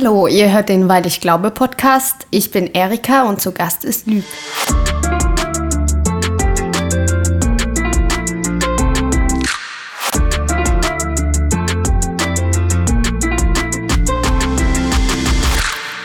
Hallo, 0.00 0.28
ihr 0.28 0.52
hört 0.52 0.68
den 0.68 0.88
Weil 0.88 1.06
ich 1.06 1.20
glaube 1.20 1.50
Podcast. 1.50 2.28
Ich 2.30 2.52
bin 2.52 2.68
Erika 2.68 3.24
und 3.24 3.40
zu 3.40 3.50
Gast 3.50 3.84
ist 3.84 4.06
Lüg. 4.06 4.22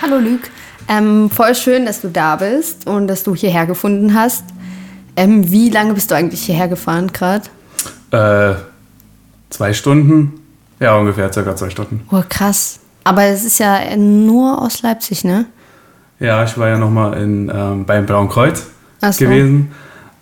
Hallo 0.02 0.18
Lüg, 0.18 0.50
ähm, 0.88 1.30
voll 1.30 1.54
schön, 1.54 1.86
dass 1.86 2.02
du 2.02 2.08
da 2.08 2.38
bist 2.38 2.88
und 2.88 3.06
dass 3.06 3.24
du 3.24 3.36
hierher 3.36 3.68
gefunden 3.68 4.16
hast. 4.16 4.44
Ähm, 5.16 5.52
wie 5.52 5.70
lange 5.70 5.94
bist 5.94 6.10
du 6.10 6.16
eigentlich 6.16 6.42
hierher 6.42 6.68
gefahren 6.68 7.12
gerade? 7.14 7.48
Äh, 8.10 8.56
zwei 9.52 9.72
Stunden. 9.72 10.42
Ja, 10.80 10.98
ungefähr 10.98 11.32
circa 11.32 11.56
zwei 11.56 11.70
Stunden. 11.70 12.08
Oh, 12.12 12.24
krass. 12.28 12.80
Aber 13.04 13.24
es 13.24 13.44
ist 13.44 13.60
ja 13.60 13.96
nur 13.96 14.62
aus 14.62 14.82
Leipzig, 14.82 15.24
ne? 15.24 15.46
Ja, 16.20 16.44
ich 16.44 16.58
war 16.58 16.70
ja 16.70 16.78
nochmal 16.78 17.22
ähm, 17.22 17.86
beim 17.86 18.06
Blauen 18.06 18.30
Kreuz 18.30 18.68
Ach 19.02 19.12
so. 19.12 19.26
gewesen. 19.26 19.72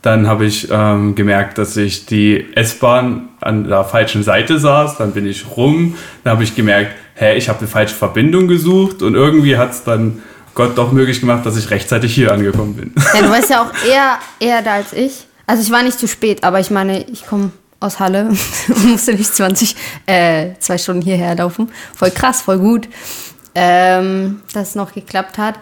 Dann 0.02 0.28
habe 0.28 0.46
ich 0.46 0.68
ähm, 0.72 1.14
gemerkt, 1.14 1.60
dass 1.60 1.78
ich 1.78 2.08
die 2.08 2.48
S-Bahn 2.56 3.30
an 3.40 3.68
der 3.68 3.84
falschen 3.84 4.24
Seite 4.24 4.58
saß. 4.58 4.98
Dann 4.98 5.12
bin 5.12 5.28
ich 5.28 5.46
rum. 5.56 5.96
Dann 6.24 6.34
habe 6.34 6.44
ich 6.44 6.56
gemerkt, 6.56 6.96
hä, 7.16 7.36
ich 7.36 7.50
habe 7.50 7.60
eine 7.60 7.68
falsche 7.68 7.94
Verbindung 7.94 8.48
gesucht. 8.48 9.04
Und 9.04 9.14
irgendwie 9.14 9.58
hat 9.58 9.72
es 9.72 9.84
dann 9.84 10.24
Gott 10.56 10.76
doch 10.76 10.92
möglich 10.92 11.20
gemacht, 11.20 11.46
dass 11.46 11.56
ich 11.56 11.70
rechtzeitig 11.70 12.16
hier 12.16 12.32
angekommen 12.32 12.76
bin. 12.76 12.94
Ja, 13.14 13.22
du 13.22 13.30
warst 13.30 13.50
ja 13.52 13.62
auch 13.62 13.88
eher, 13.88 14.18
eher 14.40 14.64
da 14.64 14.74
als 14.74 14.94
ich. 14.94 15.28
Also 15.46 15.62
ich 15.62 15.72
war 15.72 15.84
nicht 15.84 16.00
zu 16.00 16.08
spät, 16.08 16.44
aber 16.44 16.60
ich 16.60 16.72
meine, 16.72 17.04
ich 17.04 17.28
komme 17.28 17.52
aus 17.82 18.00
Halle 18.00 18.30
und 18.70 18.86
musste 18.92 19.14
nicht 19.14 19.36
20, 19.36 19.76
äh, 20.06 20.52
zwei 20.60 20.78
Stunden 20.78 21.02
hierher 21.02 21.36
laufen. 21.36 21.70
Voll 21.94 22.12
krass, 22.12 22.42
voll 22.42 22.60
gut, 22.60 22.88
ähm, 23.54 24.40
dass 24.54 24.70
es 24.70 24.76
noch 24.76 24.94
geklappt 24.94 25.38
hat. 25.38 25.56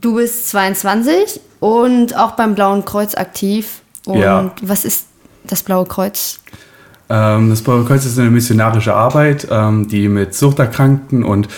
Du 0.00 0.14
bist 0.14 0.48
22 0.48 1.40
und 1.60 2.16
auch 2.16 2.32
beim 2.32 2.54
Blauen 2.54 2.86
Kreuz 2.86 3.14
aktiv. 3.14 3.82
Und 4.06 4.18
Ja. 4.18 4.50
was 4.62 4.86
ist 4.86 5.06
das 5.44 5.62
Blaue 5.62 5.84
Kreuz? 5.84 6.40
Ähm, 7.10 7.50
das 7.50 7.60
Blaue 7.60 7.84
Kreuz 7.84 8.06
ist 8.06 8.18
eine 8.18 8.30
missionarische 8.30 8.94
Arbeit, 8.94 9.46
ähm, 9.50 9.88
die 9.88 10.08
mit 10.08 10.34
Suchterkrankten 10.34 11.22
und 11.22 11.48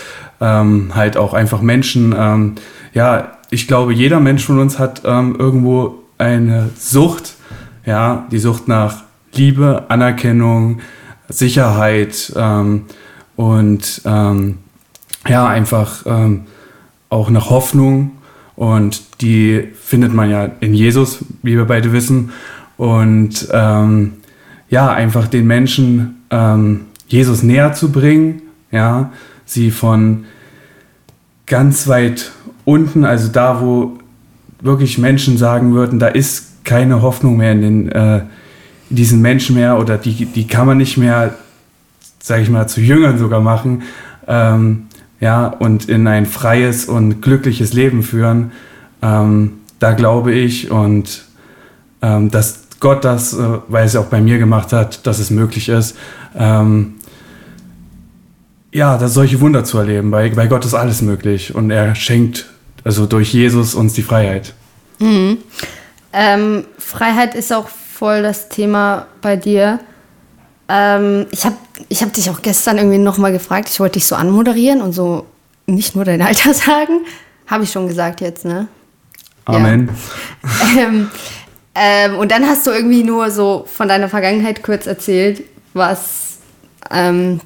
ähm, 0.40 0.92
halt 0.94 1.16
auch 1.16 1.34
einfach 1.34 1.60
Menschen, 1.60 2.14
ähm, 2.18 2.54
ja, 2.94 3.38
ich 3.50 3.68
glaube, 3.68 3.92
jeder 3.92 4.18
Mensch 4.18 4.44
von 4.44 4.58
uns 4.58 4.78
hat 4.78 5.02
ähm, 5.04 5.36
irgendwo 5.38 5.98
eine 6.18 6.70
Sucht, 6.78 7.34
ja, 7.84 8.26
die 8.30 8.38
Sucht 8.38 8.68
nach 8.68 9.04
Liebe, 9.34 9.84
Anerkennung, 9.88 10.80
Sicherheit 11.28 12.32
ähm, 12.36 12.84
und 13.36 14.02
ähm, 14.04 14.58
ja, 15.28 15.46
einfach 15.46 16.04
ähm, 16.06 16.44
auch 17.08 17.30
nach 17.30 17.50
Hoffnung 17.50 18.12
und 18.56 19.20
die 19.22 19.68
findet 19.80 20.12
man 20.12 20.30
ja 20.30 20.50
in 20.60 20.74
Jesus, 20.74 21.24
wie 21.42 21.56
wir 21.56 21.64
beide 21.64 21.92
wissen. 21.92 22.30
Und 22.76 23.48
ähm, 23.52 24.14
ja, 24.68 24.92
einfach 24.92 25.28
den 25.28 25.46
Menschen 25.46 26.22
ähm, 26.30 26.82
Jesus 27.06 27.42
näher 27.42 27.72
zu 27.72 27.92
bringen, 27.92 28.42
ja, 28.70 29.10
sie 29.44 29.70
von 29.70 30.24
ganz 31.46 31.88
weit 31.88 32.32
unten, 32.64 33.04
also 33.04 33.28
da, 33.28 33.60
wo 33.60 33.98
wirklich 34.60 34.96
Menschen 34.96 35.36
sagen 35.36 35.74
würden, 35.74 35.98
da 35.98 36.08
ist 36.08 36.51
keine 36.64 37.02
Hoffnung 37.02 37.36
mehr 37.36 37.52
in, 37.52 37.60
den, 37.62 37.92
äh, 37.92 38.20
diesen 38.90 39.20
Menschen 39.20 39.56
mehr 39.56 39.78
oder 39.78 39.98
die, 39.98 40.26
die 40.26 40.46
kann 40.46 40.66
man 40.66 40.78
nicht 40.78 40.96
mehr, 40.96 41.34
sage 42.22 42.42
ich 42.42 42.50
mal, 42.50 42.68
zu 42.68 42.80
Jüngern 42.80 43.18
sogar 43.18 43.40
machen, 43.40 43.82
ähm, 44.26 44.86
ja, 45.20 45.46
und 45.46 45.88
in 45.88 46.06
ein 46.06 46.26
freies 46.26 46.86
und 46.86 47.22
glückliches 47.22 47.72
Leben 47.72 48.02
führen. 48.02 48.52
Ähm, 49.02 49.54
da 49.78 49.92
glaube 49.92 50.32
ich 50.32 50.70
und 50.70 51.24
ähm, 52.02 52.30
dass 52.30 52.62
Gott 52.80 53.04
das, 53.04 53.32
äh, 53.32 53.58
weil 53.68 53.86
es 53.86 53.96
auch 53.96 54.06
bei 54.06 54.20
mir 54.20 54.38
gemacht 54.38 54.72
hat, 54.72 55.06
dass 55.06 55.18
es 55.18 55.30
möglich 55.30 55.68
ist, 55.68 55.96
ähm, 56.36 56.94
ja, 58.72 58.98
das 58.98 59.14
solche 59.14 59.40
Wunder 59.40 59.64
zu 59.64 59.78
erleben. 59.78 60.10
Bei, 60.10 60.28
bei 60.30 60.46
Gott 60.46 60.64
ist 60.64 60.74
alles 60.74 61.02
möglich 61.02 61.54
und 61.54 61.70
er 61.70 61.94
schenkt 61.94 62.46
also 62.84 63.06
durch 63.06 63.32
Jesus 63.32 63.74
uns 63.74 63.92
die 63.92 64.02
Freiheit. 64.02 64.54
Ähm, 66.12 66.66
Freiheit 66.78 67.34
ist 67.34 67.52
auch 67.52 67.68
voll 67.68 68.22
das 68.22 68.48
Thema 68.48 69.06
bei 69.20 69.36
dir. 69.36 69.80
Ähm, 70.68 71.26
ich 71.30 71.44
habe 71.44 71.56
ich 71.88 72.02
hab 72.02 72.12
dich 72.12 72.30
auch 72.30 72.42
gestern 72.42 72.78
irgendwie 72.78 72.98
nochmal 72.98 73.32
gefragt, 73.32 73.68
ich 73.70 73.80
wollte 73.80 73.94
dich 73.94 74.06
so 74.06 74.14
anmoderieren 74.14 74.80
und 74.80 74.92
so 74.92 75.26
nicht 75.66 75.94
nur 75.94 76.04
dein 76.04 76.22
Alter 76.22 76.54
sagen. 76.54 77.00
Habe 77.46 77.64
ich 77.64 77.72
schon 77.72 77.88
gesagt 77.88 78.20
jetzt, 78.20 78.44
ne? 78.44 78.68
Amen. 79.44 79.90
ähm, 80.78 81.10
ähm, 81.74 82.18
und 82.18 82.30
dann 82.30 82.46
hast 82.46 82.66
du 82.66 82.70
irgendwie 82.70 83.02
nur 83.02 83.30
so 83.30 83.66
von 83.72 83.88
deiner 83.88 84.08
Vergangenheit 84.08 84.62
kurz 84.62 84.86
erzählt, 84.86 85.42
was. 85.74 86.38
Ähm, 86.90 87.40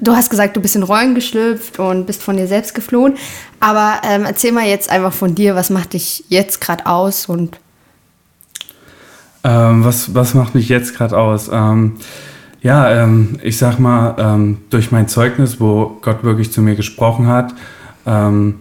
du 0.00 0.14
hast 0.14 0.30
gesagt, 0.30 0.56
du 0.56 0.60
bist 0.60 0.76
in 0.76 0.82
Rollen 0.82 1.14
geschlüpft 1.14 1.78
und 1.78 2.06
bist 2.06 2.22
von 2.22 2.36
dir 2.36 2.46
selbst 2.46 2.74
geflohen. 2.74 3.16
Aber 3.64 4.02
ähm, 4.04 4.26
erzähl 4.26 4.52
mal 4.52 4.66
jetzt 4.66 4.90
einfach 4.90 5.14
von 5.14 5.34
dir, 5.34 5.54
was 5.54 5.70
macht 5.70 5.94
dich 5.94 6.26
jetzt 6.28 6.60
gerade 6.60 6.84
aus 6.84 7.24
und 7.24 7.58
Ähm, 9.42 9.82
was, 9.84 10.14
was 10.14 10.34
macht 10.34 10.54
mich 10.54 10.68
jetzt 10.68 10.94
gerade 10.94 11.16
aus? 11.16 11.48
Ähm, 11.50 11.94
ja, 12.60 12.90
ähm, 12.90 13.38
ich 13.42 13.56
sag 13.56 13.78
mal, 13.78 14.16
ähm, 14.18 14.58
durch 14.68 14.92
mein 14.92 15.08
Zeugnis, 15.08 15.60
wo 15.60 15.96
Gott 16.02 16.24
wirklich 16.24 16.52
zu 16.52 16.60
mir 16.60 16.74
gesprochen 16.74 17.26
hat, 17.26 17.54
ähm, 18.04 18.60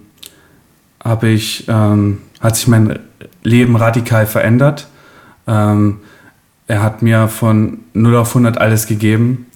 habe 1.03 1.27
ich, 1.27 1.67
hat 1.67 2.55
sich 2.55 2.69
mein 2.69 2.97
Leben 3.43 3.75
radikal 3.75 4.25
verändert. 4.25 4.87
Er 5.45 5.97
hat 6.69 7.01
mir 7.01 7.27
von 7.27 7.79
0 7.93 8.15
auf 8.15 8.29
100 8.29 8.57
alles 8.57 8.87
gegeben 8.87 9.47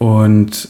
und 0.00 0.68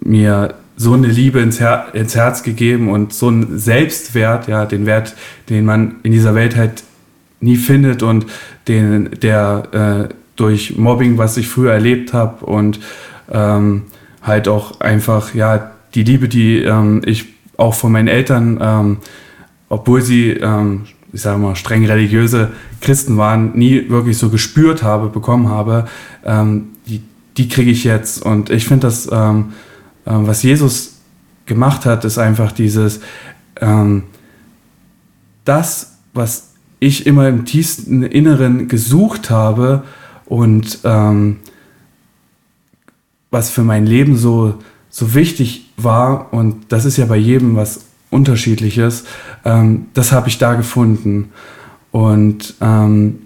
mir 0.00 0.54
so 0.78 0.94
eine 0.94 1.08
Liebe 1.08 1.40
ins, 1.40 1.60
Her 1.60 1.88
ins 1.92 2.14
Herz 2.14 2.44
gegeben 2.44 2.88
und 2.88 3.12
so 3.12 3.26
einen 3.26 3.58
Selbstwert, 3.58 4.46
ja, 4.46 4.64
den 4.64 4.86
Wert, 4.86 5.14
den 5.48 5.64
man 5.64 5.96
in 6.04 6.12
dieser 6.12 6.34
Welt 6.36 6.56
halt 6.56 6.84
nie 7.40 7.56
findet 7.56 8.02
und 8.02 8.26
den, 8.68 9.10
der 9.20 10.08
äh, 10.10 10.14
durch 10.36 10.78
Mobbing, 10.78 11.18
was 11.18 11.36
ich 11.36 11.48
früher 11.48 11.72
erlebt 11.72 12.12
habe 12.12 12.46
und 12.46 12.78
ähm, 13.30 13.82
halt 14.22 14.46
auch 14.46 14.80
einfach, 14.80 15.34
ja, 15.34 15.72
die 15.94 16.04
Liebe, 16.04 16.28
die 16.28 16.62
ähm, 16.62 17.02
ich 17.04 17.26
auch 17.56 17.74
von 17.74 17.90
meinen 17.90 18.08
Eltern, 18.08 18.58
ähm, 18.62 18.96
obwohl 19.68 20.00
sie, 20.00 20.30
ähm, 20.30 20.82
ich 21.12 21.22
sage 21.22 21.38
mal, 21.38 21.56
streng 21.56 21.86
religiöse 21.86 22.52
Christen 22.80 23.16
waren, 23.16 23.58
nie 23.58 23.88
wirklich 23.88 24.16
so 24.16 24.30
gespürt 24.30 24.84
habe, 24.84 25.08
bekommen 25.08 25.48
habe, 25.48 25.88
ähm, 26.24 26.68
die, 26.86 27.02
die 27.36 27.48
kriege 27.48 27.72
ich 27.72 27.82
jetzt. 27.82 28.22
Und 28.24 28.50
ich 28.50 28.66
finde 28.66 28.86
das, 28.86 29.08
ähm, 29.10 29.52
was 30.10 30.42
Jesus 30.42 30.98
gemacht 31.46 31.86
hat, 31.86 32.04
ist 32.04 32.18
einfach 32.18 32.52
dieses, 32.52 33.00
ähm, 33.60 34.04
das, 35.44 35.98
was 36.14 36.54
ich 36.80 37.06
immer 37.06 37.28
im 37.28 37.44
tiefsten 37.44 38.02
Inneren 38.02 38.68
gesucht 38.68 39.30
habe 39.30 39.84
und 40.26 40.78
ähm, 40.84 41.38
was 43.30 43.50
für 43.50 43.62
mein 43.62 43.86
Leben 43.86 44.16
so, 44.16 44.54
so 44.88 45.14
wichtig 45.14 45.70
war, 45.76 46.32
und 46.32 46.72
das 46.72 46.84
ist 46.84 46.96
ja 46.96 47.06
bei 47.06 47.16
jedem 47.16 47.56
was 47.56 47.86
Unterschiedliches, 48.10 49.04
ähm, 49.44 49.86
das 49.94 50.12
habe 50.12 50.28
ich 50.28 50.38
da 50.38 50.54
gefunden. 50.54 51.30
Und 51.90 52.54
ähm, 52.60 53.18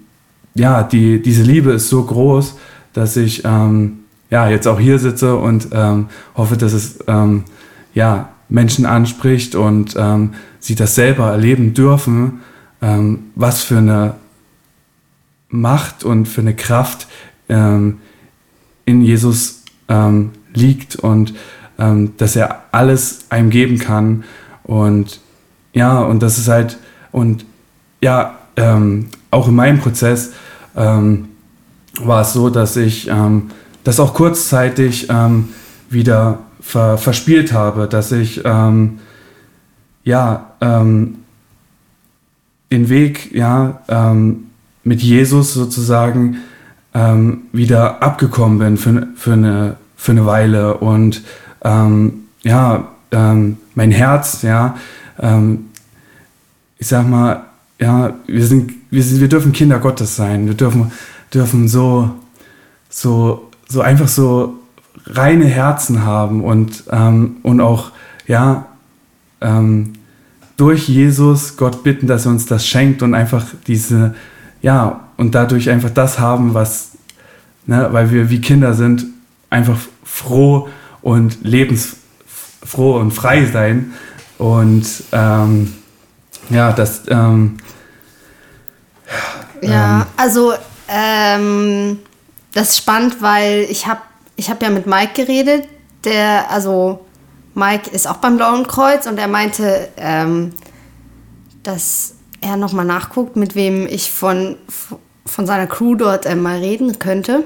ja, 0.55 0.83
die, 0.83 1.21
diese 1.21 1.43
Liebe 1.43 1.71
ist 1.71 1.89
so 1.89 2.03
groß, 2.03 2.57
dass 2.93 3.15
ich 3.17 3.43
ähm, 3.45 4.02
ja, 4.33 4.49
jetzt 4.49 4.67
auch 4.67 4.79
hier 4.79 4.97
sitze 4.97 5.35
und 5.35 5.67
ähm, 5.73 6.07
hoffe, 6.35 6.57
dass 6.57 6.73
es 6.73 6.97
ähm, 7.05 7.43
ja, 7.93 8.29
Menschen 8.49 8.87
anspricht 8.87 9.53
und 9.53 9.93
ähm, 9.95 10.33
sie 10.59 10.73
das 10.73 10.95
selber 10.95 11.29
erleben 11.29 11.75
dürfen, 11.75 12.41
ähm, 12.81 13.25
was 13.35 13.61
für 13.61 13.77
eine 13.77 14.15
Macht 15.49 16.03
und 16.03 16.27
für 16.27 16.41
eine 16.41 16.55
Kraft 16.55 17.05
ähm, 17.47 17.99
in 18.85 19.03
Jesus 19.03 19.65
ähm, 19.87 20.31
liegt 20.53 20.95
und 20.95 21.35
dass 22.17 22.35
er 22.35 22.65
alles 22.71 23.25
einem 23.29 23.49
geben 23.49 23.79
kann. 23.79 24.23
Und 24.63 25.19
ja, 25.73 26.01
und 26.01 26.21
das 26.21 26.37
ist 26.37 26.47
halt, 26.47 26.77
und 27.11 27.45
ja, 27.99 28.37
auch 29.31 29.47
in 29.47 29.55
meinem 29.55 29.79
Prozess 29.79 30.33
war 30.75 32.21
es 32.21 32.33
so, 32.33 32.51
dass 32.51 32.77
ich 32.77 33.09
das 33.83 33.99
auch 33.99 34.13
kurzzeitig 34.13 35.07
ähm, 35.09 35.49
wieder 35.89 36.39
ver 36.61 36.97
verspielt 36.97 37.53
habe, 37.53 37.87
dass 37.87 38.11
ich 38.11 38.41
ähm, 38.45 38.99
ja 40.03 40.51
ähm, 40.61 41.15
den 42.71 42.89
Weg 42.89 43.33
ja 43.33 43.81
ähm, 43.87 44.45
mit 44.83 45.01
Jesus 45.01 45.53
sozusagen 45.53 46.37
ähm, 46.93 47.43
wieder 47.51 48.01
abgekommen 48.01 48.59
bin 48.59 48.77
für, 48.77 49.07
für, 49.15 49.33
eine, 49.33 49.77
für 49.95 50.11
eine 50.11 50.25
Weile 50.25 50.77
und 50.77 51.23
ja, 52.43 52.89
mein 53.09 53.91
Herz, 53.91 54.41
ja, 54.41 54.75
ich 56.77 56.87
sag 56.89 57.07
mal, 57.07 57.45
ja, 57.79 58.13
wir 58.27 58.45
sind, 58.45 58.73
wir 58.91 59.03
sind, 59.03 59.21
wir 59.21 59.29
dürfen 59.29 59.51
Kinder 59.51 59.79
Gottes 59.79 60.15
sein. 60.15 60.47
Wir 60.47 60.53
dürfen, 60.53 60.91
dürfen 61.33 61.67
so, 61.67 62.11
so, 62.89 63.49
so 63.73 63.81
einfach 63.81 64.07
so 64.07 64.59
reine 65.07 65.45
Herzen 65.45 66.05
haben 66.05 66.43
und, 66.43 66.83
ähm, 66.91 67.37
und 67.41 67.59
auch, 67.59 67.91
ja, 68.27 68.67
ähm, 69.41 69.93
durch 70.55 70.87
Jesus 70.87 71.57
Gott 71.57 71.83
bitten, 71.83 72.05
dass 72.07 72.25
er 72.25 72.31
uns 72.31 72.45
das 72.45 72.67
schenkt 72.67 73.01
und 73.01 73.15
einfach 73.15 73.45
diese, 73.65 74.13
ja, 74.61 75.07
und 75.17 75.33
dadurch 75.33 75.69
einfach 75.69 75.89
das 75.89 76.19
haben, 76.19 76.53
was, 76.53 76.91
ne, 77.65 77.89
weil 77.91 78.11
wir 78.11 78.29
wie 78.29 78.39
Kinder 78.39 78.75
sind, 78.75 79.05
einfach 79.49 79.77
froh 80.03 80.69
und 81.01 81.43
lebensfroh 81.43 82.97
und 82.99 83.11
frei 83.11 83.45
sein. 83.45 83.93
Und 84.37 84.85
ähm, 85.11 85.73
ja, 86.49 86.71
das. 86.71 87.01
Ähm, 87.07 87.57
ja, 89.61 90.01
ähm, 90.01 90.05
also 90.17 90.53
ähm, 90.87 91.99
das 92.53 92.69
ist 92.69 92.77
spannend, 92.77 93.21
weil 93.21 93.65
ich 93.69 93.87
habe 93.87 94.01
ich 94.35 94.49
hab 94.49 94.61
ja 94.61 94.69
mit 94.69 94.87
Mike 94.87 95.13
geredet, 95.13 95.67
der, 96.03 96.49
also 96.49 97.05
Mike 97.55 97.89
ist 97.91 98.07
auch 98.07 98.17
beim 98.17 98.37
Blauen 98.37 98.65
Kreuz 98.65 99.05
und 99.05 99.17
er 99.17 99.27
meinte, 99.27 99.89
ähm, 99.97 100.53
dass 101.61 102.15
er 102.41 102.57
nochmal 102.57 102.85
nachguckt, 102.85 103.35
mit 103.35 103.55
wem 103.55 103.87
ich 103.87 104.11
von, 104.11 104.57
von 105.25 105.45
seiner 105.45 105.67
Crew 105.67 105.95
dort 105.95 106.25
äh, 106.25 106.35
mal 106.35 106.57
reden 106.59 106.99
könnte. 106.99 107.43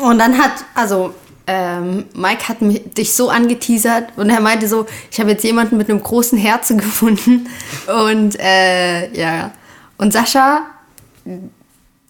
Und 0.00 0.18
dann 0.18 0.38
hat, 0.38 0.52
also 0.74 1.12
ähm, 1.46 2.06
Mike 2.14 2.48
hat 2.48 2.62
mich, 2.62 2.82
dich 2.94 3.14
so 3.14 3.28
angeteasert 3.28 4.16
und 4.16 4.30
er 4.30 4.40
meinte 4.40 4.68
so, 4.68 4.86
ich 5.10 5.20
habe 5.20 5.30
jetzt 5.30 5.44
jemanden 5.44 5.76
mit 5.76 5.88
einem 5.88 6.02
großen 6.02 6.38
Herzen 6.38 6.78
gefunden. 6.78 7.48
Und 7.86 8.38
äh, 8.38 9.12
ja, 9.12 9.52
und 9.98 10.12
Sascha, 10.12 10.62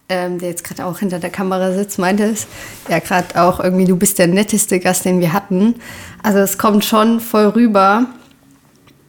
ähm, 0.09 0.39
der 0.39 0.49
jetzt 0.49 0.63
gerade 0.63 0.85
auch 0.85 0.99
hinter 0.99 1.19
der 1.19 1.29
Kamera 1.29 1.73
sitzt, 1.73 1.99
meinte 1.99 2.23
es, 2.23 2.47
ja 2.87 2.99
gerade 2.99 3.41
auch 3.41 3.59
irgendwie, 3.59 3.85
du 3.85 3.97
bist 3.97 4.19
der 4.19 4.27
netteste 4.27 4.79
Gast, 4.79 5.05
den 5.05 5.19
wir 5.19 5.33
hatten. 5.33 5.75
Also 6.23 6.39
es 6.39 6.57
kommt 6.57 6.85
schon 6.85 7.19
voll 7.19 7.47
rüber. 7.47 8.05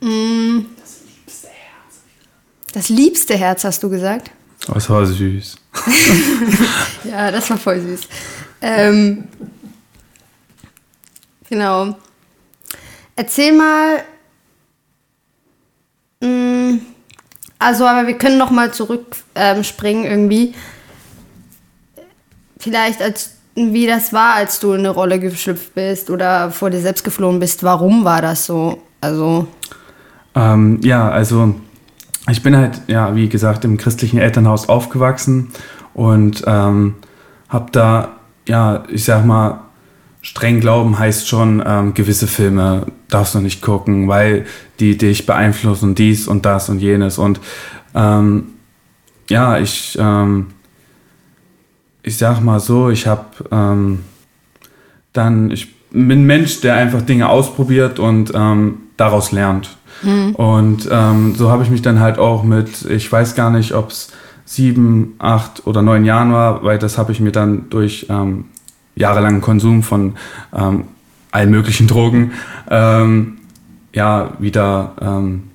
Mm. 0.01 0.61
Das 0.77 1.01
liebste 1.05 1.49
Herz. 1.49 2.73
Das 2.73 2.89
liebste 2.89 3.37
Herz, 3.37 3.65
hast 3.65 3.83
du 3.83 3.91
gesagt? 3.91 4.31
Das 4.67 4.91
war 4.91 5.07
süß. 5.07 5.57
ja, 7.05 7.31
das 7.31 7.49
war 7.49 7.57
voll 7.57 7.81
süß. 7.81 8.01
Ähm, 8.61 9.25
genau. 11.49 11.97
Erzähl 13.15 13.53
mal. 13.53 14.03
Mm, 16.21 16.79
also, 17.59 17.87
aber 17.87 18.07
wir 18.07 18.19
können 18.19 18.37
noch 18.37 18.51
mal 18.51 18.73
zurückspringen 18.73 20.05
ähm, 20.05 20.11
irgendwie. 20.11 20.55
Vielleicht 22.59 23.03
als 23.03 23.39
wie 23.59 23.87
das 23.87 24.13
war, 24.13 24.35
als 24.35 24.61
du 24.61 24.73
in 24.73 24.81
eine 24.81 24.91
Rolle 24.91 25.19
geschlüpft 25.19 25.75
bist 25.75 26.11
oder 26.11 26.51
vor 26.51 26.71
dir 26.71 26.81
selbst 26.81 27.03
geflohen 27.03 27.41
bist. 27.41 27.65
Warum 27.65 28.05
war 28.05 28.23
das 28.23 28.47
so? 28.47 28.83
Also. 29.01 29.49
Ähm, 30.35 30.81
ja, 30.83 31.11
also 31.11 31.55
ich 32.31 32.43
bin 32.43 32.57
halt, 32.57 32.83
ja, 32.87 33.15
wie 33.17 33.29
gesagt, 33.29 33.65
im 33.65 33.77
christlichen 33.77 34.19
Elternhaus 34.19 34.69
aufgewachsen 34.69 35.51
und 35.95 36.45
ähm, 36.47 36.95
habe 37.49 37.71
da, 37.73 38.17
ja, 38.47 38.85
ich 38.89 39.05
sag 39.05 39.25
mal, 39.25 39.61
streng 40.21 40.61
glauben 40.61 40.99
heißt 40.99 41.27
schon, 41.27 41.63
ähm, 41.67 41.95
gewisse 41.95 42.27
Filme 42.27 42.87
darfst 43.09 43.35
du 43.35 43.41
nicht 43.41 43.63
gucken, 43.63 44.09
weil 44.09 44.47
die 44.79 44.97
dich 44.97 45.27
beeinflussen, 45.27 45.95
dies 45.95 46.29
und 46.29 46.45
das 46.45 46.69
und 46.69 46.81
jenes. 46.81 47.19
Und 47.19 47.41
ähm, 47.95 48.49
ja, 49.31 49.59
ich, 49.59 49.97
ähm, 50.01 50.49
ich 52.09 52.17
sag 52.17 52.41
mal 52.41 52.59
so, 52.59 52.89
ich 52.89 53.07
habe 53.07 53.27
ähm, 53.53 54.01
dann, 55.13 55.51
ich 55.51 55.75
bin 55.91 56.23
ein 56.23 56.25
Mensch, 56.25 56.63
der 56.63 56.75
einfach 56.75 57.03
Dinge 57.03 57.29
ausprobiert 57.29 57.99
und 57.99 58.33
ähm, 58.35 58.79
daraus 58.97 59.31
lernt. 59.31 59.77
Mhm. 60.03 60.35
Und 60.35 60.89
ähm, 60.91 61.35
so 61.35 61.51
habe 61.51 61.63
ich 61.65 61.71
mich 61.71 61.83
dann 61.83 62.01
halt 62.01 62.19
auch 62.19 62.45
mit, 62.45 62.87
ich 62.87 63.13
weiß 63.13 63.35
gar 63.35 63.51
nicht, 63.51 63.75
ob 63.75 63.91
es 63.91 64.11
sieben, 64.47 65.17
acht 65.19 65.67
oder 65.67 65.83
neun 65.83 66.07
Jahren 66.07 66.33
war, 66.33 66.65
weil 66.65 66.79
das 66.79 66.97
habe 66.97 67.13
ich 67.13 67.21
mir 67.21 67.33
dann 67.33 67.69
durch 67.69 68.07
ähm, 68.09 68.47
jahrelangen 68.97 69.43
Konsum 69.43 69.83
von 69.83 70.15
ähm, 70.57 70.85
allen 71.31 71.51
möglichen 71.51 71.87
Drogen 71.89 72.33
ähm, 72.71 73.37
ja 73.93 74.31
wieder 74.39 74.93
ähm, 75.03 75.48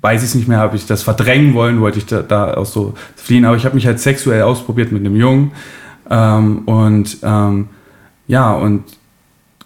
weiß 0.00 0.22
ich 0.22 0.30
es 0.30 0.34
nicht 0.34 0.48
mehr, 0.48 0.58
habe 0.58 0.76
ich 0.76 0.86
das 0.86 1.02
verdrängen 1.02 1.54
wollen, 1.54 1.80
wollte 1.80 1.98
ich 1.98 2.06
da, 2.06 2.22
da 2.22 2.54
auch 2.54 2.66
so 2.66 2.94
fliehen, 3.16 3.44
aber 3.44 3.56
ich 3.56 3.64
habe 3.64 3.74
mich 3.74 3.86
halt 3.86 4.00
sexuell 4.00 4.42
ausprobiert 4.42 4.92
mit 4.92 5.04
einem 5.04 5.16
Jungen 5.16 5.52
ähm, 6.08 6.62
und 6.66 7.18
ähm, 7.22 7.68
ja 8.26 8.52
und 8.52 8.84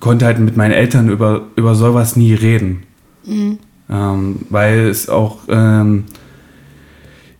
konnte 0.01 0.27
halt 0.27 0.39
mit 0.39 0.57
meinen 0.57 0.73
Eltern 0.73 1.09
über, 1.09 1.43
über 1.57 1.75
sowas 1.75 2.17
nie 2.17 2.35
reden. 2.35 2.83
Mhm. 3.25 3.59
Ähm, 3.89 4.37
weil 4.51 4.89
es 4.89 5.09
auch 5.09 5.39
ähm, 5.49 6.05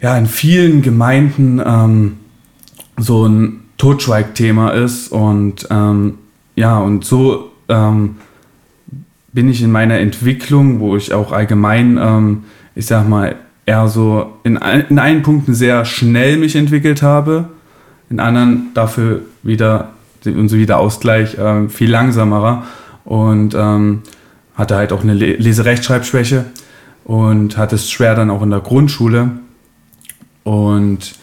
ja, 0.01 0.17
in 0.19 0.27
vielen 0.27 0.83
Gemeinden 0.83 1.63
ähm, 1.65 2.17
so 2.99 3.27
ein 3.27 3.61
Totschweigthema 3.79 4.71
ist 4.71 5.09
und 5.09 5.67
ähm, 5.71 6.19
ja, 6.57 6.79
und 6.79 7.05
so 7.05 7.51
ähm, 7.69 8.17
bin 9.33 9.49
ich 9.49 9.63
in 9.63 9.73
meiner 9.73 9.99
Entwicklung, 9.99 10.81
wo 10.81 10.97
ich 10.97 11.13
auch 11.13 11.33
allgemein, 11.33 11.99
ähm, 12.01 12.45
ich 12.75 12.87
sag 12.87 13.09
mal, 13.09 13.37
eher 13.67 13.89
so 13.89 14.35
in, 14.43 14.57
in 14.89 14.99
einen 14.99 15.23
Punkten 15.23 15.55
sehr 15.55 15.85
schnell 15.85 16.37
mich 16.37 16.57
entwickelt 16.57 17.03
habe, 17.03 17.49
in 18.11 18.21
anderen 18.21 18.69
dafür 18.75 19.23
wieder 19.43 19.91
und 20.25 20.49
so 20.49 20.57
wieder 20.57 20.79
Ausgleich 20.79 21.37
äh, 21.37 21.69
viel 21.69 21.91
langsamerer 21.91 22.65
und 23.05 23.55
ähm, 23.55 24.03
hatte 24.55 24.77
halt 24.77 24.93
auch 24.93 25.03
eine 25.03 25.15
Leserechtschreibschwäche 25.15 26.47
und 27.05 27.59
hatte 27.59 27.77
es 27.77 27.91
schwer 27.91 28.15
dann 28.15 28.31
auch 28.31 28.43
in 28.43 28.51
der 28.51 28.61
Grundschule. 28.61 29.31
Und 30.45 31.15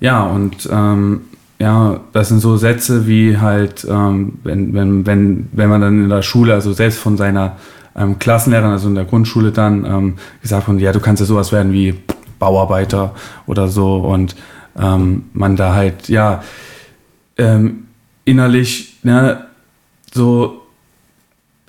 ja, 0.00 0.24
und 0.24 0.68
ähm, 0.70 1.22
ja, 1.58 2.00
das 2.12 2.28
sind 2.28 2.40
so 2.40 2.56
Sätze 2.56 3.06
wie 3.06 3.38
halt, 3.38 3.86
ähm, 3.88 4.38
wenn, 4.42 4.74
wenn, 4.74 5.06
wenn, 5.06 5.48
wenn 5.52 5.70
man 5.70 5.80
dann 5.80 6.04
in 6.04 6.08
der 6.10 6.22
Schule, 6.22 6.52
also 6.52 6.72
selbst 6.72 6.98
von 6.98 7.16
seiner 7.16 7.56
ähm, 7.96 8.18
Klassenlehrerin, 8.18 8.72
also 8.72 8.88
in 8.88 8.94
der 8.94 9.04
Grundschule 9.04 9.52
dann 9.52 9.84
ähm, 9.84 10.14
gesagt 10.42 10.64
von, 10.64 10.78
ja, 10.78 10.92
du 10.92 11.00
kannst 11.00 11.20
ja 11.20 11.26
sowas 11.26 11.52
werden 11.52 11.72
wie 11.72 11.94
Bauarbeiter 12.38 13.14
oder 13.46 13.68
so. 13.68 13.96
Und 13.96 14.36
ähm, 14.78 15.24
man 15.32 15.56
da 15.56 15.74
halt, 15.74 16.08
ja, 16.08 16.42
ähm, 17.38 17.86
innerlich, 18.24 18.98
ne, 19.02 19.46
so 20.12 20.62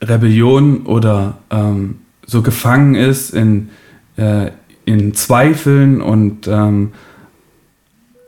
Rebellion 0.01 0.85
oder 0.85 1.37
ähm, 1.49 1.99
so 2.25 2.41
gefangen 2.41 2.95
ist 2.95 3.31
in, 3.31 3.69
äh, 4.17 4.51
in 4.85 5.13
Zweifeln 5.13 6.01
und, 6.01 6.47
ähm, 6.47 6.93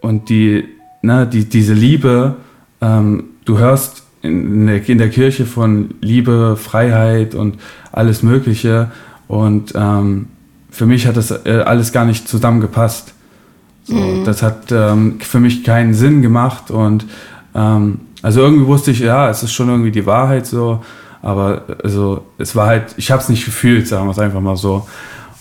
und 0.02 0.30
die, 0.30 0.66
ne, 1.02 1.28
die, 1.28 1.46
diese 1.46 1.74
Liebe, 1.74 2.38
ähm, 2.82 3.26
du 3.46 3.58
hörst 3.58 4.04
in 4.22 4.68
der, 4.68 4.88
in 4.88 4.98
der 4.98 5.10
Kirche 5.10 5.46
von 5.46 5.96
Liebe, 6.02 6.58
Freiheit 6.58 7.36
und 7.36 7.58
alles 7.92 8.24
Mögliche 8.24 8.92
und 9.28 9.74
ähm, 9.76 10.28
für 10.72 10.86
mich 10.86 11.08
hat 11.08 11.18
das 11.18 11.32
äh, 11.32 11.64
alles 11.66 11.92
gar 11.92 12.06
nicht 12.06 12.28
zusammengepasst. 12.28 13.14
So, 13.84 13.96
mhm. 13.96 14.24
Das 14.24 14.44
hat 14.44 14.72
ähm, 14.72 15.20
für 15.20 15.40
mich 15.40 15.64
keinen 15.64 15.94
Sinn 15.94 16.22
gemacht 16.22 16.70
und 16.72 17.06
ähm, 17.56 18.02
also 18.22 18.42
irgendwie 18.42 18.68
wusste 18.68 18.92
ich, 18.92 19.00
ja, 19.00 19.30
es 19.30 19.44
ist 19.44 19.54
schon 19.54 19.70
irgendwie 19.70 19.92
die 19.92 20.06
Wahrheit 20.06 20.46
so, 20.46 20.84
aber 21.22 21.64
also 21.84 22.26
es 22.38 22.56
war 22.56 22.68
halt, 22.68 22.94
ich 22.98 23.12
habe 23.12 23.22
es 23.22 23.30
nicht 23.30 23.46
gefühlt, 23.46 23.88
sagen 23.88 24.06
wir 24.06 24.12
es 24.12 24.20
einfach 24.20 24.42
mal 24.42 24.58
so. 24.58 24.88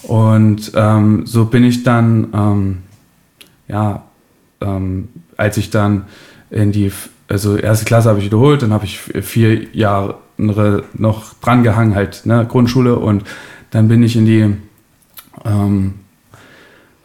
Und 0.02 0.72
ähm, 0.74 1.26
so 1.26 1.44
bin 1.44 1.64
ich 1.64 1.82
dann, 1.82 2.28
ähm, 2.32 2.78
ja, 3.68 4.04
ähm, 4.60 5.08
als 5.36 5.56
ich 5.56 5.70
dann 5.70 6.04
in 6.50 6.72
die, 6.72 6.92
also 7.28 7.56
erste 7.56 7.84
Klasse 7.84 8.08
habe 8.08 8.18
ich 8.18 8.24
wiederholt, 8.24 8.62
dann 8.62 8.72
habe 8.72 8.84
ich 8.84 8.98
vier 8.98 9.74
Jahre 9.74 10.18
noch 10.36 11.34
drangehangen, 11.40 11.94
halt, 11.94 12.24
ne, 12.24 12.46
Grundschule 12.48 12.96
und 12.96 13.24
dann 13.70 13.88
bin 13.88 14.02
ich 14.02 14.16
in 14.16 14.24
die 14.24 14.56
ähm, 15.44 15.94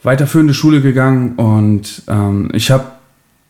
weiterführende 0.04 0.54
Schule 0.54 0.82
gegangen 0.82 1.36
und 1.36 2.04
ähm, 2.08 2.50
ich 2.54 2.72
habe 2.72 2.86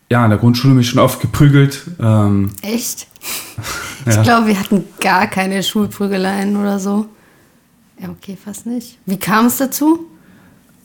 ja 0.10 0.24
in 0.24 0.30
der 0.30 0.40
Grundschule 0.40 0.74
mich 0.74 0.90
schon 0.90 1.00
oft 1.00 1.22
geprügelt. 1.22 1.84
Ähm, 2.00 2.50
Echt? 2.62 3.08
Ich 4.06 4.16
ja. 4.16 4.22
glaube, 4.22 4.48
wir 4.48 4.60
hatten 4.60 4.84
gar 5.00 5.28
keine 5.28 5.64
Schulprügeleien 5.64 6.58
oder 6.58 6.78
so. 6.78 7.06
Ja, 7.98 8.10
okay, 8.10 8.38
fast 8.44 8.66
nicht. 8.66 9.00
Wie 9.06 9.16
kam 9.16 9.46
es 9.46 9.56
dazu? 9.56 10.08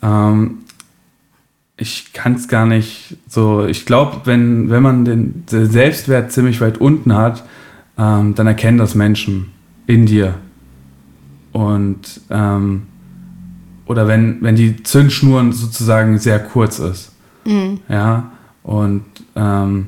Ähm, 0.01 0.59
ich 1.79 2.13
kann 2.13 2.35
es 2.35 2.49
gar 2.49 2.67
nicht 2.67 3.17
so. 3.29 3.65
Ich 3.65 3.87
glaube, 3.87 4.23
wenn, 4.25 4.69
wenn 4.69 4.83
man 4.83 5.05
den 5.05 5.45
Selbstwert 5.47 6.33
ziemlich 6.33 6.61
weit 6.61 6.79
unten 6.79 7.15
hat, 7.15 7.45
ähm, 7.97 8.35
dann 8.35 8.47
erkennen 8.47 8.79
das 8.79 8.95
Menschen 8.95 9.53
in 9.87 10.05
dir. 10.05 10.35
Und 11.53 12.21
ähm, 12.31 12.83
oder 13.87 14.07
wenn, 14.07 14.43
wenn 14.43 14.55
die 14.55 14.83
Zündschnur 14.83 15.53
sozusagen 15.53 16.19
sehr 16.19 16.41
kurz 16.41 16.79
ist. 16.79 17.13
Mhm. 17.47 17.81
Ja, 17.89 18.33
und, 18.63 19.05
ähm, 19.35 19.87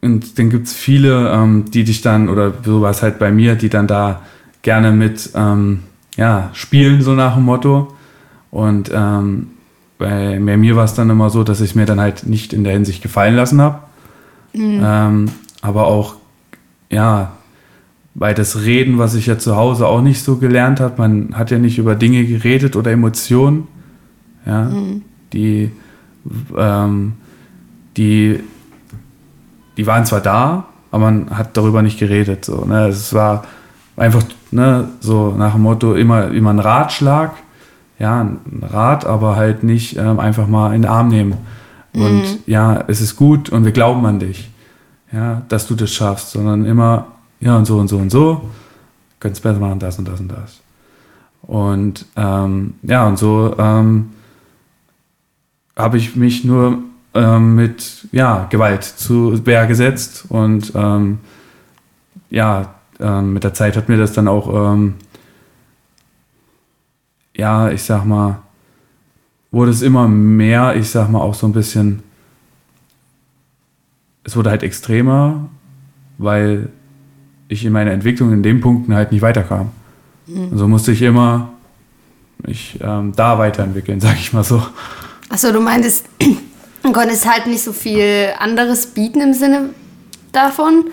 und 0.00 0.38
dann 0.38 0.50
gibt 0.50 0.66
es 0.66 0.72
viele, 0.72 1.30
ähm, 1.30 1.66
die 1.70 1.84
dich 1.84 2.02
dann, 2.02 2.28
oder 2.28 2.52
so 2.64 2.82
war 2.82 2.90
es 2.90 3.02
halt 3.02 3.20
bei 3.20 3.30
mir, 3.30 3.54
die 3.54 3.68
dann 3.68 3.86
da 3.86 4.22
gerne 4.62 4.90
mit 4.90 5.30
ähm, 5.34 5.84
ja, 6.16 6.50
spielen, 6.52 7.02
so 7.02 7.12
nach 7.12 7.34
dem 7.34 7.44
Motto. 7.44 7.94
Und 8.50 8.90
ähm, 8.92 9.48
bei, 10.02 10.38
mir 10.38 10.76
war 10.76 10.84
es 10.84 10.94
dann 10.94 11.10
immer 11.10 11.30
so, 11.30 11.44
dass 11.44 11.60
ich 11.60 11.74
mir 11.74 11.86
dann 11.86 12.00
halt 12.00 12.26
nicht 12.26 12.52
in 12.52 12.64
der 12.64 12.72
Hinsicht 12.72 13.02
gefallen 13.02 13.36
lassen 13.36 13.60
habe. 13.60 13.78
Mhm. 14.52 14.80
Ähm, 14.82 15.28
aber 15.62 15.86
auch, 15.86 16.16
ja, 16.90 17.32
weil 18.14 18.34
das 18.34 18.62
Reden, 18.62 18.98
was 18.98 19.14
ich 19.14 19.26
ja 19.26 19.38
zu 19.38 19.56
Hause 19.56 19.86
auch 19.86 20.02
nicht 20.02 20.22
so 20.22 20.36
gelernt 20.36 20.80
habe, 20.80 20.94
man 20.98 21.34
hat 21.34 21.50
ja 21.50 21.58
nicht 21.58 21.78
über 21.78 21.94
Dinge 21.94 22.24
geredet 22.24 22.76
oder 22.76 22.90
Emotionen, 22.90 23.68
ja, 24.44 24.64
mhm. 24.64 25.02
die, 25.32 25.70
ähm, 26.56 27.12
die, 27.96 28.40
die 29.76 29.86
waren 29.86 30.04
zwar 30.04 30.20
da, 30.20 30.66
aber 30.90 31.10
man 31.10 31.30
hat 31.30 31.56
darüber 31.56 31.80
nicht 31.80 31.98
geredet. 31.98 32.44
So, 32.44 32.64
ne? 32.64 32.88
Es 32.88 33.14
war 33.14 33.44
einfach 33.96 34.22
ne, 34.50 34.88
so 35.00 35.34
nach 35.38 35.52
dem 35.52 35.62
Motto 35.62 35.94
immer, 35.94 36.30
immer 36.32 36.50
ein 36.52 36.58
Ratschlag, 36.58 37.32
ja, 38.02 38.20
ein 38.20 38.62
Rat, 38.62 39.06
aber 39.06 39.36
halt 39.36 39.62
nicht 39.62 39.96
ähm, 39.96 40.18
einfach 40.18 40.48
mal 40.48 40.74
in 40.74 40.82
den 40.82 40.90
Arm 40.90 41.06
nehmen. 41.06 41.34
Und 41.94 42.22
mhm. 42.22 42.38
ja, 42.46 42.82
es 42.88 43.00
ist 43.00 43.14
gut 43.14 43.48
und 43.48 43.64
wir 43.64 43.70
glauben 43.70 44.04
an 44.06 44.18
dich, 44.18 44.50
ja, 45.12 45.42
dass 45.48 45.68
du 45.68 45.76
das 45.76 45.92
schaffst, 45.92 46.32
sondern 46.32 46.64
immer 46.64 47.06
ja 47.40 47.56
und 47.56 47.64
so 47.64 47.78
und 47.78 47.86
so 47.86 47.98
und 47.98 48.10
so, 48.10 48.50
könntest 49.20 49.44
besser 49.44 49.60
machen, 49.60 49.78
das 49.78 49.98
und 50.00 50.08
das 50.08 50.18
und 50.18 50.32
das. 50.32 50.60
Und 51.42 52.06
ähm, 52.16 52.74
ja, 52.82 53.06
und 53.06 53.18
so 53.18 53.54
ähm, 53.56 54.10
habe 55.76 55.96
ich 55.96 56.16
mich 56.16 56.44
nur 56.44 56.78
ähm, 57.14 57.54
mit 57.54 58.08
ja, 58.10 58.46
Gewalt 58.50 58.82
zu 58.82 59.46
Wehr 59.46 59.66
gesetzt 59.68 60.24
und 60.28 60.72
ähm, 60.74 61.18
ja, 62.30 62.74
ähm, 62.98 63.34
mit 63.34 63.44
der 63.44 63.54
Zeit 63.54 63.76
hat 63.76 63.88
mir 63.88 63.98
das 63.98 64.12
dann 64.12 64.26
auch, 64.26 64.72
ähm, 64.72 64.94
ja, 67.34 67.70
ich 67.70 67.82
sag 67.82 68.04
mal, 68.04 68.42
wurde 69.50 69.70
es 69.70 69.82
immer 69.82 70.08
mehr, 70.08 70.76
ich 70.76 70.90
sag 70.90 71.10
mal 71.10 71.20
auch 71.20 71.34
so 71.34 71.46
ein 71.46 71.52
bisschen, 71.52 72.02
es 74.24 74.36
wurde 74.36 74.50
halt 74.50 74.62
extremer, 74.62 75.48
weil 76.18 76.70
ich 77.48 77.64
in 77.64 77.72
meiner 77.72 77.92
Entwicklung 77.92 78.32
in 78.32 78.42
den 78.42 78.60
Punkten 78.60 78.94
halt 78.94 79.12
nicht 79.12 79.22
weiterkam. 79.22 79.70
Mhm. 80.26 80.48
Und 80.48 80.58
so 80.58 80.68
musste 80.68 80.92
ich 80.92 81.02
immer 81.02 81.52
mich 82.38 82.78
ähm, 82.80 83.12
da 83.14 83.38
weiterentwickeln, 83.38 84.00
sag 84.00 84.16
ich 84.16 84.32
mal 84.32 84.44
so. 84.44 84.62
Achso, 85.28 85.52
du 85.52 85.60
meintest, 85.60 86.06
du 86.82 86.92
konntest 86.92 87.30
halt 87.30 87.46
nicht 87.46 87.62
so 87.62 87.72
viel 87.72 88.30
anderes 88.38 88.86
bieten 88.86 89.20
im 89.20 89.34
Sinne 89.34 89.70
davon. 90.32 90.86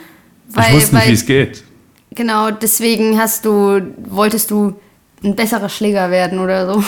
Weil, 0.49 0.69
ich 0.69 0.73
wusste 0.75 0.95
nicht, 0.95 1.07
wie 1.07 1.13
es 1.13 1.25
geht. 1.25 1.63
Genau, 2.11 2.51
deswegen 2.51 3.17
hast 3.17 3.45
du, 3.45 3.81
wolltest 4.09 4.51
du 4.51 4.75
ein 5.23 5.35
besserer 5.35 5.69
Schläger 5.69 6.11
werden 6.11 6.39
oder 6.39 6.73
so. 6.73 6.83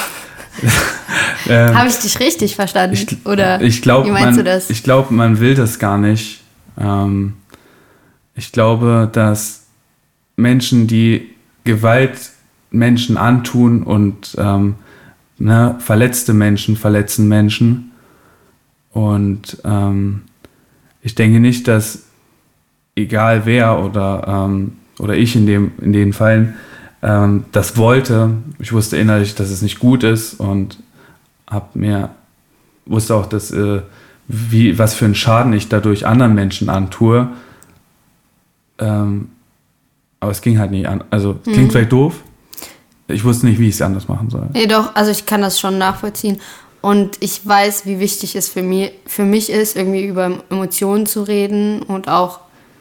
ähm, 1.50 1.78
Habe 1.78 1.90
ich 1.90 1.98
dich 1.98 2.20
richtig 2.20 2.56
verstanden? 2.56 2.96
Ich, 2.96 3.26
oder 3.26 3.62
ich 3.62 3.82
glaub, 3.82 4.06
wie 4.06 4.12
meinst 4.12 4.38
man, 4.38 4.38
du 4.38 4.44
das? 4.44 4.70
Ich 4.70 4.84
glaube, 4.84 5.14
man 5.14 5.40
will 5.40 5.56
das 5.56 5.80
gar 5.80 5.98
nicht. 5.98 6.42
Ähm, 6.80 7.34
ich 8.36 8.52
glaube, 8.52 9.10
dass 9.12 9.64
Menschen, 10.36 10.88
die 10.88 11.30
Gewalt 11.64 12.32
Menschen 12.72 13.18
antun 13.18 13.84
und 13.84 14.36
ähm, 14.38 14.76
ne, 15.38 15.76
verletzte 15.80 16.34
Menschen 16.34 16.78
verletzen 16.78 17.28
Menschen. 17.28 17.92
Und 18.92 19.58
ähm, 19.64 20.24
ich 21.02 21.16
denke 21.16 21.40
nicht, 21.40 21.68
dass 21.68 22.04
egal 22.96 23.46
wer 23.46 23.80
oder, 23.80 24.26
ähm, 24.28 24.74
oder 25.00 25.16
ich 25.16 25.36
in, 25.36 25.46
dem, 25.46 25.72
in 25.82 25.94
den 25.94 26.14
Fällen 26.14 26.56
ähm, 27.02 27.46
das 27.52 27.78
wollte. 27.78 28.32
Ich 28.60 28.74
wusste 28.74 28.98
innerlich, 28.98 29.36
dass 29.36 29.50
es 29.50 29.62
nicht 29.62 29.80
gut 29.80 30.04
ist 30.04 30.36
und 30.40 30.78
hab 31.48 31.76
mir 31.76 32.10
wusste 32.86 33.16
auch, 33.16 33.26
dass 33.26 33.52
äh, 33.52 33.82
wie, 34.28 34.78
was 34.78 34.94
für 34.94 35.06
einen 35.06 35.16
Schaden 35.16 35.54
ich 35.54 35.70
dadurch 35.70 36.06
anderen 36.06 36.36
Menschen 36.36 36.70
antue. 36.70 37.30
Ähm, 38.80 39.30
aber 40.20 40.32
es 40.32 40.42
ging 40.42 40.60
halt 40.60 40.72
nicht 40.72 40.88
an. 40.88 41.04
Also 41.10 41.36
klingt 41.44 41.68
mhm. 41.68 41.72
vielleicht 41.72 41.92
doof. 41.92 42.16
Ich 43.08 43.24
wusste 43.24 43.46
nicht, 43.46 43.60
wie 43.60 43.68
ich 43.68 43.76
es 43.76 43.82
anders 43.82 44.08
machen 44.08 44.30
soll. 44.30 44.48
Nee, 44.54 44.68
doch, 44.68 44.96
also 44.96 45.12
ich 45.12 45.26
kann 45.26 45.42
das 45.42 45.60
schon 45.60 45.78
nachvollziehen. 45.78 46.40
Und 46.82 47.18
ich 47.20 47.46
weiß, 47.46 47.86
wie 47.86 48.00
wichtig 48.00 48.36
es 48.36 48.50
für, 48.50 48.64
mich, 48.64 48.92
für 49.06 49.24
mich 49.24 49.52
ist, 49.52 49.76
irgendwie 49.76 50.06
über 50.06 50.40
Emotionen 50.50 51.06
zu 51.06 51.24
reden 51.24 51.84
und 51.84 52.08
auch 52.08 52.40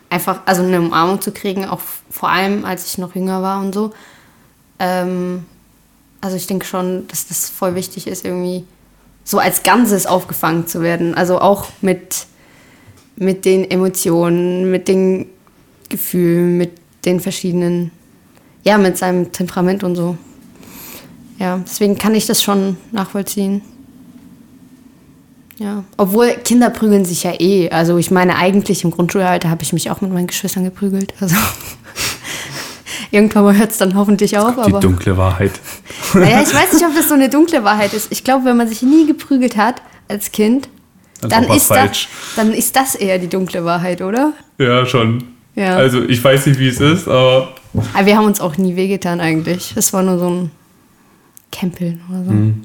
einfach, 0.09 0.41
also 0.47 0.63
eine 0.63 0.81
Umarmung 0.81 1.21
zu 1.21 1.33
kriegen, 1.33 1.67
auch 1.67 1.81
vor 2.11 2.31
allem, 2.31 2.65
als 2.65 2.87
ich 2.87 2.99
noch 2.99 3.15
jünger 3.15 3.43
war 3.43 3.61
und 3.61 3.75
so. 3.75 3.93
Ähm, 4.81 5.45
also 6.21 6.37
ich 6.37 6.47
denke 6.47 6.67
schon, 6.67 7.07
dass 7.09 7.29
das 7.29 7.49
voll 7.49 7.77
wichtig 7.77 8.07
ist, 8.09 8.25
irgendwie 8.25 8.65
so 9.23 9.39
als 9.39 9.63
Ganzes 9.63 10.07
aufgefangen 10.07 10.67
zu 10.67 10.83
werden. 10.83 11.15
Also 11.15 11.41
auch 11.41 11.69
mit, 11.81 12.27
mit 13.17 13.45
den 13.45 13.71
Emotionen, 13.71 14.71
mit 14.71 14.89
den 14.89 15.27
Gefühlen, 15.89 16.59
mit 16.59 16.73
den 17.05 17.21
verschiedenen, 17.21 17.93
ja, 18.65 18.79
mit 18.79 18.99
seinem 18.99 19.31
Temperament 19.33 19.85
und 19.85 19.95
so. 19.95 20.17
Ja, 21.39 21.61
deswegen 21.65 21.97
kann 21.97 22.15
ich 22.15 22.27
das 22.27 22.43
schon 22.43 22.77
nachvollziehen. 22.93 23.63
Ja, 25.59 25.85
obwohl 25.99 26.31
Kinder 26.45 26.71
prügeln 26.71 27.05
sich 27.05 27.23
ja 27.23 27.39
eh. 27.39 27.71
Also 27.71 27.99
ich 27.99 28.11
meine, 28.11 28.37
eigentlich 28.37 28.83
im 28.85 28.91
Grundschulalter 28.91 29.51
habe 29.51 29.63
ich 29.63 29.75
mich 29.75 29.91
auch 29.91 30.01
mit 30.01 30.11
meinen 30.13 30.27
Geschwistern 30.27 30.65
geprügelt. 30.65 31.13
Also 31.21 31.37
irgendwann 33.11 33.45
mal 33.45 33.57
hört 33.57 33.71
es 33.71 33.79
dann 33.79 33.95
hoffentlich 33.95 34.39
auf. 34.39 34.55
Die 34.55 34.61
aber, 34.61 34.81
dunkle 34.81 35.17
Wahrheit. 35.17 35.53
Naja, 36.15 36.43
ich 36.43 36.55
weiß 36.55 36.73
nicht, 36.73 36.85
ob 36.85 36.95
das 36.95 37.09
so 37.09 37.15
eine 37.15 37.29
dunkle 37.29 37.63
Wahrheit 37.65 37.93
ist. 37.93 38.11
Ich 38.11 38.25
glaube, 38.25 38.45
wenn 38.45 38.57
man 38.57 38.69
sich 38.69 38.83
nie 38.83 39.07
geprügelt 39.07 39.57
hat 39.57 39.83
als 40.09 40.33
Kind, 40.33 40.69
dann 41.21 41.45
ist, 41.45 41.71
das, 41.71 42.09
dann 42.37 42.53
ist 42.53 42.75
das 42.77 42.95
eher 42.95 43.19
die 43.19 43.29
dunkle 43.29 43.65
Wahrheit, 43.65 44.01
oder? 44.01 44.33
Ja, 44.59 44.87
schon. 44.87 45.25
Ja. 45.55 45.77
Also 45.77 46.03
ich 46.03 46.23
weiß 46.23 46.47
nicht, 46.47 46.59
wie 46.59 46.69
es 46.69 46.81
ist, 46.81 47.07
aber. 47.07 47.55
Aber 47.95 48.07
wir 48.07 48.17
haben 48.17 48.25
uns 48.25 48.41
auch 48.41 48.57
nie 48.57 48.75
wehgetan 48.77 49.21
eigentlich. 49.21 49.75
Es 49.77 49.93
war 49.93 50.03
nur 50.03 50.19
so 50.19 50.31
ein 50.31 50.51
Campeln 51.53 52.01
oder 52.09 52.25
so. 52.25 52.31
Mhm. 52.31 52.63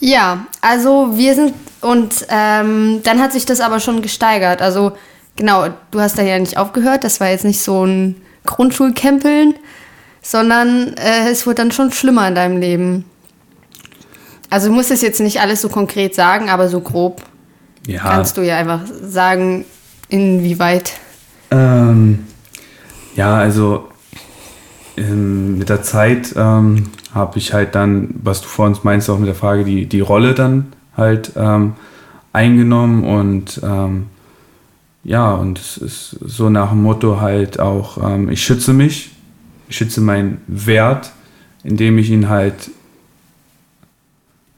Ja, 0.00 0.46
also 0.60 1.16
wir 1.16 1.34
sind 1.34 1.54
und 1.80 2.26
ähm, 2.28 3.00
dann 3.02 3.20
hat 3.20 3.32
sich 3.32 3.46
das 3.46 3.60
aber 3.60 3.80
schon 3.80 4.02
gesteigert. 4.02 4.62
Also 4.62 4.92
genau, 5.36 5.68
du 5.90 6.00
hast 6.00 6.18
da 6.18 6.22
ja 6.22 6.38
nicht 6.38 6.56
aufgehört. 6.56 7.04
Das 7.04 7.20
war 7.20 7.28
jetzt 7.28 7.44
nicht 7.44 7.60
so 7.60 7.84
ein 7.84 8.16
Grundschulcampeln, 8.46 9.54
sondern 10.22 10.94
äh, 10.94 11.30
es 11.30 11.46
wurde 11.46 11.56
dann 11.56 11.72
schon 11.72 11.92
schlimmer 11.92 12.28
in 12.28 12.34
deinem 12.34 12.58
Leben. 12.58 13.04
Also 14.50 14.68
du 14.68 14.74
musst 14.74 14.90
es 14.90 15.02
jetzt 15.02 15.20
nicht 15.20 15.40
alles 15.40 15.60
so 15.60 15.68
konkret 15.68 16.14
sagen, 16.14 16.48
aber 16.48 16.68
so 16.68 16.80
grob 16.80 17.22
ja. 17.86 18.02
kannst 18.02 18.36
du 18.36 18.42
ja 18.42 18.56
einfach 18.56 18.80
sagen, 19.02 19.64
inwieweit. 20.08 20.92
Ähm, 21.50 22.26
ja, 23.14 23.36
also 23.36 23.88
ähm, 24.96 25.58
mit 25.58 25.68
der 25.68 25.82
Zeit 25.82 26.34
ähm, 26.36 26.90
habe 27.14 27.38
ich 27.38 27.52
halt 27.52 27.74
dann, 27.74 28.14
was 28.22 28.40
du 28.42 28.48
vor 28.48 28.66
uns 28.66 28.84
meinst, 28.84 29.08
auch 29.10 29.18
mit 29.18 29.28
der 29.28 29.34
Frage, 29.34 29.64
die, 29.64 29.86
die 29.86 30.00
Rolle 30.00 30.34
dann 30.34 30.72
halt 30.96 31.32
ähm, 31.36 31.74
eingenommen 32.32 33.04
und 33.04 33.60
ähm, 33.62 34.06
ja, 35.08 35.32
und 35.32 35.58
es 35.58 35.78
ist 35.78 36.16
so 36.20 36.50
nach 36.50 36.70
dem 36.70 36.82
Motto 36.82 37.20
halt 37.20 37.58
auch, 37.58 37.98
ähm, 38.02 38.28
ich 38.28 38.42
schütze 38.42 38.72
mich, 38.72 39.10
ich 39.68 39.76
schütze 39.76 40.00
meinen 40.00 40.40
Wert, 40.46 41.12
indem 41.64 41.98
ich 41.98 42.10
ihn 42.10 42.28
halt 42.28 42.70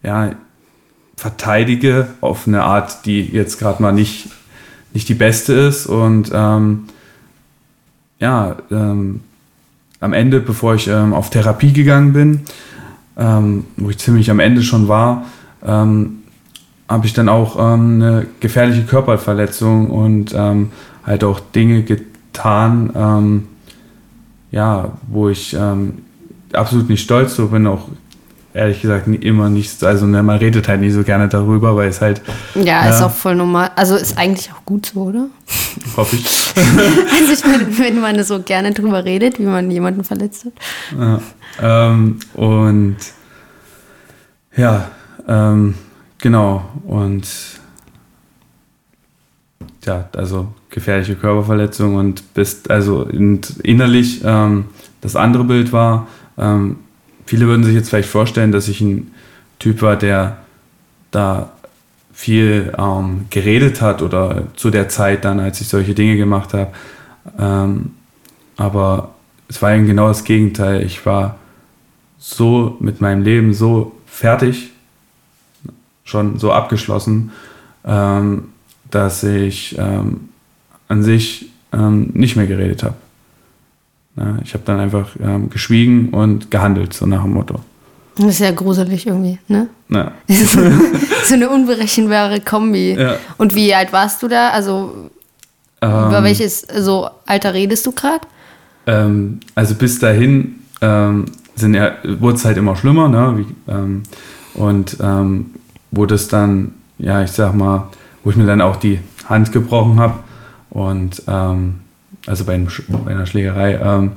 ja, 0.03 0.33
verteidige 1.17 2.09
auf 2.21 2.49
eine 2.49 2.65
Art, 2.65 3.07
die 3.07 3.23
jetzt 3.23 3.59
gerade 3.59 3.83
mal 3.83 3.93
nicht 3.93 4.29
nicht 4.93 5.09
die 5.09 5.15
beste 5.15 5.53
ist. 5.53 5.87
Und 5.87 6.31
ähm, 6.33 6.85
ja, 8.19 8.57
ähm, 8.71 9.21
am 10.01 10.13
Ende, 10.13 10.41
bevor 10.41 10.75
ich 10.75 10.89
ähm, 10.89 11.13
auf 11.13 11.31
Therapie 11.31 11.73
gegangen 11.73 12.13
bin, 12.13 12.41
ähm, 13.17 13.67
wo 13.77 13.91
ich 13.91 13.99
ziemlich 13.99 14.31
am 14.31 14.41
Ende 14.41 14.63
schon 14.63 14.89
war, 14.89 15.27
ähm, 15.65 16.20
habe 16.91 17.07
ich 17.07 17.13
dann 17.13 17.29
auch 17.29 17.57
ähm, 17.57 18.03
eine 18.03 18.27
gefährliche 18.41 18.83
Körperverletzung 18.83 19.91
und 19.91 20.35
halt 21.07 21.25
auch 21.25 21.41
Dinge 21.41 21.83
getan, 21.83 23.47
ja, 24.51 24.93
wo 25.09 25.29
ich 25.29 25.57
absolut 26.53 26.89
nicht 26.89 27.03
stolz 27.03 27.37
so 27.37 27.49
bin, 27.49 27.67
auch 27.67 27.89
ehrlich 28.53 28.81
gesagt 28.83 29.07
immer 29.07 29.49
nicht, 29.49 29.83
also 29.85 30.07
ne, 30.07 30.23
man 30.23 30.39
redet 30.39 30.69
halt 30.69 30.81
nicht 30.81 30.93
so 30.93 31.03
gerne 31.03 31.29
darüber, 31.29 31.77
weil 31.77 31.89
es 31.89 32.01
halt. 32.01 32.21
Ja, 32.55 32.89
ist 32.89 33.03
auch 33.03 33.11
voll 33.11 33.37
normal. 33.37 33.71
Also 33.77 33.97
ist 33.97 34.19
eigentlich 34.19 34.51
auch 34.53 34.65
gut 34.65 34.87
so, 34.87 35.03
oder? 35.03 35.27
Hoffe 35.97 36.17
ich. 36.17 36.27
also 36.57 37.33
ich 37.33 37.45
meine, 37.45 37.79
wenn 37.79 38.01
man 38.01 38.23
so 38.25 38.43
gerne 38.43 38.73
drüber 38.73 39.05
redet, 39.05 39.39
wie 39.39 39.45
man 39.45 39.71
jemanden 39.71 40.05
verletzt 40.05 40.47
hat. 40.47 40.53
Ja, 40.99 41.21
ähm, 41.63 42.19
und 42.35 42.97
ja, 44.57 44.91
ähm, 45.29 45.75
genau. 46.21 46.69
Und 46.87 47.27
ja, 49.85 50.09
also 50.17 50.53
gefährliche 50.69 51.17
Körperverletzung 51.17 51.97
und 51.97 52.35
bist, 52.35 52.71
also 52.71 53.05
innerlich 53.05 54.21
ähm, 54.25 54.67
das 55.01 55.17
andere 55.17 55.45
Bild 55.45 55.73
war, 55.73 56.07
ähm, 56.39 56.79
viele 57.27 57.47
würden 57.47 57.65
sich 57.65 57.75
jetzt 57.75 57.89
vielleicht 57.89 58.09
vorstellen, 58.09 58.53
dass 58.53 58.69
ich 58.69 58.81
ein 58.81 59.13
Typ 59.59 59.83
war, 59.83 59.97
der 59.97 60.39
da 61.11 61.51
viel 62.13 62.73
ähm, 62.77 63.27
geredet 63.31 63.81
hat 63.81 64.03
oder 64.03 64.45
zu 64.57 64.71
der 64.71 64.89
Zeit 64.89 65.25
dann, 65.25 65.41
als 65.41 65.61
ich 65.61 65.69
solche 65.69 65.95
Dinge 65.95 66.17
gemacht 66.17 66.53
habe. 66.53 66.73
Ähm, 67.39 67.93
aber 68.57 69.15
es 69.49 69.63
war 69.63 69.75
eben 69.75 69.87
genau 69.87 70.09
das 70.09 70.25
Gegenteil. 70.25 70.83
Ich 70.83 71.05
war 71.07 71.39
so 72.19 72.77
mit 72.81 73.01
meinem 73.01 73.23
Leben 73.23 73.55
so 73.55 73.93
fertig, 74.07 74.70
schon 76.11 76.39
so 76.39 76.53
abgeschlossen, 76.53 77.31
ähm, 77.85 78.49
dass 78.91 79.23
ich 79.23 79.77
ähm, 79.79 80.29
an 80.89 81.03
sich 81.03 81.51
ähm, 81.73 82.11
nicht 82.13 82.37
mehr 82.37 82.47
geredet 82.47 82.83
habe. 82.83 82.97
Ja, 84.17 84.39
ich 84.43 84.55
habe 84.55 84.65
dann 84.67 84.81
einfach 84.81 85.11
ähm, 85.23 85.51
geschwiegen 85.51 86.11
und 86.11 86.51
gehandelt, 86.51 86.93
so 86.93 87.07
nach 87.07 87.23
dem 87.23 87.33
Motto. 87.33 87.61
Das 88.17 88.27
ist 88.27 88.41
ja 88.41 88.51
gruselig 88.51 89.07
irgendwie, 89.07 89.39
ne? 89.47 89.69
Ja. 89.89 90.13
so 91.25 91.35
eine 91.35 91.49
unberechenbare 91.49 92.41
Kombi. 92.41 92.95
Ja. 92.99 93.17
Und 93.39 93.55
wie 93.55 93.73
alt 93.73 93.93
warst 93.93 94.23
du 94.23 94.29
da? 94.29 94.51
Also 94.51 95.11
über 95.81 96.19
Ähm, 96.19 96.25
welches 96.25 96.61
so 96.61 97.09
Alter 97.25 97.55
redest 97.55 97.87
du 97.87 97.93
gerade? 97.93 98.27
Ähm, 98.87 99.41
also 99.55 99.75
bis 99.75 99.99
dahin 99.99 100.57
sind 101.57 101.75
ja, 101.75 101.93
wurde 102.19 102.37
es 102.37 102.45
halt 102.47 102.57
immer 102.57 102.75
schlimmer, 102.75 103.07
ne? 103.07 103.37
Wie, 103.37 104.59
und 104.59 104.97
ähm, 105.03 105.51
wurde 105.91 106.15
es 106.15 106.29
dann, 106.29 106.75
ja, 106.99 107.23
ich 107.23 107.33
sag 107.33 107.55
mal, 107.55 107.89
wo 108.23 108.31
ich 108.31 108.37
mir 108.37 108.47
dann 108.47 108.61
auch 108.61 108.77
die 108.77 109.01
Hand 109.27 109.53
gebrochen 109.53 109.99
habe 109.99 110.15
und 110.71 111.23
ähm, 111.27 111.81
also 112.27 112.45
bei, 112.45 112.55
einem, 112.55 112.69
bei 112.89 113.11
einer 113.11 113.27
Schlägerei, 113.27 113.79
ähm, 113.83 114.13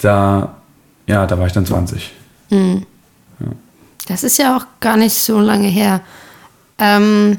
da, 0.00 0.56
ja, 1.06 1.26
da 1.26 1.38
war 1.38 1.46
ich 1.46 1.52
dann 1.52 1.66
20. 1.66 2.12
Das 4.06 4.22
ist 4.22 4.38
ja 4.38 4.56
auch 4.56 4.66
gar 4.80 4.96
nicht 4.96 5.14
so 5.14 5.40
lange 5.40 5.68
her. 5.68 6.00
Ähm, 6.78 7.38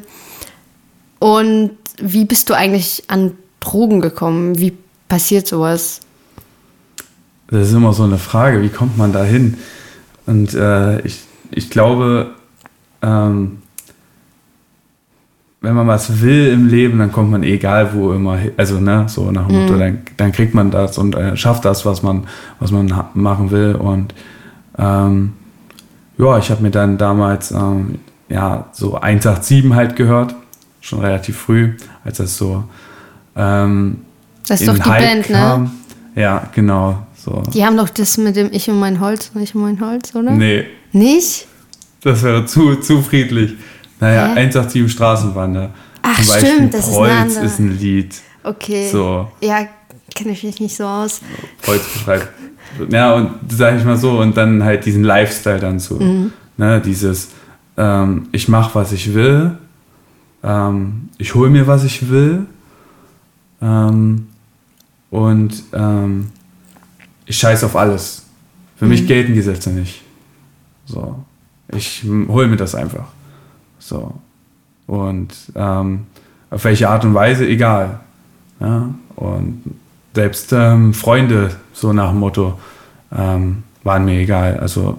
und 1.19 1.71
wie 1.97 2.25
bist 2.25 2.49
du 2.49 2.53
eigentlich 2.53 3.03
an 3.07 3.33
Drogen 3.59 4.01
gekommen? 4.01 4.57
Wie 4.57 4.73
passiert 5.07 5.47
sowas? 5.47 6.01
Das 7.47 7.67
ist 7.69 7.73
immer 7.73 7.93
so 7.93 8.03
eine 8.03 8.17
Frage, 8.17 8.61
wie 8.61 8.69
kommt 8.69 8.97
man 8.97 9.13
da 9.13 9.23
hin? 9.23 9.57
Und 10.25 10.53
äh, 10.55 11.01
ich, 11.01 11.21
ich 11.51 11.69
glaube, 11.69 12.33
ähm, 13.01 13.59
wenn 15.61 15.73
man 15.73 15.87
was 15.87 16.21
will 16.21 16.47
im 16.47 16.67
Leben, 16.67 16.99
dann 16.99 17.11
kommt 17.11 17.31
man 17.31 17.41
egal 17.43 17.93
wo 17.93 18.13
immer. 18.13 18.37
Also, 18.55 18.79
ne, 18.79 19.05
so 19.07 19.31
nach 19.31 19.47
dem 19.47 19.61
Motto, 19.61 19.77
dann, 19.77 19.99
dann 20.15 20.31
kriegt 20.31 20.53
man 20.53 20.69
das 20.69 20.97
und 20.97 21.15
äh, 21.15 21.35
schafft 21.35 21.65
das, 21.65 21.85
was 21.85 22.03
man, 22.03 22.27
was 22.59 22.71
man 22.71 22.93
machen 23.15 23.49
will. 23.49 23.75
Und 23.75 24.13
ähm, 24.77 25.33
ja, 26.17 26.37
ich 26.37 26.51
habe 26.51 26.61
mir 26.61 26.71
dann 26.71 26.97
damals 26.97 27.51
ähm, 27.51 27.99
ja, 28.29 28.65
so 28.73 28.95
187 28.95 29.73
halt 29.73 29.95
gehört, 29.95 30.35
schon 30.81 30.99
relativ 30.99 31.37
früh, 31.37 31.73
als 32.03 32.17
das 32.17 32.37
so 32.37 32.63
ähm, 33.35 33.97
Das 34.47 34.61
ist 34.61 34.67
in 34.67 34.75
doch 34.75 34.83
die 34.83 34.89
Hype 34.89 35.01
Band, 35.01 35.29
ne? 35.29 35.35
kam. 35.35 35.71
Ja, 36.15 36.43
genau. 36.53 36.99
So. 37.15 37.41
Die 37.53 37.65
haben 37.65 37.75
doch 37.75 37.89
das 37.89 38.17
mit 38.17 38.35
dem 38.35 38.49
Ich 38.51 38.69
und 38.69 38.79
mein 38.79 38.99
Holz, 38.99 39.31
ich 39.41 39.55
und 39.55 39.61
mein 39.63 39.81
Holz, 39.81 40.13
oder? 40.15 40.31
Nee, 40.31 40.65
Nicht? 40.91 41.47
Das 42.05 42.23
wäre 42.23 42.45
zu, 42.45 42.75
zu 42.77 43.01
friedlich. 43.01 43.55
Naja, 43.99 44.27
Hä? 44.33 44.39
187 44.39 44.91
Straßenwander. 44.91 45.71
Ach, 46.01 46.15
Zum 46.21 46.27
Beispiel 46.27 46.51
stimmt, 46.53 46.73
das 46.73 46.81
ist 46.87 46.87
ein 46.87 46.93
Kreuz 46.95 47.11
anderer. 47.11 47.43
ist 47.43 47.59
ein 47.59 47.77
Lied. 47.79 48.15
Okay. 48.43 48.89
So. 48.91 49.27
Ja, 49.41 49.67
kenne 50.13 50.31
ich 50.31 50.43
mich 50.43 50.59
nicht 50.59 50.75
so 50.75 50.85
aus. 50.85 51.21
Kreuz 51.61 51.81
beschreibt. 51.93 52.29
Ja, 52.89 53.13
und 53.13 53.31
sag 53.49 53.77
ich 53.77 53.83
mal 53.85 53.97
so, 53.97 54.19
und 54.19 54.35
dann 54.37 54.63
halt 54.63 54.85
diesen 54.85 55.03
Lifestyle 55.03 55.59
dann 55.59 55.79
so. 55.79 55.95
Mhm. 55.99 56.31
Ne, 56.57 56.79
dieses, 56.81 57.29
ähm, 57.77 58.27
ich 58.31 58.47
mache, 58.47 58.75
was 58.75 58.91
ich 58.91 59.13
will, 59.13 59.57
ähm, 60.43 61.09
ich 61.17 61.33
hole 61.35 61.49
mir, 61.49 61.65
was 61.67 61.83
ich 61.83 62.09
will, 62.09 62.45
ähm, 63.61 64.27
und 65.09 65.63
ähm, 65.73 66.29
ich 67.25 67.37
scheiß 67.37 67.63
auf 67.63 67.75
alles. 67.75 68.23
Für 68.77 68.85
Mhm. 68.85 68.91
mich 68.91 69.07
gelten 69.07 69.33
die 69.33 69.41
Sätze 69.41 69.69
nicht. 69.71 70.01
So. 70.85 71.23
Ich 71.73 72.03
hole 72.03 72.47
mir 72.47 72.57
das 72.57 72.75
einfach. 72.75 73.05
So. 73.79 74.13
Und 74.87 75.33
ähm, 75.55 76.07
auf 76.49 76.63
welche 76.63 76.89
Art 76.89 77.05
und 77.05 77.13
Weise, 77.13 77.47
egal. 77.47 77.99
Ja? 78.59 78.89
Und 79.15 79.63
selbst 80.13 80.53
ähm, 80.53 80.93
Freunde, 80.93 81.51
so 81.73 81.93
nach 81.93 82.11
dem 82.11 82.19
Motto, 82.19 82.59
ähm, 83.15 83.63
waren 83.83 84.05
mir 84.05 84.19
egal. 84.19 84.59
Also 84.59 84.97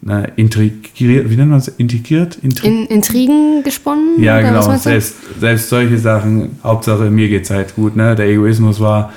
ne, 0.00 0.32
integriert, 0.36 1.30
wie 1.30 1.36
nennt 1.36 1.50
man 1.50 1.58
es? 1.58 1.68
Integriert? 1.68 2.36
Intri 2.42 2.66
In 2.66 2.86
Intrigen 2.86 3.62
gesponnen? 3.62 4.22
ja, 4.22 4.40
genau. 4.40 4.76
Selbst, 4.76 5.16
selbst 5.38 5.68
solche 5.68 5.98
Sachen, 5.98 6.58
Hauptsache 6.62 7.10
mir 7.10 7.28
geht's 7.28 7.50
halt 7.50 7.74
gut. 7.74 7.96
Ne? 7.96 8.14
Der 8.14 8.26
Egoismus 8.26 8.80
war 8.80 9.12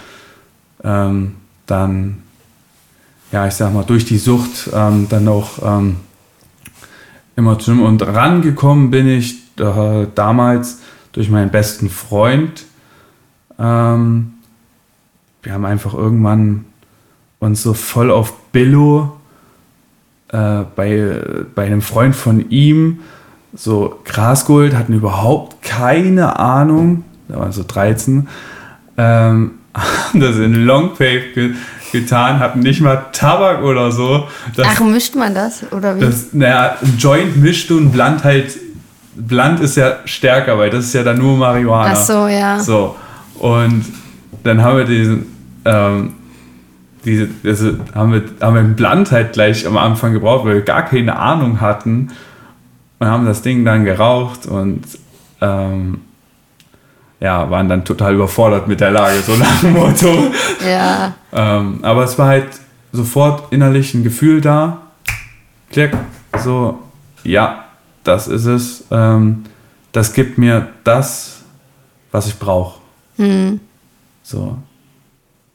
ähm, 0.83 1.35
dann, 1.65 2.17
ja, 3.31 3.47
ich 3.47 3.53
sag 3.53 3.73
mal, 3.73 3.83
durch 3.83 4.05
die 4.05 4.17
Sucht 4.17 4.69
ähm, 4.73 5.07
dann 5.09 5.27
auch 5.27 5.51
ähm, 5.63 5.97
immer 7.35 7.59
schlimm. 7.59 7.81
Und 7.81 8.01
rangekommen 8.01 8.91
bin 8.91 9.07
ich 9.07 9.35
äh, 9.59 10.07
damals 10.15 10.81
durch 11.11 11.29
meinen 11.29 11.49
besten 11.49 11.89
Freund. 11.89 12.65
Ähm, 13.59 14.33
wir 15.41 15.53
haben 15.53 15.65
einfach 15.65 15.93
irgendwann 15.93 16.65
uns 17.39 17.61
so 17.61 17.73
voll 17.73 18.09
auf 18.11 18.33
Billo 18.51 19.17
äh, 20.29 20.63
bei, 20.75 21.21
bei 21.53 21.65
einem 21.65 21.81
Freund 21.81 22.15
von 22.15 22.49
ihm 22.49 22.99
so 23.53 23.99
Gras 24.05 24.45
geholt, 24.45 24.75
hatten 24.75 24.93
überhaupt 24.93 25.61
keine 25.61 26.39
Ahnung, 26.39 27.03
da 27.27 27.39
waren 27.39 27.51
so 27.51 27.63
13, 27.67 28.27
ähm, 28.97 29.51
haben 29.75 30.19
das 30.19 30.37
in 30.37 30.65
Longpape 30.65 31.33
ge 31.33 31.53
getan, 31.93 32.39
hatten 32.39 32.59
nicht 32.59 32.81
mal 32.81 33.05
Tabak 33.13 33.63
oder 33.63 33.91
so. 33.91 34.27
Das, 34.55 34.67
Ach, 34.69 34.79
mischt 34.81 35.15
man 35.15 35.33
das? 35.33 35.63
Oder 35.71 35.95
wie? 35.95 36.01
das, 36.01 36.33
naja, 36.33 36.75
ein 36.81 36.97
Joint 36.97 37.37
mischt 37.37 37.69
du 37.69 37.77
und 37.77 37.91
Blunt 37.91 38.25
halt, 38.25 38.57
Blunt 39.15 39.61
ist 39.61 39.77
ja 39.77 39.99
stärker, 40.03 40.57
weil 40.57 40.69
das 40.69 40.85
ist 40.85 40.93
ja 40.93 41.03
dann 41.03 41.19
nur 41.19 41.37
Marihuana. 41.37 41.93
Ach 41.93 41.95
so, 41.95 42.27
ja. 42.27 42.59
So, 42.59 42.97
und 43.39 43.85
dann 44.43 44.61
haben 44.61 44.77
wir 44.77 44.85
diesen, 44.85 45.25
ähm, 45.63 46.13
diese, 47.05 47.29
also 47.45 47.77
haben 47.93 48.11
wir, 48.11 48.23
haben 48.41 48.55
wir 48.55 48.61
einen 48.61 48.75
Blunt 48.75 49.11
halt 49.11 49.33
gleich 49.33 49.65
am 49.65 49.77
Anfang 49.77 50.11
gebraucht, 50.13 50.45
weil 50.45 50.55
wir 50.55 50.61
gar 50.61 50.83
keine 50.83 51.17
Ahnung 51.17 51.61
hatten 51.61 52.09
und 52.99 53.07
haben 53.07 53.25
das 53.25 53.41
Ding 53.41 53.63
dann 53.63 53.85
geraucht 53.85 54.45
und 54.45 54.81
ähm, 55.41 56.01
ja, 57.23 57.49
waren 57.49 57.69
dann 57.69 57.85
total 57.85 58.15
überfordert 58.15 58.67
mit 58.67 58.81
der 58.81 58.91
Lage, 58.91 59.21
so 59.21 59.37
nach 59.37 59.61
dem 59.61 59.71
Motto. 59.73 60.29
Ja. 60.67 61.13
Ähm, 61.31 61.79
aber 61.81 62.03
es 62.03 62.19
war 62.19 62.27
halt 62.27 62.47
sofort 62.91 63.53
innerlich 63.53 63.93
ein 63.93 64.03
Gefühl 64.03 64.41
da. 64.41 64.81
Klick, 65.71 65.95
so, 66.43 66.79
ja, 67.23 67.63
das 68.03 68.27
ist 68.27 68.45
es. 68.45 68.83
Ähm, 68.91 69.45
das 69.93 70.11
gibt 70.11 70.37
mir 70.37 70.67
das, 70.83 71.43
was 72.11 72.27
ich 72.27 72.37
brauche. 72.37 72.81
So. 74.21 74.57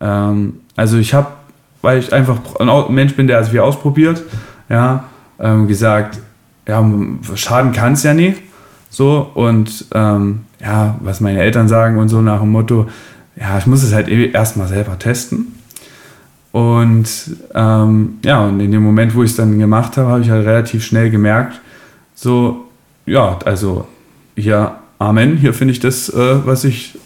Ähm, 0.00 0.60
also 0.74 0.96
ich 0.96 1.12
habe, 1.12 1.28
weil 1.82 1.98
ich 1.98 2.14
einfach 2.14 2.38
ein 2.58 2.94
Mensch 2.94 3.14
bin, 3.14 3.26
der 3.26 3.40
es 3.40 3.50
viel 3.50 3.60
ausprobiert, 3.60 4.22
ja, 4.70 5.04
ähm, 5.38 5.68
gesagt, 5.68 6.18
ja, 6.66 6.82
schaden 7.34 7.72
kann 7.72 7.92
es 7.92 8.04
ja 8.04 8.14
nicht. 8.14 8.47
So, 8.90 9.30
und 9.34 9.86
ähm, 9.94 10.40
ja, 10.60 10.96
was 11.00 11.20
meine 11.20 11.40
Eltern 11.40 11.68
sagen 11.68 11.98
und 11.98 12.08
so 12.08 12.20
nach 12.20 12.40
dem 12.40 12.50
Motto, 12.50 12.86
ja, 13.36 13.58
ich 13.58 13.66
muss 13.66 13.82
es 13.82 13.92
halt 13.92 14.08
eh 14.08 14.30
erstmal 14.30 14.68
selber 14.68 14.98
testen. 14.98 15.54
Und 16.50 17.08
ähm, 17.54 18.18
ja, 18.24 18.44
und 18.44 18.60
in 18.60 18.72
dem 18.72 18.82
Moment, 18.82 19.14
wo 19.14 19.22
ich 19.22 19.30
es 19.30 19.36
dann 19.36 19.58
gemacht 19.58 19.96
habe, 19.96 20.08
habe 20.08 20.20
ich 20.22 20.30
halt 20.30 20.46
relativ 20.46 20.84
schnell 20.84 21.10
gemerkt, 21.10 21.60
so, 22.14 22.64
ja, 23.06 23.38
also 23.44 23.86
hier, 24.34 24.72
Amen, 24.98 25.36
hier 25.36 25.54
finde 25.54 25.72
ich 25.72 25.80
das, 25.80 26.08
äh, 26.08 26.46
was 26.46 26.64
ich, 26.64 26.98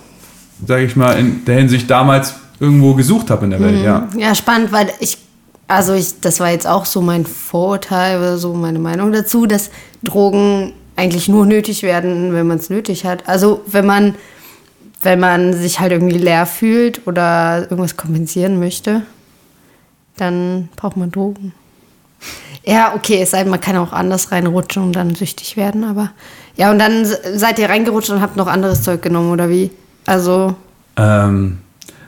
sage 0.67 0.85
ich 0.85 0.97
mal, 0.97 1.19
in 1.19 1.45
der 1.45 1.57
Hinsicht 1.57 1.91
damals 1.91 2.37
irgendwo 2.61 2.95
gesucht 2.95 3.31
habe 3.31 3.45
in 3.45 3.51
der 3.51 3.61
Welt, 3.61 3.85
ja. 3.85 4.09
Ja, 4.17 4.35
spannend, 4.35 4.73
weil 4.73 4.91
ich, 5.01 5.19
also 5.67 5.93
ich, 5.93 6.21
das 6.21 6.41
war 6.41 6.51
jetzt 6.51 6.67
auch 6.67 6.87
so 6.87 7.03
mein 7.03 7.27
Vorurteil 7.27 8.19
oder 8.19 8.39
so 8.39 8.55
meine 8.55 8.79
Meinung 8.79 9.13
dazu, 9.13 9.47
dass 9.47 9.71
Drogen 10.03 10.73
eigentlich 11.03 11.29
nur 11.29 11.47
nötig 11.47 11.83
werden, 11.83 12.33
wenn 12.33 12.47
man 12.47 12.59
es 12.59 12.71
nötig 12.71 13.05
hat. 13.05 13.29
Also 13.29 13.63
wenn 13.67 13.87
man 13.87 14.15
wenn 15.03 15.19
man 15.19 15.53
sich 15.53 15.81
halt 15.81 15.91
irgendwie 15.91 16.17
leer 16.17 16.47
fühlt 16.47 17.07
oder 17.07 17.63
irgendwas 17.63 17.97
kompensieren 17.97 18.61
möchte, 18.61 19.03
dann 20.17 20.69
braucht 20.77 20.97
man 20.97 21.11
Drogen. 21.11 21.53
Ja, 22.65 22.95
okay, 22.95 23.21
es 23.23 23.33
sei 23.33 23.43
denn, 23.43 23.51
man 23.51 23.61
kann 23.61 23.77
auch 23.77 23.93
anders 23.93 24.31
reinrutschen 24.31 24.85
und 24.85 24.93
dann 24.95 25.17
süchtig 25.17 25.57
werden, 25.57 25.83
aber 25.83 26.13
ja, 26.57 26.71
und 26.71 26.79
dann 26.79 27.05
seid 27.05 27.59
ihr 27.59 27.69
reingerutscht 27.69 28.11
und 28.11 28.21
habt 28.21 28.37
noch 28.37 28.47
anderes 28.47 28.83
Zeug 28.83 29.03
genommen, 29.03 29.33
oder 29.33 29.49
wie? 29.49 29.73
Also. 30.07 30.55
Ähm, 30.97 31.59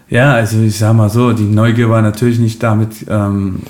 ja, 0.08 0.34
also 0.34 0.60
ich 0.60 0.78
sag 0.78 0.92
mal 0.94 1.10
so, 1.10 1.32
die 1.32 1.42
Neugier 1.42 1.90
war 1.90 2.02
natürlich 2.02 2.38
nicht 2.38 2.62
damit 2.62 3.06
ähm, 3.08 3.62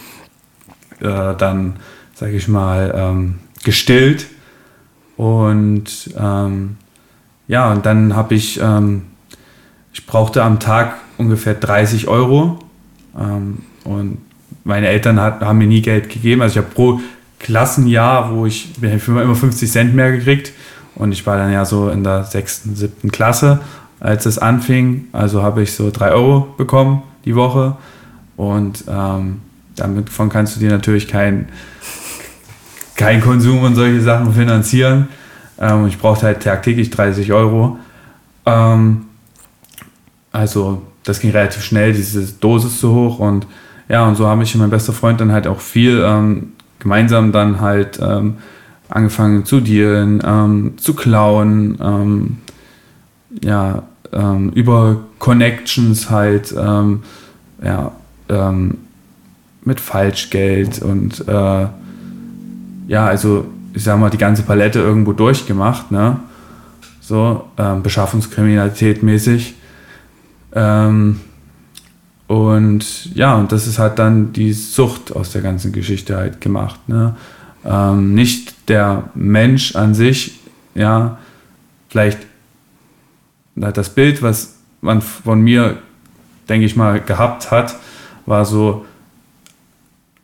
äh, 1.01 1.35
dann, 1.39 1.77
sag 2.15 2.33
ich 2.33 2.49
mal, 2.49 2.93
ähm, 2.95 3.39
gestillt. 3.63 4.27
Und 5.17 6.11
ähm, 6.19 6.77
ja, 7.47 7.71
und 7.73 7.87
dann 7.87 8.17
habe 8.17 8.35
ich, 8.35 8.61
ähm, 8.61 9.03
ich 9.93 10.07
brauchte 10.07 10.43
am 10.43 10.61
Tag 10.61 10.97
ungefähr 11.19 11.55
30 11.55 12.09
Euro. 12.09 12.59
Ähm, 13.19 13.59
und 13.85 14.19
meine 14.65 14.89
Eltern 14.89 15.21
hat, 15.21 15.41
haben 15.41 15.59
mir 15.59 15.67
nie 15.67 15.83
Geld 15.83 16.09
gegeben. 16.09 16.43
Also 16.43 16.59
ich 16.59 16.65
habe 16.65 16.75
pro 16.75 17.01
Klassenjahr, 17.39 18.35
wo 18.35 18.47
ich, 18.47 18.71
ich 18.81 19.09
habe 19.09 19.23
immer 19.23 19.35
50 19.35 19.71
Cent 19.71 19.95
mehr 19.95 20.13
gekriegt. 20.13 20.53
Und 20.95 21.13
ich 21.13 21.27
war 21.27 21.37
dann 21.37 21.53
ja 21.53 21.65
so 21.65 21.89
in 21.91 22.05
der 22.05 22.25
sechsten, 22.25 22.77
siebten 22.77 23.11
Klasse, 23.11 23.61
als 24.01 24.27
es 24.27 24.39
anfing. 24.39 25.09
Also 25.13 25.43
habe 25.43 25.63
ich 25.63 25.75
so 25.75 25.91
3 25.91 26.13
Euro 26.13 26.55
bekommen 26.57 27.03
die 27.25 27.35
Woche. 27.35 27.77
Und 28.37 28.85
ähm, 28.89 29.41
davon 29.77 30.29
kannst 30.29 30.57
du 30.57 30.61
dir 30.61 30.71
natürlich 30.71 31.09
kein, 31.09 31.49
kein 32.97 33.21
Konsum 33.21 33.63
und 33.63 33.75
solche 33.75 34.01
Sachen 34.01 34.33
finanzieren. 34.33 35.09
Ähm, 35.59 35.87
ich 35.87 35.99
brauchte 35.99 36.27
halt 36.27 36.43
tagtäglich 36.43 36.91
30 36.91 37.33
Euro. 37.33 37.79
Ähm, 38.47 39.07
also 40.33 40.83
das 41.05 41.21
ging 41.21 41.31
relativ 41.31 41.63
schnell, 41.63 41.93
diese 41.93 42.33
Dosis 42.35 42.81
zu 42.81 42.95
hoch. 42.95 43.19
Und 43.19 43.47
ja, 43.89 44.07
und 44.07 44.17
so 44.17 44.27
habe 44.27 44.43
ich 44.43 44.55
und 44.55 44.61
mein 44.61 44.71
bester 44.71 44.93
Freund 44.93 45.21
dann 45.21 45.33
halt 45.33 45.47
auch 45.47 45.61
viel 45.61 46.03
ähm, 46.05 46.53
gemeinsam 46.79 47.33
dann 47.33 47.61
halt 47.61 47.99
ähm, 48.03 48.39
angefangen 48.89 49.45
zu 49.45 49.61
dealen, 49.61 50.23
ähm, 50.25 50.75
zu 50.77 50.95
klauen, 50.95 51.79
ähm, 51.81 52.37
ja, 53.43 53.83
über 54.53 55.01
Connections 55.19 56.09
halt, 56.09 56.55
ja, 56.55 57.93
mit 59.65 59.81
Falschgeld 59.81 60.81
und 60.83 61.27
äh, 61.27 61.67
ja, 62.87 63.07
also 63.07 63.47
ich 63.73 63.83
sag 63.83 63.99
mal, 63.99 64.11
die 64.11 64.19
ganze 64.19 64.43
Palette 64.43 64.79
irgendwo 64.79 65.13
durchgemacht, 65.13 65.91
ne? 65.91 66.21
So, 67.01 67.49
ähm, 67.59 67.83
Beschaffungskriminalität 67.83 69.03
mäßig. 69.03 69.55
Ähm, 70.55 71.21
und 72.27 73.15
ja, 73.15 73.35
und 73.35 73.53
das 73.53 73.67
ist 73.67 73.79
halt 73.79 73.99
dann 73.99 74.33
die 74.33 74.53
Sucht 74.53 75.15
aus 75.15 75.31
der 75.31 75.43
ganzen 75.43 75.73
Geschichte 75.73 76.17
halt 76.17 76.41
gemacht, 76.41 76.89
ne? 76.89 77.17
Ähm, 77.65 78.15
nicht 78.15 78.69
der 78.69 79.05
Mensch 79.15 79.75
an 79.75 79.95
sich, 79.95 80.39
ja, 80.75 81.19
vielleicht 81.89 82.19
das 83.57 83.91
Bild, 83.91 84.23
was 84.23 84.57
man 84.81 85.01
von 85.01 85.41
mir, 85.41 85.79
denke 86.49 86.67
ich 86.67 86.77
mal, 86.77 87.01
gehabt 87.01 87.51
hat, 87.51 87.77
war 88.27 88.45
so 88.45 88.85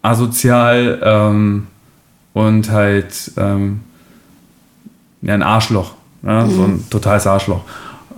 asozial 0.02 1.00
ähm, 1.02 1.66
und 2.32 2.70
halt 2.70 3.32
ähm, 3.36 3.80
ja, 5.22 5.34
ein 5.34 5.42
Arschloch, 5.42 5.94
ja, 6.22 6.44
mhm. 6.44 6.54
so 6.54 6.62
ein 6.62 6.90
totales 6.90 7.26
Arschloch. 7.26 7.62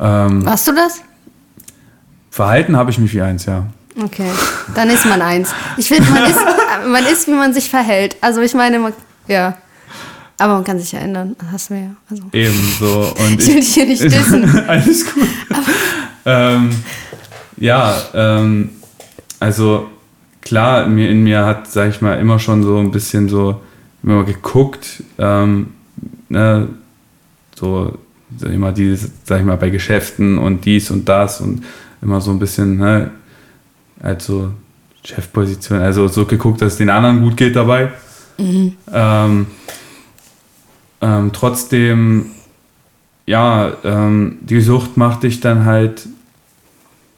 Ähm, 0.01 0.45
Warst 0.45 0.69
du 0.69 0.73
das? 0.73 1.03
Verhalten 2.31 2.77
habe 2.77 2.91
ich 2.91 2.99
mich 2.99 3.13
wie 3.13 3.23
eins, 3.23 3.47
ja. 3.47 3.67
Okay, 4.03 4.31
dann 4.75 4.89
ist 4.89 5.05
man 5.05 5.21
eins. 5.21 5.55
Ich 5.77 5.89
finde, 5.89 6.11
man 6.11 6.25
ist, 6.25 6.39
man 6.89 7.05
ist, 7.05 7.27
wie 7.27 7.33
man 7.33 7.53
sich 7.53 7.69
verhält. 7.69 8.17
Also 8.21 8.41
ich 8.41 8.55
meine, 8.55 8.79
man, 8.79 8.93
ja. 9.29 9.57
Aber 10.39 10.55
man 10.55 10.65
kann 10.65 10.79
sich 10.79 10.93
ja 10.93 11.01
ändern. 11.01 11.37
Das 11.39 11.49
hast 11.53 11.71
du 11.71 11.75
ja. 11.75 11.91
Also. 12.11 12.23
Ebenso. 12.33 13.15
Und 13.19 13.41
ich 13.41 13.49
will 13.49 13.61
dich 13.61 13.75
hier 13.75 13.87
nicht 13.87 14.03
dissen. 14.03 14.65
Alles 14.69 15.05
gut. 15.13 15.29
Ähm, 16.25 16.71
ja, 17.59 17.95
ähm, 18.15 18.71
also 19.39 19.91
klar, 20.41 20.87
mir, 20.87 21.11
in 21.11 21.23
mir 21.23 21.45
hat, 21.45 21.71
sag 21.71 21.91
ich 21.91 22.01
mal, 22.01 22.19
immer 22.19 22.39
schon 22.39 22.63
so 22.63 22.79
ein 22.79 22.91
bisschen 22.91 23.29
so, 23.29 23.61
immer 24.03 24.25
geguckt, 24.25 25.03
ähm, 25.19 25.69
ne, 26.29 26.69
so 27.55 27.99
immer 28.43 28.73
dieses, 28.73 29.11
sag 29.25 29.41
ich 29.41 29.47
mal, 29.47 29.57
bei 29.57 29.71
Geschäften 29.71 30.39
und 30.39 30.65
dies 30.65 30.91
und 30.91 31.09
das 31.09 31.41
und 31.41 31.65
immer 32.01 32.21
so 32.21 32.31
ein 32.31 32.39
bisschen, 32.39 32.79
ne, 32.79 33.11
also 34.01 34.53
Chefposition, 35.05 35.81
also 35.81 36.09
so 36.09 36.25
geguckt, 36.25 36.63
dass 36.63 36.73
es 36.73 36.79
den 36.79 36.91
anderen 36.91 37.21
gut 37.21 37.37
geht 37.37 37.57
dabei. 37.57 37.93
Mhm. 38.39 38.75
Ähm, 38.93 39.47
ähm, 41.01 41.31
trotzdem, 41.33 42.27
ja, 43.27 43.73
ähm, 43.85 44.39
die 44.41 44.61
Sucht 44.61 44.97
macht 44.97 45.25
dich 45.25 45.41
dann 45.41 45.65
halt, 45.65 46.09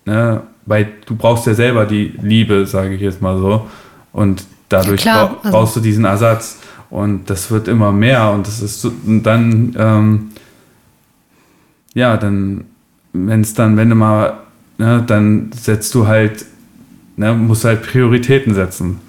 ne, 0.04 0.42
weil 0.66 0.88
du 1.06 1.14
brauchst 1.14 1.46
ja 1.46 1.54
selber 1.54 1.84
die 1.84 2.14
Liebe, 2.22 2.66
sage 2.66 2.94
ich 2.94 3.00
jetzt 3.00 3.20
mal 3.20 3.38
so. 3.38 3.68
Und 4.12 4.44
dadurch 4.68 5.04
ja, 5.04 5.12
klar, 5.12 5.36
also. 5.42 5.50
brauchst 5.50 5.76
du 5.76 5.80
diesen 5.80 6.04
Ersatz. 6.04 6.58
Und 6.94 7.28
das 7.28 7.50
wird 7.50 7.66
immer 7.66 7.90
mehr. 7.90 8.30
Und 8.30 8.46
das 8.46 8.62
ist 8.62 8.80
so, 8.80 8.92
und 9.04 9.24
dann, 9.24 9.74
ähm, 9.76 10.30
ja, 11.92 12.16
dann, 12.16 12.66
wenn 13.12 13.40
es 13.40 13.52
dann, 13.52 13.76
wenn 13.76 13.90
du 13.90 13.96
mal, 13.96 14.34
ne, 14.78 15.02
dann 15.04 15.50
setzt 15.52 15.92
du 15.96 16.06
halt, 16.06 16.46
ne, 17.16 17.34
musst 17.34 17.64
halt 17.64 17.82
Prioritäten 17.82 18.54
setzen. 18.54 19.00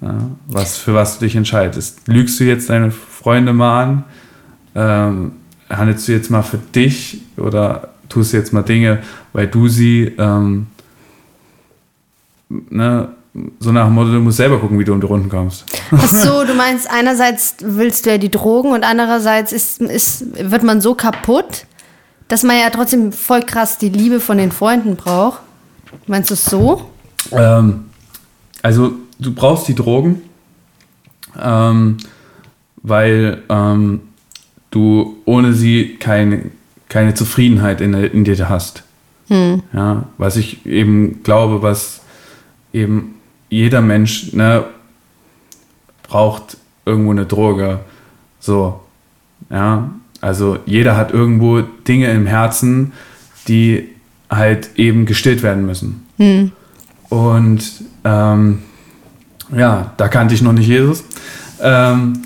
Ja, 0.00 0.28
was, 0.48 0.76
für 0.76 0.92
was 0.94 1.20
du 1.20 1.26
dich 1.26 1.36
entscheidest. 1.36 2.00
Lügst 2.08 2.40
du 2.40 2.44
jetzt 2.44 2.68
deine 2.68 2.90
Freunde 2.90 3.52
mal 3.52 3.84
an? 3.84 4.04
Ähm, 4.74 5.32
handelst 5.70 6.08
du 6.08 6.12
jetzt 6.12 6.32
mal 6.32 6.42
für 6.42 6.58
dich 6.58 7.22
oder 7.36 7.90
tust 8.08 8.32
du 8.32 8.38
jetzt 8.38 8.52
mal 8.52 8.62
Dinge, 8.62 9.04
weil 9.32 9.46
du 9.46 9.68
sie 9.68 10.12
ähm, 10.18 10.66
ne, 12.48 13.10
so 13.58 13.72
nach 13.72 13.86
dem 13.86 13.94
Motto, 13.94 14.12
du 14.12 14.20
musst 14.20 14.36
selber 14.36 14.58
gucken, 14.58 14.78
wie 14.78 14.84
du 14.84 14.92
um 14.92 15.00
die 15.00 15.06
Runden 15.06 15.28
kommst. 15.28 15.64
Ach 15.90 16.08
so, 16.08 16.44
du 16.46 16.54
meinst, 16.54 16.88
einerseits 16.88 17.56
willst 17.60 18.06
du 18.06 18.10
ja 18.10 18.18
die 18.18 18.30
Drogen 18.30 18.70
und 18.70 18.84
andererseits 18.84 19.52
ist, 19.52 19.80
ist, 19.80 20.50
wird 20.50 20.62
man 20.62 20.80
so 20.80 20.94
kaputt, 20.94 21.66
dass 22.28 22.44
man 22.44 22.56
ja 22.56 22.70
trotzdem 22.70 23.12
voll 23.12 23.42
krass 23.42 23.78
die 23.78 23.88
Liebe 23.88 24.20
von 24.20 24.38
den 24.38 24.52
Freunden 24.52 24.96
braucht. 24.96 25.40
Meinst 26.06 26.30
du 26.30 26.34
es 26.34 26.44
so? 26.44 26.88
Ähm, 27.32 27.86
also, 28.62 28.92
du 29.18 29.34
brauchst 29.34 29.66
die 29.66 29.74
Drogen, 29.74 30.22
ähm, 31.40 31.96
weil 32.82 33.42
ähm, 33.48 34.00
du 34.70 35.16
ohne 35.24 35.54
sie 35.54 35.96
keine, 35.96 36.50
keine 36.88 37.14
Zufriedenheit 37.14 37.80
in, 37.80 37.94
in 37.94 38.24
dir 38.24 38.48
hast. 38.48 38.84
Hm. 39.28 39.62
Ja, 39.72 40.04
was 40.18 40.36
ich 40.36 40.64
eben 40.66 41.22
glaube, 41.22 41.62
was 41.62 42.02
eben 42.72 43.13
jeder 43.54 43.80
Mensch 43.80 44.32
ne, 44.32 44.64
braucht 46.02 46.56
irgendwo 46.84 47.12
eine 47.12 47.24
Droge. 47.24 47.80
So, 48.40 48.80
ja, 49.48 49.90
also 50.20 50.58
jeder 50.66 50.96
hat 50.96 51.12
irgendwo 51.12 51.60
Dinge 51.60 52.10
im 52.10 52.26
Herzen, 52.26 52.92
die 53.46 53.90
halt 54.28 54.70
eben 54.76 55.06
gestillt 55.06 55.42
werden 55.42 55.66
müssen. 55.66 56.04
Hm. 56.16 56.50
Und 57.08 57.84
ähm, 58.04 58.62
ja, 59.56 59.92
da 59.96 60.08
kannte 60.08 60.34
ich 60.34 60.42
noch 60.42 60.52
nicht 60.52 60.66
Jesus. 60.66 61.04
Ähm, 61.60 62.22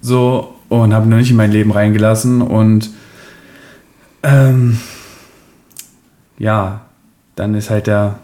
so, 0.00 0.56
und 0.70 0.94
habe 0.94 1.06
noch 1.06 1.18
nicht 1.18 1.30
in 1.30 1.36
mein 1.36 1.52
Leben 1.52 1.70
reingelassen. 1.70 2.40
Und 2.40 2.90
ähm, 4.22 4.78
ja, 6.38 6.80
dann 7.36 7.54
ist 7.54 7.68
halt 7.68 7.86
der 7.86 8.18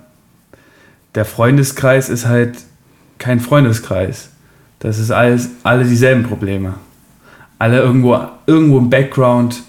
der 1.18 1.24
Freundeskreis 1.24 2.10
ist 2.10 2.26
halt 2.26 2.58
kein 3.18 3.40
Freundeskreis. 3.40 4.28
Das 4.78 5.00
ist 5.00 5.10
alles, 5.10 5.50
alle 5.64 5.82
dieselben 5.84 6.22
Probleme. 6.22 6.74
Alle 7.58 7.80
irgendwo, 7.80 8.20
irgendwo 8.46 8.78
im 8.78 8.88
Background, 8.88 9.64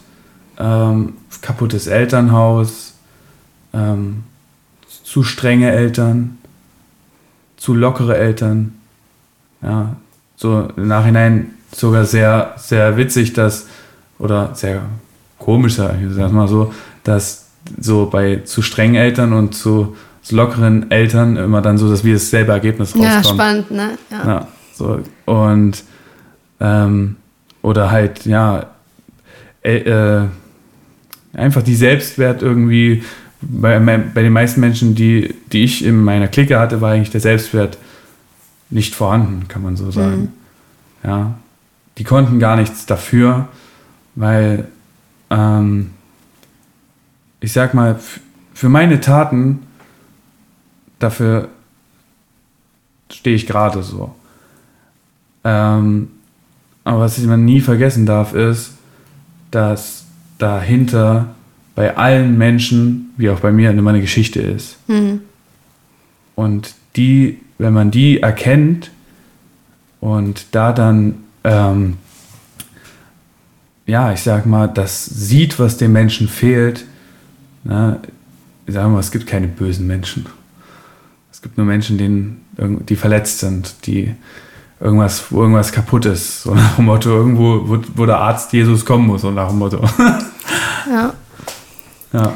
ähm, 0.60 1.14
kaputtes 1.42 1.88
Elternhaus, 1.88 2.94
ähm, 3.74 4.26
zu 5.04 5.24
strenge 5.24 5.72
Eltern, 5.72 6.38
zu 7.58 7.74
lockere 7.74 8.16
Eltern. 8.16 8.76
Ja, 9.64 9.96
so 10.36 10.68
im 10.76 10.88
Nachhinein 10.88 11.56
sogar 11.76 12.06
sehr, 12.06 12.54
sehr 12.58 12.96
witzig, 12.96 13.34
dass, 13.34 13.66
oder 14.20 14.54
sehr 14.54 14.84
komisch, 15.40 15.78
sag 15.78 15.96
ich 16.00 16.32
mal 16.32 16.48
so, 16.48 16.72
dass 17.04 17.48
so 17.80 18.06
bei 18.06 18.42
zu 18.46 18.62
strengen 18.62 18.94
Eltern 18.94 19.34
und 19.34 19.56
zu 19.56 19.96
lockeren 20.32 20.92
Eltern 20.92 21.38
immer 21.38 21.62
dann 21.62 21.78
so, 21.78 21.90
dass 21.90 22.04
wir 22.04 22.14
dasselbe 22.14 22.52
Ergebnis 22.52 22.96
rauskommen. 22.96 23.12
Ja, 23.12 23.24
spannend, 23.24 23.72
ne? 23.72 23.98
Ja. 24.12 24.28
ja 24.28 24.48
so. 24.74 25.00
Und 25.26 25.84
ähm, 26.60 27.16
oder 27.62 27.92
halt, 27.92 28.26
ja, 28.26 28.68
äh, 29.62 30.22
einfach 31.34 31.62
die 31.62 31.76
Selbstwert 31.76 32.42
irgendwie, 32.42 33.04
bei, 33.42 33.80
bei 33.80 34.22
den 34.22 34.34
meisten 34.34 34.60
Menschen, 34.60 34.96
die, 34.96 35.36
die 35.52 35.64
ich 35.64 35.84
in 35.84 36.04
meiner 36.04 36.28
Clique 36.28 36.60
hatte, 36.60 36.82
war 36.82 36.92
eigentlich 36.92 37.12
der 37.12 37.22
Selbstwert 37.22 37.78
nicht 38.70 38.96
vorhanden, 38.96 39.48
kann 39.48 39.62
man 39.62 39.76
so 39.76 39.92
sagen. 39.92 40.34
Mhm. 41.04 41.10
Ja, 41.10 41.34
die 41.98 42.04
konnten 42.04 42.40
gar 42.40 42.56
nichts 42.56 42.86
dafür, 42.86 43.48
weil 44.16 44.68
ähm, 45.30 45.92
ich 47.40 47.54
sag 47.54 47.74
mal, 47.74 48.00
für 48.54 48.70
meine 48.70 49.00
Taten, 49.00 49.60
dafür 51.00 51.50
stehe 53.12 53.36
ich 53.36 53.48
gerade 53.48 53.82
so. 53.84 54.14
Ähm, 55.44 56.10
aber 56.84 57.02
was 57.02 57.18
man 57.20 57.46
nie 57.46 57.62
vergessen 57.62 58.06
darf, 58.06 58.34
ist, 58.34 58.74
dass 59.52 60.06
dahinter 60.38 61.36
bei 61.76 61.96
allen 61.96 62.38
Menschen, 62.38 63.14
wie 63.18 63.30
auch 63.30 63.40
bei 63.40 63.52
mir, 63.52 63.72
immer 63.72 63.92
eine 63.92 64.02
Geschichte 64.02 64.42
ist. 64.42 64.78
Mhm. 64.88 65.22
Und 66.36 66.74
die, 66.96 67.40
wenn 67.58 67.74
man 67.74 67.92
die 67.92 68.22
erkennt 68.22 68.92
und 70.00 70.48
da 70.52 70.74
dann, 70.74 71.24
ähm, 71.44 71.98
ja, 73.86 74.14
ich 74.14 74.22
sag 74.22 74.46
mal, 74.46 74.68
das 74.68 75.06
sieht, 75.06 75.60
was 75.60 75.78
dem 75.78 75.92
Menschen 75.92 76.28
fehlt, 76.28 76.86
na, 77.64 78.00
sagen 78.68 78.94
wir, 78.94 79.00
es 79.00 79.12
gibt 79.12 79.28
keine 79.28 79.48
bösen 79.48 79.88
Menschen. 79.88 80.26
Es 81.40 81.44
gibt 81.44 81.58
nur 81.58 81.66
Menschen, 81.66 81.98
denen, 81.98 82.46
die 82.58 82.98
verletzt 82.98 83.40
sind, 83.40 83.88
die 83.88 84.14
irgendwas, 84.82 85.32
wo 85.32 85.40
irgendwas 85.40 85.72
kaputt 85.72 86.06
ist. 86.06 86.44
So 86.44 86.54
nach 86.54 86.76
dem 86.76 86.84
Motto, 86.84 87.12
irgendwo, 87.12 87.62
wo, 87.66 87.82
wo 87.96 88.06
der 88.06 88.18
Arzt 88.18 88.52
Jesus 88.52 88.84
kommen 88.84 89.08
muss, 89.08 89.22
so 89.22 89.32
nach 89.32 89.48
dem 89.48 89.60
Motto. 89.60 89.80
ja. 90.92 91.14
Ja. 92.12 92.34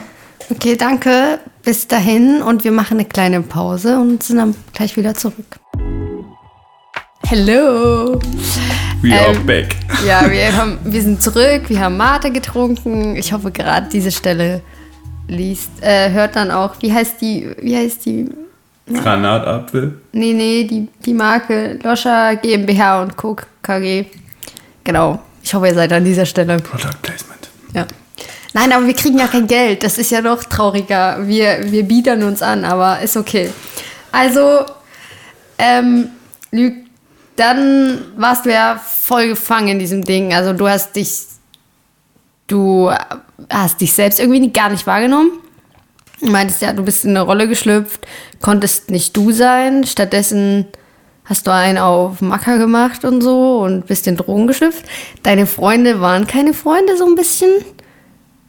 Okay, 0.50 0.78
danke. 0.78 1.40
Bis 1.64 1.86
dahin 1.86 2.42
und 2.42 2.64
wir 2.64 2.72
machen 2.72 2.98
eine 2.98 3.06
kleine 3.06 3.42
Pause 3.42 4.00
und 4.00 4.24
sind 4.24 4.38
dann 4.38 4.56
gleich 4.72 4.96
wieder 4.96 5.14
zurück. 5.14 5.60
Hello. 7.28 8.22
We 9.02 9.10
ähm, 9.10 9.16
are 9.16 9.40
back. 9.42 9.76
Ja, 10.08 10.32
wir, 10.32 10.56
haben, 10.56 10.78
wir 10.86 11.02
sind 11.02 11.22
zurück, 11.22 11.64
wir 11.68 11.82
haben 11.82 11.98
Mate 11.98 12.32
getrunken. 12.32 13.18
Ich 13.18 13.34
hoffe, 13.34 13.52
gerade 13.52 13.90
diese 13.92 14.14
Stelle 14.14 14.62
liest, 15.28 15.72
äh, 15.82 16.10
hört 16.12 16.38
dann 16.38 16.52
auch, 16.52 16.76
wie 16.80 16.94
heißt 16.94 17.20
die, 17.20 17.54
wie 17.62 17.76
heißt 17.76 18.06
die 18.06 18.30
Granatapfel? 18.92 20.02
Nee, 20.12 20.34
nee, 20.34 20.64
die, 20.66 20.88
die 21.06 21.14
Marke 21.14 21.80
Loscha 21.84 22.34
GmbH 22.34 23.02
und 23.02 23.16
Co. 23.16 23.38
KG. 23.62 24.06
Genau. 24.84 25.22
Ich 25.42 25.54
hoffe, 25.54 25.68
ihr 25.68 25.74
seid 25.74 25.92
an 25.94 26.04
dieser 26.04 26.26
Stelle. 26.26 26.58
Product 26.60 27.02
Placement. 27.02 27.50
Ja. 27.74 27.86
Nein, 28.54 28.72
aber 28.72 28.86
wir 28.86 28.94
kriegen 28.94 29.18
ja 29.18 29.28
kein 29.28 29.48
Geld. 29.48 29.84
Das 29.84 29.98
ist 29.98 30.12
ja 30.12 30.22
noch 30.22 30.44
trauriger. 30.44 31.28
Wir, 31.28 31.72
wir 31.72 31.84
biedern 31.84 32.24
uns 32.24 32.42
an, 32.42 32.66
aber 32.66 33.00
ist 33.00 33.18
okay. 33.18 33.52
Also, 34.12 34.66
ähm, 35.58 36.10
Lüg, 36.52 36.86
dann 37.36 38.00
warst 38.16 38.46
du 38.46 38.52
ja 38.52 38.78
voll 38.78 39.30
gefangen 39.30 39.70
in 39.70 39.80
diesem 39.80 40.04
Ding. 40.04 40.34
Also 40.34 40.54
du 40.54 40.68
hast 40.68 40.96
dich, 40.96 41.20
du 42.48 42.92
hast 43.50 43.82
dich 43.82 43.94
selbst 43.94 44.20
irgendwie 44.20 44.52
gar 44.52 44.70
nicht 44.70 44.86
wahrgenommen. 44.86 45.32
Du 46.24 46.32
meintest 46.32 46.62
ja, 46.62 46.72
du 46.72 46.84
bist 46.84 47.04
in 47.04 47.12
eine 47.12 47.22
Rolle 47.22 47.50
geschlüpft, 47.50 48.08
konntest 48.42 48.90
nicht 48.90 49.16
du 49.18 49.32
sein. 49.32 49.84
Stattdessen 49.84 50.68
hast 51.26 51.46
du 51.48 51.52
einen 51.52 51.78
auf 51.78 52.22
Macker 52.22 52.58
gemacht 52.58 53.04
und 53.04 53.22
so 53.22 53.60
und 53.60 53.88
bist 53.88 54.08
in 54.08 54.16
Drogen 54.16 54.48
geschlüpft. 54.48 54.86
Deine 55.24 55.46
Freunde 55.46 56.00
waren 56.00 56.26
keine 56.26 56.54
Freunde, 56.54 56.96
so 56.96 57.06
ein 57.06 57.16
bisschen. 57.16 57.52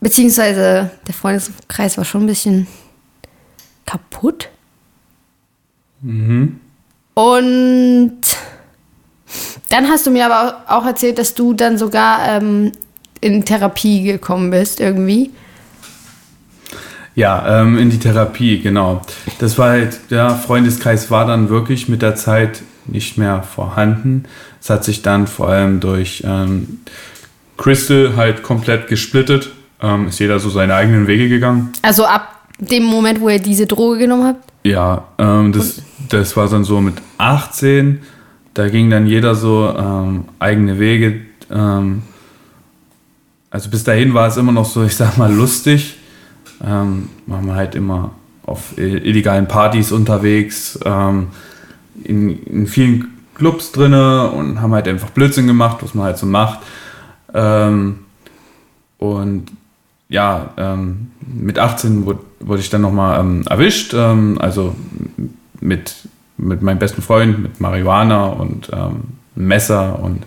Beziehungsweise 0.01 0.93
der 1.07 1.15
Freundeskreis 1.15 1.99
war 1.99 2.05
schon 2.05 2.23
ein 2.23 2.29
bisschen 2.29 2.69
kaputt. 3.87 4.51
Mhm. 6.01 6.61
Und 7.15 8.21
dann 9.71 9.89
hast 9.89 10.07
du 10.07 10.13
mir 10.13 10.27
aber 10.27 10.63
auch 10.69 10.87
erzählt, 10.87 11.19
dass 11.19 11.35
du 11.35 11.55
dann 11.55 11.77
sogar 11.77 12.37
ähm, 12.37 12.71
in 13.21 13.45
Therapie 13.45 14.05
gekommen 14.05 14.51
bist, 14.51 14.79
irgendwie. 14.79 15.33
Ja, 17.14 17.61
ähm, 17.61 17.79
in 17.79 17.90
die 17.90 17.98
Therapie, 17.98 18.61
genau. 18.61 19.03
Das 19.38 19.57
war 19.57 19.70
halt, 19.70 20.11
der 20.11 20.31
Freundeskreis 20.31 21.11
war 21.11 21.27
dann 21.27 21.48
wirklich 21.48 21.88
mit 21.88 22.03
der 22.03 22.16
Zeit 22.16 22.62
nicht 22.87 23.18
mehr 23.18 23.42
vorhanden. 23.42 24.24
Es 24.61 24.68
hat 24.68 24.85
sich 24.85 25.03
dann 25.03 25.27
vor 25.27 25.48
allem 25.48 25.81
durch 25.81 26.24
ähm, 26.27 26.81
Crystal 27.57 28.16
halt 28.16 28.42
komplett 28.42 28.88
gesplittet. 28.88 29.50
Ähm, 29.81 30.09
ist 30.09 30.18
jeder 30.18 30.40
so 30.40 30.50
seine 30.50 30.74
eigenen 30.74 31.07
Wege 31.07 31.29
gegangen. 31.29 31.72
Also 31.83 32.05
ab 32.05 32.48
dem 32.59 32.85
Moment, 32.85 33.20
wo 33.20 33.29
ihr 33.29 33.38
diese 33.38 33.66
Droge 33.66 33.98
genommen 33.98 34.24
habt? 34.24 34.53
Ja, 34.64 35.05
ähm, 35.18 35.53
das, 35.53 35.83
das 36.09 36.37
war 36.37 36.48
dann 36.48 36.64
so 36.64 36.81
mit 36.81 36.94
18. 37.18 38.00
Da 38.55 38.68
ging 38.68 38.90
dann 38.90 39.07
jeder 39.07 39.35
so 39.35 39.72
ähm, 39.77 40.24
eigene 40.40 40.79
Wege. 40.79 41.20
Ähm, 41.50 42.03
also 43.50 43.70
bis 43.70 43.85
dahin 43.85 44.14
war 44.14 44.29
es 44.29 44.37
immer 44.37 44.53
noch 44.53 44.64
so, 44.64 44.83
ich 44.83 44.96
sag 44.96 45.16
mal, 45.16 45.33
lustig 45.33 45.96
ähm, 46.62 47.09
waren 47.27 47.47
wir 47.47 47.55
halt 47.55 47.75
immer 47.75 48.12
auf 48.47 48.77
illegalen 48.77 49.49
Partys 49.49 49.90
unterwegs, 49.93 50.79
ähm, 50.85 51.29
in, 52.03 52.43
in, 52.45 52.67
vielen 52.67 53.14
Clubs 53.35 53.73
drinne 53.73 54.31
und 54.31 54.61
haben 54.61 54.75
halt 54.75 54.87
einfach 54.88 55.11
Blödsinn 55.11 55.47
gemacht, 55.47 55.79
was 55.81 55.95
man 55.95 56.07
halt 56.07 56.19
so 56.19 56.27
macht. 56.27 56.61
Ähm, 57.33 58.01
und 58.99 59.51
ja, 60.09 60.51
ähm, 60.57 61.11
mit 61.21 61.59
18 61.59 62.05
wurde, 62.05 62.21
wurde 62.40 62.61
ich 62.61 62.71
dann 62.71 62.83
nochmal 62.83 63.21
ähm, 63.21 63.45
erwischt, 63.49 63.95
ähm, 63.95 64.38
also 64.40 64.75
mit, 65.61 65.95
mit 66.37 66.62
meinem 66.62 66.79
besten 66.79 67.03
Freund, 67.03 67.38
mit 67.38 67.61
Marihuana 67.61 68.27
und 68.27 68.71
ähm, 68.73 69.05
Messer 69.35 69.99
und 69.99 70.25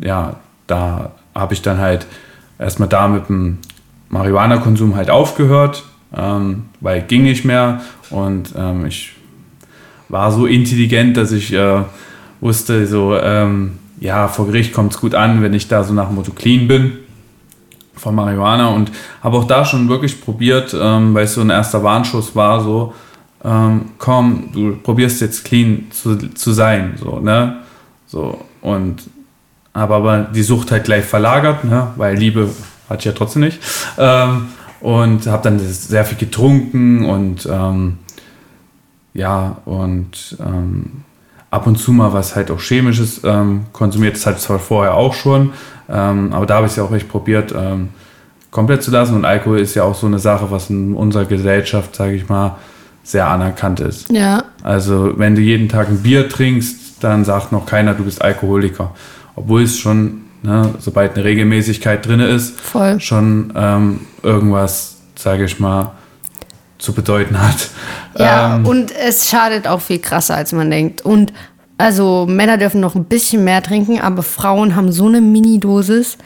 ja, 0.00 0.36
da 0.66 1.12
habe 1.34 1.54
ich 1.54 1.62
dann 1.62 1.78
halt 1.78 2.06
erstmal 2.58 2.88
da 2.88 3.08
mit 3.08 3.28
dem 3.28 3.58
Marihuana-Konsum 4.10 4.96
halt 4.96 5.08
aufgehört, 5.08 5.84
ähm, 6.14 6.64
weil 6.80 7.02
ging 7.02 7.22
nicht 7.22 7.44
mehr. 7.44 7.80
Und 8.10 8.52
ähm, 8.56 8.86
ich 8.86 9.12
war 10.08 10.30
so 10.32 10.46
intelligent, 10.46 11.16
dass 11.16 11.32
ich 11.32 11.52
äh, 11.52 11.82
wusste, 12.40 12.86
so, 12.86 13.16
ähm, 13.16 13.78
ja, 14.00 14.28
vor 14.28 14.46
Gericht 14.46 14.72
kommt 14.72 14.92
es 14.92 15.00
gut 15.00 15.14
an, 15.14 15.42
wenn 15.42 15.54
ich 15.54 15.68
da 15.68 15.84
so 15.84 15.94
nach 15.94 16.10
Motto 16.10 16.32
clean 16.32 16.66
bin 16.66 16.98
von 17.94 18.14
Marihuana. 18.14 18.68
Und 18.68 18.90
habe 19.22 19.36
auch 19.36 19.44
da 19.44 19.64
schon 19.64 19.88
wirklich 19.88 20.20
probiert, 20.20 20.74
ähm, 20.78 21.14
weil 21.14 21.24
es 21.24 21.34
so 21.34 21.40
ein 21.40 21.50
erster 21.50 21.82
Warnschuss 21.82 22.34
war, 22.34 22.60
so, 22.62 22.92
ähm, 23.44 23.92
komm, 23.98 24.50
du 24.52 24.76
probierst 24.76 25.20
jetzt 25.20 25.44
clean 25.44 25.86
zu, 25.90 26.16
zu 26.16 26.52
sein, 26.52 26.94
so, 26.96 27.20
ne, 27.20 27.60
so, 28.06 28.44
und 28.60 29.02
habe 29.72 29.94
aber 29.94 30.18
die 30.34 30.42
Sucht 30.42 30.70
halt 30.72 30.84
gleich 30.84 31.04
verlagert, 31.04 31.64
ne, 31.64 31.88
weil 31.96 32.16
Liebe 32.16 32.50
hatte 32.90 33.00
ich 33.00 33.04
ja 33.06 33.12
trotzdem 33.12 33.42
nicht. 33.42 33.60
Ähm, 33.96 34.48
und 34.80 35.26
habe 35.26 35.42
dann 35.42 35.58
sehr 35.58 36.04
viel 36.04 36.18
getrunken 36.18 37.04
und 37.04 37.46
ähm, 37.50 37.98
ja, 39.12 39.58
und 39.64 40.36
ähm, 40.40 41.02
ab 41.50 41.66
und 41.66 41.76
zu 41.76 41.92
mal 41.92 42.12
was 42.12 42.36
halt 42.36 42.50
auch 42.50 42.60
Chemisches 42.60 43.20
ähm, 43.24 43.66
konsumiert. 43.72 44.16
Das 44.16 44.26
hatte 44.26 44.38
ich 44.38 44.42
zwar 44.42 44.58
vorher 44.58 44.94
auch 44.94 45.14
schon, 45.14 45.52
ähm, 45.88 46.32
aber 46.32 46.46
da 46.46 46.56
habe 46.56 46.66
ich 46.66 46.72
es 46.72 46.76
ja 46.76 46.84
auch 46.84 46.92
echt 46.92 47.08
probiert, 47.08 47.54
ähm, 47.56 47.90
komplett 48.50 48.82
zu 48.82 48.90
lassen. 48.90 49.14
Und 49.14 49.24
Alkohol 49.24 49.58
ist 49.58 49.74
ja 49.74 49.82
auch 49.84 49.94
so 49.94 50.06
eine 50.06 50.18
Sache, 50.18 50.50
was 50.50 50.70
in 50.70 50.94
unserer 50.94 51.24
Gesellschaft, 51.24 51.94
sage 51.96 52.14
ich 52.14 52.28
mal, 52.28 52.56
sehr 53.02 53.26
anerkannt 53.28 53.80
ist. 53.80 54.10
Ja. 54.10 54.44
Also, 54.62 55.18
wenn 55.18 55.34
du 55.34 55.40
jeden 55.40 55.68
Tag 55.68 55.88
ein 55.88 56.02
Bier 56.02 56.28
trinkst, 56.28 57.02
dann 57.02 57.24
sagt 57.24 57.50
noch 57.50 57.66
keiner, 57.66 57.94
du 57.94 58.04
bist 58.04 58.22
Alkoholiker. 58.22 58.92
Obwohl 59.34 59.62
es 59.62 59.78
schon 59.78 60.22
ne, 60.42 60.74
sobald 60.78 61.14
eine 61.14 61.24
Regelmäßigkeit 61.24 62.06
drin 62.06 62.20
ist, 62.20 62.60
Voll. 62.60 63.00
schon 63.00 63.52
ähm, 63.56 64.00
irgendwas, 64.22 64.96
sage 65.16 65.44
ich 65.44 65.58
mal, 65.58 65.92
zu 66.78 66.92
bedeuten 66.92 67.40
hat. 67.40 67.68
Ja, 68.18 68.56
ähm, 68.56 68.66
und 68.66 68.92
es 68.92 69.28
schadet 69.28 69.66
auch 69.66 69.80
viel 69.80 69.98
krasser, 69.98 70.36
als 70.36 70.52
man 70.52 70.70
denkt. 70.70 71.02
Und 71.02 71.32
also 71.78 72.26
Männer 72.28 72.58
dürfen 72.58 72.80
noch 72.80 72.94
ein 72.94 73.04
bisschen 73.04 73.44
mehr 73.44 73.62
trinken, 73.62 74.00
aber 74.00 74.22
Frauen 74.22 74.76
haben 74.76 74.92
so 74.92 75.06
eine 75.06 75.20
Mini-Dosis, 75.20 76.18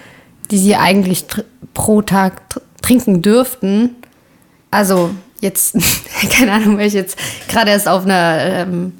die 0.50 0.58
sie 0.58 0.76
eigentlich 0.76 1.26
pro 1.74 2.02
Tag 2.02 2.42
trinken 2.82 3.22
dürften. 3.22 3.96
Also 4.70 5.10
jetzt, 5.40 5.76
keine 6.30 6.52
Ahnung, 6.52 6.78
weil 6.78 6.86
ich 6.86 6.94
jetzt 6.94 7.18
gerade 7.48 7.70
erst 7.70 7.88
auf 7.88 8.04
einer 8.04 8.38
ähm, 8.40 8.92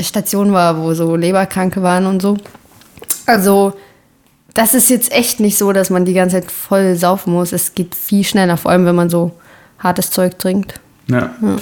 Station 0.00 0.52
war, 0.52 0.80
wo 0.80 0.94
so 0.94 1.16
Leberkranke 1.16 1.82
waren 1.82 2.06
und 2.06 2.22
so. 2.22 2.36
Also 3.26 3.74
das 4.54 4.74
ist 4.74 4.90
jetzt 4.90 5.12
echt 5.12 5.40
nicht 5.40 5.56
so, 5.56 5.72
dass 5.72 5.90
man 5.90 6.04
die 6.04 6.14
ganze 6.14 6.40
Zeit 6.40 6.50
voll 6.50 6.96
saufen 6.96 7.32
muss. 7.32 7.52
Es 7.52 7.74
geht 7.74 7.94
viel 7.94 8.24
schneller, 8.24 8.56
vor 8.56 8.70
allem 8.70 8.84
wenn 8.86 8.96
man 8.96 9.10
so 9.10 9.32
hartes 9.78 10.10
Zeug 10.10 10.38
trinkt. 10.38 10.80
Ja. 11.06 11.30
ja. 11.40 11.56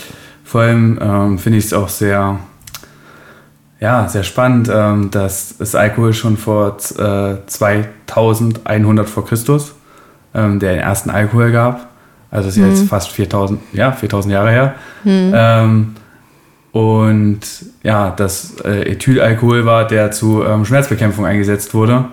Vor 0.44 0.62
allem 0.62 0.98
ähm, 1.00 1.38
finde 1.38 1.58
ich 1.58 1.66
es 1.66 1.72
auch 1.72 1.88
sehr, 1.88 2.38
ja, 3.80 4.08
sehr 4.08 4.22
spannend, 4.22 4.70
ähm, 4.72 5.10
dass 5.10 5.56
das 5.58 5.74
Alkohol 5.74 6.12
schon 6.14 6.36
vor 6.36 6.76
äh, 6.98 7.36
2100 7.46 9.08
vor 9.08 9.26
Christus 9.26 9.74
ähm, 10.34 10.58
der 10.58 10.72
den 10.72 10.80
ersten 10.80 11.10
Alkohol 11.10 11.52
gab. 11.52 11.88
Also 12.30 12.48
ist 12.48 12.58
Mhm. 12.58 12.70
jetzt 12.70 12.88
fast 12.88 13.08
4000, 13.10 13.60
ja, 13.72 13.92
4000 13.92 14.32
Jahre 14.32 14.50
her. 14.50 14.74
Ähm, 15.04 15.94
und 16.72 17.40
ja, 17.82 18.10
das 18.10 18.56
äh, 18.64 18.92
Ethylalkohol 18.92 19.64
war, 19.64 19.86
der 19.86 20.10
zu 20.10 20.44
ähm, 20.44 20.64
Schmerzbekämpfung 20.64 21.24
eingesetzt 21.24 21.72
wurde. 21.72 22.04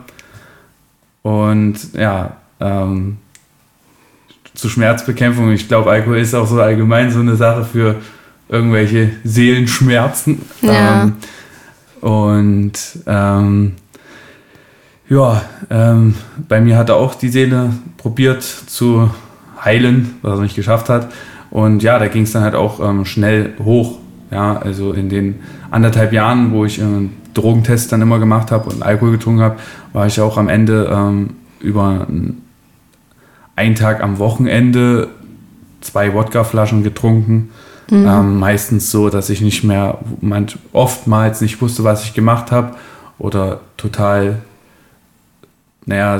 Und 1.25 1.95
ja, 1.95 2.38
ähm, 2.59 3.17
zu 4.53 4.69
Schmerzbekämpfung, 4.69 5.51
ich 5.53 5.67
glaube, 5.67 5.89
Alkohol 5.89 6.19
ist 6.19 6.35
auch 6.35 6.45
so 6.45 6.61
allgemein 6.61 7.09
so 7.09 7.19
eine 7.19 7.35
Sache 7.35 7.65
für 7.65 7.95
irgendwelche 8.47 9.09
Seelenschmerzen. 9.23 10.43
Ja. 10.61 11.01
Ähm, 11.01 11.13
und 11.99 12.73
ähm, 13.07 13.71
ja, 15.09 15.41
ähm, 15.71 16.13
bei 16.47 16.61
mir 16.61 16.77
hat 16.77 16.89
er 16.89 16.97
auch 16.97 17.15
die 17.15 17.29
Seele 17.29 17.71
probiert 17.97 18.43
zu 18.43 19.09
heilen, 19.63 20.17
was 20.21 20.38
er 20.38 20.43
nicht 20.43 20.55
geschafft 20.55 20.89
hat. 20.89 21.11
Und 21.49 21.81
ja, 21.81 21.97
da 21.97 22.07
ging 22.07 22.21
es 22.21 22.33
dann 22.33 22.43
halt 22.43 22.53
auch 22.53 22.79
ähm, 22.88 23.03
schnell 23.03 23.55
hoch. 23.57 23.97
Ja, 24.29 24.57
also 24.57 24.93
in 24.93 25.09
den 25.09 25.39
anderthalb 25.71 26.13
Jahren, 26.13 26.51
wo 26.51 26.65
ich 26.65 26.79
äh, 26.79 27.09
Drogentests 27.35 27.87
dann 27.89 28.01
immer 28.01 28.17
gemacht 28.17 28.49
habe 28.51 28.69
und 28.69 28.81
Alkohol 28.81 29.11
getrunken 29.11 29.41
habe, 29.41 29.57
war 29.93 30.07
ich 30.07 30.19
auch 30.19 30.37
am 30.37 30.49
Ende 30.49 30.89
ähm, 30.91 31.35
über 31.59 32.07
ein- 32.09 32.41
einen 33.55 33.75
Tag 33.75 34.01
am 34.01 34.17
Wochenende 34.19 35.09
zwei 35.81 36.13
Wodkaflaschen 36.13 36.83
getrunken. 36.83 37.51
Ähm, 37.91 38.39
meistens 38.39 38.89
so, 38.89 39.09
dass 39.11 39.29
ich 39.29 39.41
nicht 39.41 39.63
mehr, 39.63 39.99
manch, 40.19 40.57
oftmals 40.73 41.39
nicht 41.41 41.61
wusste, 41.61 41.83
was 41.83 42.03
ich 42.03 42.15
gemacht 42.15 42.51
habe 42.51 42.75
oder 43.19 43.59
total, 43.77 44.39
naja, 45.85 46.19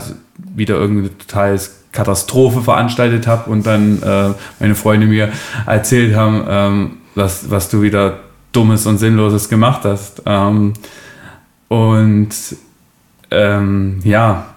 wieder 0.56 0.76
irgendeine 0.76 1.18
totale 1.18 1.60
Katastrophe 1.92 2.62
veranstaltet 2.62 3.26
habe 3.26 3.50
und 3.50 3.66
dann 3.66 4.02
äh, 4.04 4.30
meine 4.60 4.76
Freunde 4.76 5.08
mir 5.08 5.30
erzählt 5.66 6.16
haben, 6.16 6.44
ähm, 6.48 6.92
was, 7.16 7.50
was 7.50 7.70
du 7.70 7.82
wieder 7.82 8.20
Dummes 8.52 8.86
und 8.86 8.98
Sinnloses 9.00 9.50
gemacht 9.50 9.82
hast. 9.86 10.22
Ähm, 10.26 10.74
und 11.68 12.30
ähm, 13.32 14.00
ja, 14.04 14.56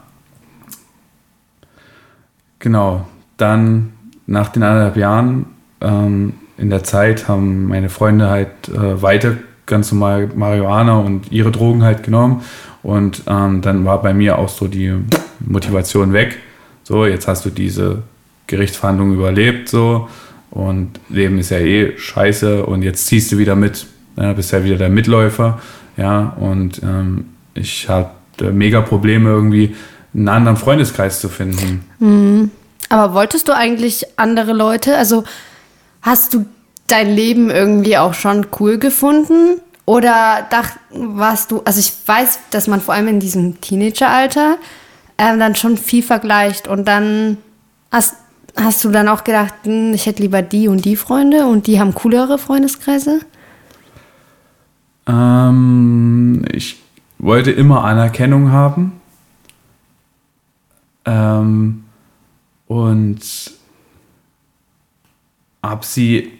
genau, 2.58 3.06
dann 3.36 3.92
nach 4.26 4.48
den 4.48 4.62
anderthalb 4.62 4.96
Jahren 4.96 5.46
ähm, 5.80 6.34
in 6.56 6.70
der 6.70 6.84
Zeit 6.84 7.28
haben 7.28 7.66
meine 7.66 7.88
Freunde 7.88 8.28
halt 8.28 8.68
äh, 8.68 9.00
weiter 9.00 9.36
ganz 9.68 9.92
normal 9.92 10.28
Marihuana 10.34 10.98
und 10.98 11.30
ihre 11.30 11.52
Drogen 11.52 11.84
halt 11.84 12.02
genommen. 12.02 12.42
Und 12.82 13.22
ähm, 13.26 13.60
dann 13.60 13.84
war 13.84 14.02
bei 14.02 14.12
mir 14.14 14.38
auch 14.38 14.48
so 14.48 14.66
die 14.66 14.94
Motivation 15.40 16.12
weg. 16.12 16.38
So, 16.82 17.06
jetzt 17.06 17.28
hast 17.28 17.44
du 17.44 17.50
diese 17.50 18.02
Gerichtsverhandlung 18.46 19.14
überlebt, 19.14 19.68
so. 19.68 20.08
Und 20.50 20.98
Leben 21.10 21.38
ist 21.38 21.50
ja 21.50 21.58
eh 21.58 21.96
scheiße 21.98 22.64
und 22.64 22.82
jetzt 22.82 23.06
ziehst 23.06 23.30
du 23.30 23.38
wieder 23.38 23.54
mit. 23.54 23.86
Ja, 24.16 24.32
bist 24.32 24.52
ja 24.52 24.64
wieder 24.64 24.76
der 24.76 24.88
Mitläufer. 24.88 25.60
Ja, 25.98 26.36
und 26.40 26.80
ähm, 26.82 27.26
ich 27.54 27.88
hatte 27.88 28.52
mega 28.52 28.80
Probleme 28.80 29.28
irgendwie 29.28 29.76
einen 30.14 30.28
anderen 30.28 30.56
Freundeskreis 30.56 31.20
zu 31.20 31.28
finden. 31.28 31.84
Aber 32.88 33.12
wolltest 33.14 33.48
du 33.48 33.54
eigentlich 33.54 34.06
andere 34.16 34.52
Leute? 34.52 34.96
Also 34.96 35.24
hast 36.00 36.32
du 36.32 36.46
dein 36.86 37.14
Leben 37.14 37.50
irgendwie 37.50 37.98
auch 37.98 38.14
schon 38.14 38.46
cool 38.60 38.78
gefunden? 38.78 39.60
Oder 39.84 40.46
dacht, 40.50 40.74
warst 40.90 41.50
du, 41.50 41.62
also 41.64 41.80
ich 41.80 41.92
weiß, 42.06 42.38
dass 42.50 42.68
man 42.68 42.80
vor 42.80 42.94
allem 42.94 43.08
in 43.08 43.20
diesem 43.20 43.60
Teenageralter 43.60 44.56
ähm, 45.18 45.40
dann 45.40 45.56
schon 45.56 45.76
viel 45.76 46.02
vergleicht 46.02 46.68
und 46.68 46.86
dann 46.86 47.38
hast, 47.90 48.14
hast 48.54 48.84
du 48.84 48.90
dann 48.90 49.08
auch 49.08 49.24
gedacht, 49.24 49.54
hm, 49.64 49.94
ich 49.94 50.06
hätte 50.06 50.22
lieber 50.22 50.42
die 50.42 50.68
und 50.68 50.84
die 50.84 50.96
Freunde 50.96 51.46
und 51.46 51.66
die 51.66 51.80
haben 51.80 51.94
coolere 51.94 52.38
Freundeskreise? 52.38 53.20
Ähm, 55.08 56.44
ich 56.52 56.80
wollte 57.18 57.50
immer 57.50 57.84
Anerkennung 57.84 58.52
haben. 58.52 58.92
Ähm, 61.04 61.84
und 62.66 63.20
habe 65.62 65.84
sie 65.84 66.30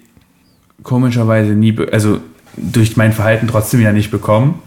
komischerweise 0.83 1.53
nie, 1.53 1.77
also 1.91 2.21
durch 2.57 2.97
mein 2.97 3.13
Verhalten 3.13 3.49
trotzdem 3.49 3.81
ja 3.81 3.93
nicht 3.93 4.11
bekommen. 4.11 4.61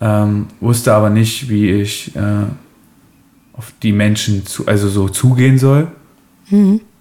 Ähm, 0.00 0.46
wusste 0.60 0.94
aber 0.94 1.10
nicht, 1.10 1.48
wie 1.48 1.70
ich 1.70 2.14
äh, 2.16 2.46
auf 3.52 3.72
die 3.82 3.92
Menschen 3.92 4.46
zu, 4.46 4.66
also 4.66 4.88
so 4.88 5.08
zugehen 5.08 5.58
soll. 5.58 5.88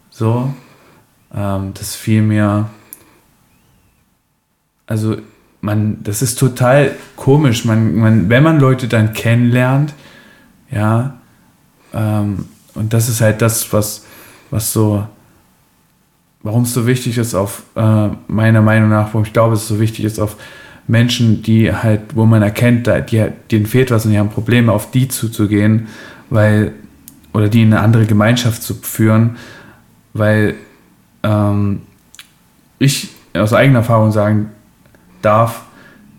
So. 0.09 0.53
Ähm, 1.33 1.73
das 1.73 1.95
fiel 1.95 2.21
mir 2.21 2.69
also 4.87 5.17
man, 5.67 5.97
das 6.01 6.21
ist 6.21 6.39
total 6.39 6.91
komisch. 7.17 7.65
Man, 7.65 7.95
man, 7.95 8.29
wenn 8.29 8.41
man 8.41 8.59
Leute 8.59 8.87
dann 8.87 9.11
kennenlernt, 9.11 9.93
ja, 10.71 11.17
ähm, 11.93 12.45
und 12.73 12.93
das 12.93 13.09
ist 13.09 13.19
halt 13.19 13.41
das, 13.41 13.73
was, 13.73 14.05
was 14.49 14.71
so, 14.71 15.05
warum 16.41 16.63
es 16.63 16.73
so 16.73 16.87
wichtig 16.87 17.17
ist, 17.17 17.35
auf 17.35 17.63
äh, 17.75 18.09
meiner 18.27 18.61
Meinung 18.61 18.89
nach, 18.89 19.07
warum 19.07 19.23
ich 19.23 19.33
glaube, 19.33 19.55
es 19.55 19.67
so 19.67 19.79
wichtig 19.79 20.05
ist, 20.05 20.19
auf 20.19 20.37
Menschen, 20.87 21.43
die 21.43 21.73
halt, 21.73 22.15
wo 22.15 22.25
man 22.25 22.41
erkennt, 22.41 22.87
da, 22.87 23.01
die, 23.01 23.25
denen 23.51 23.65
fehlt 23.65 23.91
was 23.91 24.05
und 24.05 24.11
die 24.11 24.19
haben 24.19 24.29
Probleme, 24.29 24.71
auf 24.71 24.89
die 24.91 25.09
zuzugehen, 25.09 25.87
weil, 26.29 26.73
oder 27.33 27.49
die 27.49 27.63
in 27.63 27.73
eine 27.73 27.81
andere 27.81 28.05
Gemeinschaft 28.05 28.63
zu 28.63 28.73
führen, 28.75 29.35
weil 30.13 30.55
ähm, 31.23 31.81
ich 32.79 33.09
aus 33.33 33.51
eigener 33.51 33.79
Erfahrung 33.79 34.11
sagen 34.13 34.51
darf, 35.27 35.61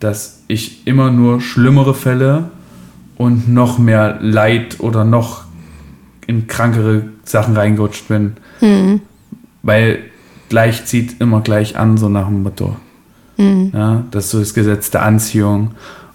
dass 0.01 0.43
ich 0.49 0.87
immer 0.87 1.11
nur 1.11 1.41
schlimmere 1.41 1.95
Fälle 1.95 2.51
und 3.17 3.49
noch 3.49 3.79
mehr 3.79 4.19
Leid 4.21 4.77
oder 4.79 5.05
noch 5.05 5.45
in 6.27 6.47
krankere 6.47 7.05
Sachen 7.25 7.57
reingerutscht 7.57 8.07
bin. 8.09 8.37
Weil 9.63 9.99
gleich 10.49 10.85
zieht 10.85 11.21
immer 11.21 11.41
gleich 11.41 11.77
an, 11.77 11.97
so 11.97 12.09
nach 12.09 12.27
dem 12.27 12.43
Motto. 12.43 12.77
Ja, 13.73 14.03
das 14.11 14.25
ist 14.27 14.31
so 14.33 14.41
das 14.41 14.53
Gesetz 14.53 14.91
der 14.91 15.03
Anziehung. 15.03 15.73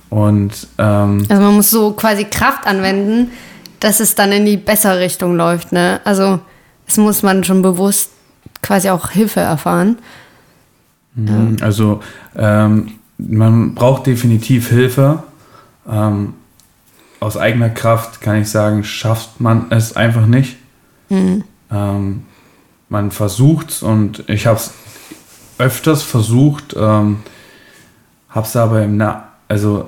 Und 0.10 0.68
ähm, 0.78 1.26
Also 1.30 1.42
man 1.42 1.56
muss 1.56 1.72
so 1.72 1.94
quasi 1.94 2.26
Kraft 2.26 2.68
anwenden, 2.68 3.32
dass 3.80 4.00
es 4.00 4.14
dann 4.16 4.32
in 4.32 4.46
die 4.46 4.58
bessere 4.58 5.00
Richtung 5.00 5.36
läuft, 5.36 5.72
ne? 5.72 6.00
Also 6.04 6.40
es 6.86 6.98
muss 6.98 7.24
man 7.24 7.44
schon 7.44 7.62
bewusst 7.62 8.12
quasi 8.62 8.90
auch 8.90 9.10
Hilfe 9.10 9.40
erfahren. 9.40 9.98
Also 11.62 12.02
ähm, 12.36 12.92
man 13.18 13.76
braucht 13.76 14.08
definitiv 14.08 14.70
Hilfe. 14.70 15.24
Ähm, 15.90 16.34
aus 17.20 17.38
eigener 17.38 17.70
Kraft 17.70 18.22
kann 18.22 18.42
ich 18.42 18.50
sagen, 18.50 18.84
schafft 18.84 19.40
man 19.40 19.68
es 19.70 19.96
einfach 19.96 20.26
nicht. 20.26 20.58
Ähm, 21.72 22.24
man 22.90 23.12
versucht 23.12 23.70
es 23.70 23.84
und 23.84 24.28
ich 24.28 24.46
habe 24.46 24.58
es 24.58 24.74
öfters 25.58 26.04
versucht, 26.04 26.76
ähm, 26.78 27.20
habe 28.30 28.46
es 28.46 28.56
aber 28.56 28.84
im 28.84 28.98
Na 28.98 29.30
also 29.48 29.88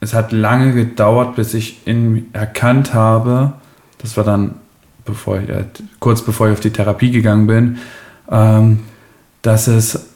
es 0.00 0.14
hat 0.14 0.32
lange 0.32 0.72
gedauert, 0.72 1.36
bis 1.36 1.54
ich 1.54 1.86
in, 1.86 2.28
erkannt 2.32 2.94
habe, 2.94 3.54
das 3.98 4.16
war 4.16 4.24
dann 4.24 4.56
bevor 5.04 5.40
ich, 5.40 5.48
äh, 5.48 5.64
kurz 5.98 6.22
bevor 6.22 6.48
ich 6.48 6.52
auf 6.54 6.60
die 6.60 6.72
Therapie 6.72 7.10
gegangen 7.10 7.46
bin, 7.46 7.78
ähm, 8.30 8.80
dass 9.42 9.66
es 9.66 10.09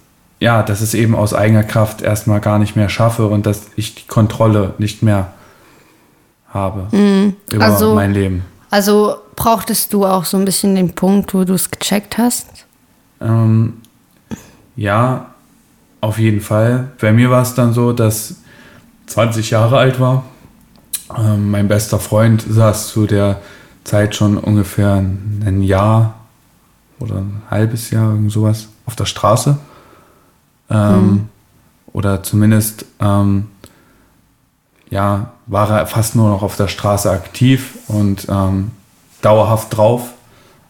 ja, 0.45 0.63
dass 0.63 0.83
es 0.83 0.93
eben 0.93 1.15
aus 1.15 1.33
eigener 1.33 1.65
Kraft 1.65 2.03
erstmal 2.03 2.39
gar 2.39 2.59
nicht 2.59 2.77
mehr 2.77 2.91
schaffe 2.91 3.27
und 3.29 3.47
dass 3.47 3.63
ich 3.77 3.95
die 3.95 4.07
Kontrolle 4.07 4.75
nicht 4.77 5.03
mehr 5.03 5.29
habe 6.53 6.89
über 7.51 7.65
Also- 7.65 7.95
mein 7.95 8.13
Leben. 8.13 8.45
Also 8.71 9.17
brauchtest 9.37 9.95
du 9.95 10.05
auch 10.05 10.27
so 10.27 10.37
ein 10.37 10.45
bisschen 10.45 10.75
den 10.75 10.95
Punkt, 10.95 11.33
wo 11.33 11.45
du 11.45 11.55
es 11.55 11.71
gecheckt 11.71 12.19
hast? 12.19 12.47
Ähm, 13.23 13.79
ja, 14.77 15.31
auf 16.03 16.19
jeden 16.19 16.43
Fall. 16.43 16.89
Bei 17.01 17.11
mir 17.11 17.31
war 17.31 17.41
es 17.41 17.55
dann 17.55 17.73
so, 17.73 17.95
dass 17.95 18.35
20 19.07 19.49
Jahre 19.51 19.79
alt 19.79 19.99
war. 19.99 20.25
Ähm, 21.17 21.51
mein 21.53 21.69
bester 21.69 21.99
Freund 21.99 22.45
saß 22.47 22.89
zu 22.89 23.07
der 23.07 23.41
Zeit 23.85 24.15
schon 24.15 24.37
ungefähr 24.37 24.93
ein 24.97 25.63
Jahr 25.63 26.15
oder 27.01 27.15
ein 27.17 27.41
halbes 27.51 27.91
Jahr, 27.91 28.11
irgend 28.11 28.31
sowas, 28.31 28.69
auf 28.85 28.95
der 28.95 29.07
Straße. 29.07 29.57
Ähm, 30.75 31.29
Oder 31.93 32.23
zumindest, 32.23 32.87
ähm, 33.01 33.47
ja, 34.91 35.33
war 35.47 35.71
er 35.71 35.87
fast 35.87 36.17
nur 36.17 36.29
noch 36.29 36.43
auf 36.43 36.57
der 36.57 36.69
Straße 36.69 37.11
aktiv 37.11 37.77
und 37.89 38.27
ähm, 38.29 38.73
dauerhaft 39.23 39.77
drauf. 39.77 40.13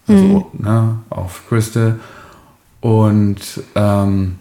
Also 0.06 0.50
ne, 0.52 0.98
auf 1.08 1.42
Crystal. 1.48 1.98
Und 2.80 3.40
ähm, 3.74 4.36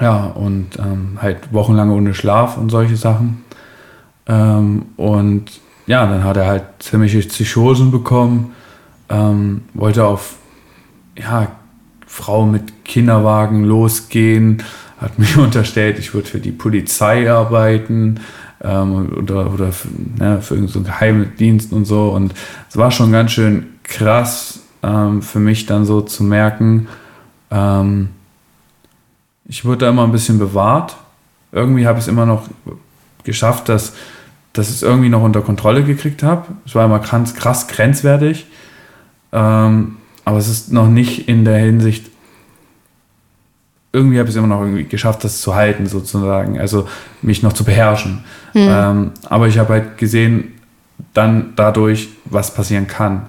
ja, 0.00 0.24
und 0.24 0.76
ähm, 0.80 1.18
halt 1.22 1.52
wochenlang 1.52 1.92
ohne 1.92 2.14
Schlaf 2.14 2.56
und 2.56 2.70
solche 2.70 2.96
Sachen. 2.96 3.44
Ähm, 4.26 4.86
und 4.96 5.60
ja, 5.86 6.04
dann 6.06 6.24
hat 6.24 6.36
er 6.36 6.46
halt 6.46 6.64
ziemliche 6.80 7.20
Psychosen 7.20 7.90
bekommen. 7.90 8.54
wollte 9.74 10.04
auf 10.04 10.36
ja, 11.16 11.48
Frau 12.14 12.46
mit 12.46 12.84
Kinderwagen 12.84 13.64
losgehen, 13.64 14.62
hat 14.98 15.18
mir 15.18 15.36
unterstellt, 15.42 15.98
ich 15.98 16.14
würde 16.14 16.28
für 16.28 16.38
die 16.38 16.52
Polizei 16.52 17.28
arbeiten 17.28 18.20
ähm, 18.62 19.12
oder, 19.18 19.52
oder 19.52 19.72
für, 19.72 19.88
ne, 19.88 20.40
für 20.40 20.54
irgendeinen 20.54 20.68
so 20.68 20.82
Geheimdienst 20.82 21.72
und 21.72 21.86
so. 21.86 22.10
Und 22.10 22.32
es 22.70 22.76
war 22.76 22.92
schon 22.92 23.10
ganz 23.10 23.32
schön 23.32 23.66
krass 23.82 24.60
ähm, 24.84 25.22
für 25.22 25.40
mich 25.40 25.66
dann 25.66 25.84
so 25.84 26.02
zu 26.02 26.22
merken, 26.22 26.86
ähm, 27.50 28.10
ich 29.46 29.64
wurde 29.64 29.78
da 29.78 29.90
immer 29.90 30.04
ein 30.04 30.12
bisschen 30.12 30.38
bewahrt. 30.38 30.96
Irgendwie 31.50 31.86
habe 31.86 31.98
ich 31.98 32.04
es 32.04 32.08
immer 32.08 32.26
noch 32.26 32.48
geschafft, 33.24 33.68
dass, 33.68 33.92
dass 34.52 34.68
ich 34.68 34.76
es 34.76 34.82
irgendwie 34.82 35.08
noch 35.08 35.22
unter 35.22 35.42
Kontrolle 35.42 35.82
gekriegt 35.82 36.22
habe. 36.22 36.46
Es 36.64 36.76
war 36.76 36.86
immer 36.86 37.00
krass, 37.00 37.34
krass 37.34 37.66
grenzwertig. 37.66 38.46
Ähm, 39.32 39.96
aber 40.24 40.38
es 40.38 40.48
ist 40.48 40.72
noch 40.72 40.88
nicht 40.88 41.28
in 41.28 41.44
der 41.44 41.58
Hinsicht, 41.58 42.10
irgendwie 43.92 44.18
habe 44.18 44.28
ich 44.28 44.34
es 44.34 44.38
immer 44.38 44.48
noch 44.48 44.60
irgendwie 44.60 44.84
geschafft, 44.84 45.22
das 45.22 45.40
zu 45.40 45.54
halten, 45.54 45.86
sozusagen. 45.86 46.58
Also 46.58 46.88
mich 47.22 47.42
noch 47.42 47.52
zu 47.52 47.62
beherrschen. 47.62 48.24
Mhm. 48.52 48.68
Ähm, 48.68 49.10
aber 49.28 49.46
ich 49.46 49.58
habe 49.58 49.74
halt 49.74 49.98
gesehen, 49.98 50.54
dann 51.12 51.52
dadurch, 51.54 52.08
was 52.24 52.52
passieren 52.52 52.88
kann. 52.88 53.26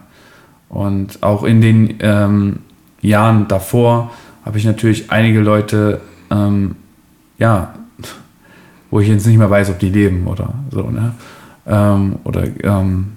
Und 0.69 1.21
auch 1.21 1.43
in 1.43 1.61
den 1.61 1.95
ähm, 1.99 2.59
Jahren 3.01 3.47
davor 3.47 4.11
habe 4.43 4.57
ich 4.57 4.65
natürlich 4.65 5.11
einige 5.11 5.39
Leute, 5.39 6.01
ähm, 6.31 6.75
ja, 7.37 7.75
wo 8.89 8.99
ich 8.99 9.07
jetzt 9.07 9.27
nicht 9.27 9.37
mehr 9.37 9.49
weiß, 9.49 9.69
ob 9.69 9.79
die 9.79 9.89
leben 9.89 10.25
oder 10.25 10.53
so, 10.71 10.89
ne? 10.89 11.13
Ähm, 11.67 12.17
oder 12.23 12.43
ähm, 12.63 13.13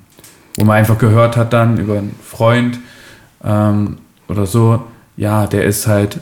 wo 0.56 0.64
man 0.64 0.76
einfach 0.76 0.98
gehört 0.98 1.36
hat 1.36 1.52
dann 1.52 1.78
über 1.78 1.98
einen 1.98 2.14
Freund 2.22 2.78
ähm, 3.48 3.98
oder 4.28 4.46
so, 4.46 4.82
ja, 5.16 5.46
der 5.46 5.64
ist 5.64 5.86
halt, 5.86 6.20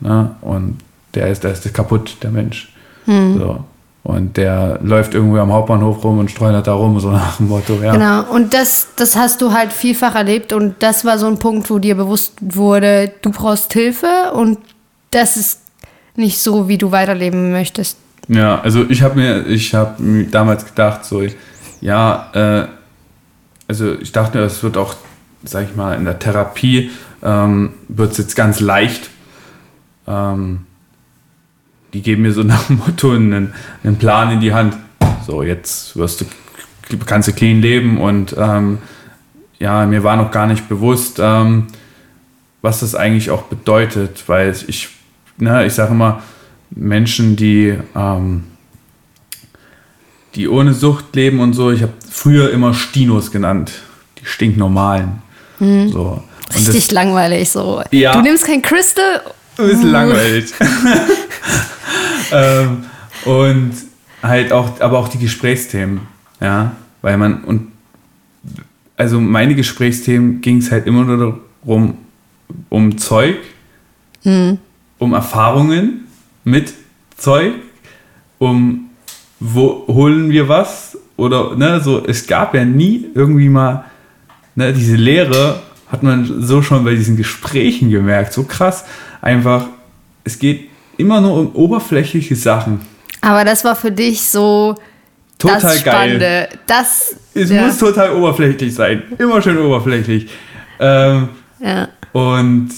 ne? 0.00 0.34
Und 0.40 0.78
der 1.14 1.28
ist, 1.28 1.44
der 1.44 1.52
ist 1.52 1.72
kaputt, 1.72 2.16
der 2.22 2.30
Mensch. 2.30 2.72
Hm. 3.04 3.38
So. 3.38 3.64
Und 4.02 4.36
der 4.36 4.78
läuft 4.82 5.14
irgendwo 5.14 5.38
am 5.38 5.52
Hauptbahnhof 5.52 6.04
rum 6.04 6.18
und 6.18 6.30
streunert 6.30 6.68
da 6.68 6.74
rum, 6.74 7.00
so 7.00 7.10
nach 7.10 7.38
dem 7.38 7.48
Motto, 7.48 7.74
ja. 7.82 7.92
Genau, 7.92 8.22
und 8.32 8.54
das, 8.54 8.88
das 8.94 9.16
hast 9.16 9.42
du 9.42 9.52
halt 9.52 9.72
vielfach 9.72 10.14
erlebt 10.14 10.52
und 10.52 10.76
das 10.78 11.04
war 11.04 11.18
so 11.18 11.26
ein 11.26 11.38
Punkt, 11.38 11.68
wo 11.70 11.80
dir 11.80 11.96
bewusst 11.96 12.34
wurde, 12.40 13.12
du 13.22 13.30
brauchst 13.30 13.72
Hilfe 13.72 14.32
und 14.32 14.58
das 15.10 15.36
ist 15.36 15.60
nicht 16.14 16.38
so, 16.38 16.68
wie 16.68 16.78
du 16.78 16.92
weiterleben 16.92 17.50
möchtest. 17.50 17.98
Ja, 18.28 18.60
also 18.60 18.84
ich 18.88 19.02
habe 19.02 19.16
mir, 19.16 19.46
ich 19.46 19.74
habe 19.74 20.24
damals 20.30 20.64
gedacht, 20.64 21.04
so, 21.04 21.22
ja, 21.80 22.30
äh, 22.32 22.66
also 23.66 23.94
ich 23.94 24.12
dachte, 24.12 24.38
es 24.40 24.62
wird 24.62 24.76
auch, 24.76 24.94
sag 25.44 25.68
ich 25.68 25.76
mal, 25.76 25.96
in 25.96 26.04
der 26.04 26.18
Therapie 26.18 26.90
ähm, 27.22 27.74
wird 27.88 28.12
es 28.12 28.18
jetzt 28.18 28.36
ganz 28.36 28.60
leicht. 28.60 29.10
Ähm, 30.06 30.60
die 31.92 32.02
geben 32.02 32.22
mir 32.22 32.32
so 32.32 32.42
nach 32.42 32.64
dem 32.64 32.78
Motto 32.78 33.12
einen, 33.12 33.52
einen 33.82 33.96
Plan 33.96 34.30
in 34.30 34.40
die 34.40 34.52
Hand. 34.52 34.76
So, 35.26 35.42
jetzt 35.42 35.96
wirst 35.96 36.20
du, 36.20 36.26
kannst 37.04 37.28
du 37.28 37.32
clean 37.32 37.60
leben 37.60 37.98
und 37.98 38.34
ähm, 38.38 38.78
ja, 39.58 39.86
mir 39.86 40.04
war 40.04 40.16
noch 40.16 40.30
gar 40.30 40.46
nicht 40.46 40.68
bewusst, 40.68 41.18
ähm, 41.20 41.66
was 42.62 42.80
das 42.80 42.94
eigentlich 42.94 43.30
auch 43.30 43.44
bedeutet, 43.44 44.24
weil 44.26 44.54
ich, 44.66 44.88
ne, 45.38 45.66
ich 45.66 45.72
sage 45.72 45.92
immer, 45.92 46.22
Menschen, 46.70 47.36
die, 47.36 47.74
ähm, 47.94 48.44
die 50.34 50.48
ohne 50.48 50.74
Sucht 50.74 51.16
leben 51.16 51.40
und 51.40 51.54
so, 51.54 51.70
ich 51.70 51.82
habe 51.82 51.92
früher 52.10 52.50
immer 52.50 52.74
Stinos 52.74 53.30
genannt, 53.30 53.72
die 54.18 54.26
stinknormalen. 54.26 55.22
Mhm. 55.58 55.88
So. 55.90 56.22
Richtig 56.54 56.86
das, 56.86 56.90
langweilig 56.92 57.50
so. 57.50 57.82
Ja, 57.90 58.12
du 58.12 58.22
nimmst 58.22 58.46
kein 58.46 58.62
Crystal. 58.62 59.22
Ein 59.58 59.66
bisschen 59.68 59.88
uh. 59.88 59.92
langweilig. 59.92 60.52
ähm, 62.32 62.84
und 63.24 63.72
halt 64.22 64.52
auch, 64.52 64.80
aber 64.80 64.98
auch 64.98 65.08
die 65.08 65.18
Gesprächsthemen, 65.18 66.00
ja, 66.40 66.72
weil 67.02 67.16
man 67.16 67.44
und 67.44 67.72
also 68.96 69.20
meine 69.20 69.54
Gesprächsthemen 69.54 70.40
ging 70.40 70.58
es 70.58 70.70
halt 70.70 70.86
immer 70.86 71.04
nur 71.04 71.36
darum, 71.64 71.98
um 72.68 72.96
Zeug, 72.98 73.36
mhm. 74.24 74.58
um 74.98 75.12
Erfahrungen 75.12 76.06
mit 76.44 76.72
Zeug, 77.16 77.54
um 78.38 78.90
wo 79.38 79.84
holen 79.88 80.30
wir 80.30 80.48
was 80.48 80.96
oder 81.16 81.54
ne, 81.56 81.80
so, 81.80 82.04
es 82.06 82.26
gab 82.26 82.54
ja 82.54 82.64
nie 82.64 83.06
irgendwie 83.14 83.48
mal 83.48 83.84
ne, 84.56 84.72
diese 84.72 84.96
Lehre, 84.96 85.60
hat 85.90 86.02
man 86.02 86.42
so 86.42 86.62
schon 86.62 86.84
bei 86.84 86.94
diesen 86.94 87.16
Gesprächen 87.16 87.90
gemerkt, 87.90 88.32
so 88.32 88.42
krass, 88.42 88.84
einfach, 89.20 89.66
es 90.24 90.38
geht 90.38 90.68
immer 90.96 91.20
nur 91.20 91.34
um 91.38 91.54
oberflächliche 91.54 92.34
Sachen. 92.34 92.80
Aber 93.20 93.44
das 93.44 93.64
war 93.64 93.76
für 93.76 93.92
dich 93.92 94.22
so 94.22 94.74
total 95.38 95.60
das 95.60 95.80
Spannende. 95.80 96.18
geil. 96.18 96.48
Das, 96.66 97.16
es 97.34 97.50
ja. 97.50 97.62
muss 97.62 97.78
total 97.78 98.12
oberflächlich 98.14 98.74
sein. 98.74 99.02
Immer 99.18 99.40
schön 99.40 99.58
oberflächlich. 99.58 100.28
Ähm, 100.80 101.28
ja. 101.60 101.88
Und 102.12 102.70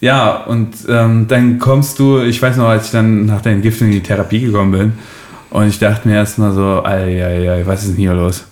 ja, 0.00 0.44
und 0.44 0.74
ähm, 0.88 1.26
dann 1.28 1.58
kommst 1.58 1.98
du, 1.98 2.20
ich 2.22 2.40
weiß 2.40 2.56
noch, 2.56 2.68
als 2.68 2.86
ich 2.86 2.92
dann 2.92 3.26
nach 3.26 3.42
der 3.42 3.52
Entgiftung 3.52 3.88
in 3.88 3.94
die 3.94 4.02
Therapie 4.02 4.40
gekommen 4.40 4.72
bin, 4.72 4.92
und 5.50 5.68
ich 5.68 5.78
dachte 5.78 6.08
mir 6.08 6.14
erstmal 6.14 6.52
so, 6.52 6.84
ei, 6.84 7.24
ei, 7.24 7.50
ei, 7.50 7.62
was 7.66 7.82
ist 7.82 7.90
denn 7.90 7.96
hier 7.96 8.14
los? 8.14 8.44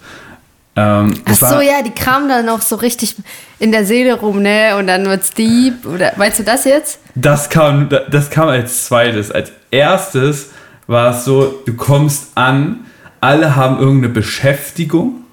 Ähm, 0.79 1.15
Ach 1.25 1.35
so, 1.35 1.61
ja, 1.61 1.83
die 1.85 1.91
kramen 1.91 2.29
dann 2.29 2.47
noch 2.47 2.63
so 2.63 2.77
richtig 2.77 3.17
in 3.59 3.73
der 3.73 3.85
Seele 3.85 4.15
rum, 4.15 4.43
ne? 4.43 4.77
Und 4.79 4.87
dann 4.87 5.07
wird's 5.07 5.31
deep. 5.33 5.85
Oder 5.85 6.13
meinst 6.17 6.39
du 6.39 6.45
das 6.45 6.65
jetzt? 6.65 7.01
Das 7.17 7.51
kam, 7.51 7.89
das 7.89 8.31
kam 8.31 8.49
als 8.49 8.85
zweites. 8.85 9.33
Als 9.33 9.51
erstes 9.73 10.51
war 10.87 11.17
es 11.17 11.25
so, 11.25 11.63
du 11.67 11.75
kommst 11.75 12.29
an, 12.37 12.87
alle 13.21 13.57
haben 13.57 13.81
irgendeine 13.81 14.13
Beschäftigung, 14.13 15.25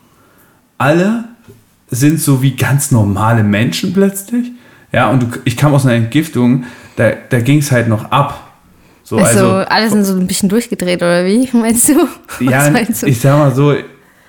alle 0.80 1.26
sind 1.92 2.20
so 2.20 2.42
wie 2.42 2.56
ganz 2.56 2.90
normale 2.90 3.44
Menschen 3.44 3.94
plötzlich. 3.94 4.52
Ja, 4.92 5.10
und 5.10 5.22
du, 5.22 5.28
ich 5.46 5.58
kam 5.58 5.76
aus 5.76 5.86
einer 5.86 5.96
Entgiftung, 5.96 6.64
da, 6.96 7.12
da 7.30 7.40
ging 7.40 7.60
es 7.60 7.72
halt 7.72 7.88
noch 7.88 8.10
ab. 8.10 8.42
So, 9.04 9.18
also, 9.18 9.28
also 9.28 9.70
alle 9.70 9.90
sind 9.92 10.06
so 10.06 10.16
ein 10.16 10.26
bisschen 10.26 10.50
durchgedreht, 10.50 11.04
oder 11.04 11.24
wie 11.24 11.48
meinst 11.54 11.90
du? 11.90 12.08
Was 12.40 12.40
ja, 12.40 12.72
meinst 12.72 13.04
du? 13.04 13.08
ich 13.08 13.20
sag 13.20 13.38
mal 13.38 13.54
so, 13.54 13.76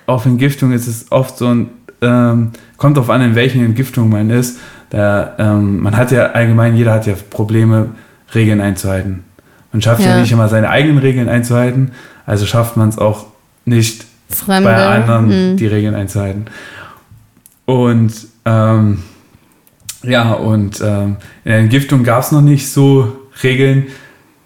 auf 0.07 0.25
Entgiftung 0.25 0.71
ist 0.71 0.87
es 0.87 1.11
oft 1.11 1.37
so 1.37 1.47
ein, 1.47 1.69
ähm, 2.01 2.51
kommt 2.77 2.97
darauf 2.97 3.11
an, 3.11 3.21
in 3.21 3.35
welchen 3.35 3.63
Entgiftung 3.63 4.09
man 4.09 4.31
ist. 4.31 4.59
Da, 4.89 5.35
ähm, 5.37 5.81
man 5.81 5.95
hat 5.95 6.11
ja 6.11 6.31
allgemein, 6.31 6.75
jeder 6.75 6.93
hat 6.93 7.05
ja 7.05 7.13
Probleme, 7.29 7.89
Regeln 8.33 8.61
einzuhalten. 8.61 9.23
Man 9.71 9.81
schafft 9.81 10.01
ja, 10.01 10.09
ja 10.09 10.21
nicht 10.21 10.31
immer 10.31 10.49
seine 10.49 10.69
eigenen 10.69 10.97
Regeln 10.97 11.29
einzuhalten, 11.29 11.91
also 12.25 12.45
schafft 12.45 12.77
man 12.77 12.89
es 12.89 12.97
auch 12.97 13.27
nicht 13.65 14.05
Fremde. 14.29 14.69
bei 14.69 14.75
anderen 14.75 15.51
mhm. 15.51 15.57
die 15.57 15.67
Regeln 15.67 15.95
einzuhalten. 15.95 16.45
Und 17.65 18.13
ähm, 18.45 19.03
ja, 20.03 20.33
und 20.33 20.81
ähm, 20.81 21.17
in 21.43 21.51
der 21.51 21.59
Entgiftung 21.59 22.03
gab 22.03 22.23
es 22.23 22.31
noch 22.31 22.41
nicht 22.41 22.69
so 22.71 23.17
Regeln. 23.43 23.87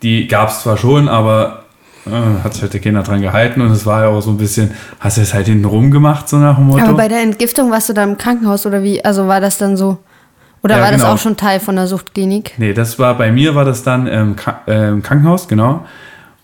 Die 0.01 0.27
gab 0.27 0.49
es 0.49 0.61
zwar 0.61 0.77
schon, 0.77 1.07
aber 1.07 1.60
hat 2.05 2.53
sich 2.53 2.63
halt 2.63 2.73
der 2.73 2.79
Kinder 2.79 3.03
dran 3.03 3.21
gehalten 3.21 3.61
und 3.61 3.71
es 3.71 3.85
war 3.85 4.03
ja 4.03 4.09
auch 4.09 4.21
so 4.21 4.31
ein 4.31 4.37
bisschen, 4.37 4.71
hast 4.99 5.17
du 5.17 5.21
es 5.21 5.33
halt 5.33 5.47
hinten 5.47 5.65
rum 5.65 5.91
gemacht, 5.91 6.27
so 6.27 6.37
nach 6.37 6.55
dem 6.55 6.67
Motto. 6.67 6.83
Aber 6.83 6.93
bei 6.93 7.07
der 7.07 7.21
Entgiftung 7.21 7.69
warst 7.69 7.89
du 7.89 7.93
da 7.93 8.03
im 8.03 8.17
Krankenhaus 8.17 8.65
oder 8.65 8.81
wie? 8.81 9.03
Also 9.05 9.27
war 9.27 9.39
das 9.39 9.57
dann 9.57 9.77
so? 9.77 9.99
Oder 10.63 10.77
ja, 10.77 10.81
war 10.81 10.91
genau. 10.91 11.03
das 11.03 11.13
auch 11.13 11.17
schon 11.17 11.37
Teil 11.37 11.59
von 11.59 11.75
der 11.75 11.87
Suchtklinik? 11.87 12.53
Nee, 12.57 12.73
das 12.73 12.99
war 12.99 13.17
bei 13.17 13.31
mir 13.31 13.55
war 13.55 13.65
das 13.65 13.83
dann 13.83 14.07
im, 14.07 14.35
äh, 14.67 14.89
im 14.89 15.01
Krankenhaus, 15.01 15.47
genau. 15.47 15.85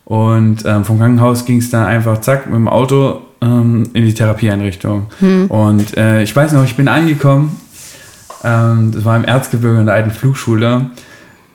Und 0.06 0.64
ähm, 0.66 0.86
vom 0.86 1.00
Krankenhaus 1.00 1.46
ging 1.46 1.58
es 1.58 1.70
dann 1.70 1.86
einfach 1.86 2.22
zack 2.22 2.46
mit 2.46 2.56
dem 2.56 2.68
Auto 2.68 3.22
ähm, 3.42 3.90
in 3.94 4.06
die 4.06 4.14
Therapieeinrichtung. 4.14 5.08
Hm. 5.20 5.48
Und 5.48 5.98
äh, 5.98 6.24
ich 6.24 6.36
weiß 6.36 6.54
noch, 6.54 6.64
ich 6.64 6.76
bin 6.78 6.88
angekommen, 6.88 7.60
ähm, 8.44 8.92
das 8.94 9.04
war 9.06 9.18
im 9.18 9.26
Erzgebirge 9.26 9.80
in 9.80 9.86
der 9.86 9.96
alten 9.96 10.12
Flugschule 10.12 10.92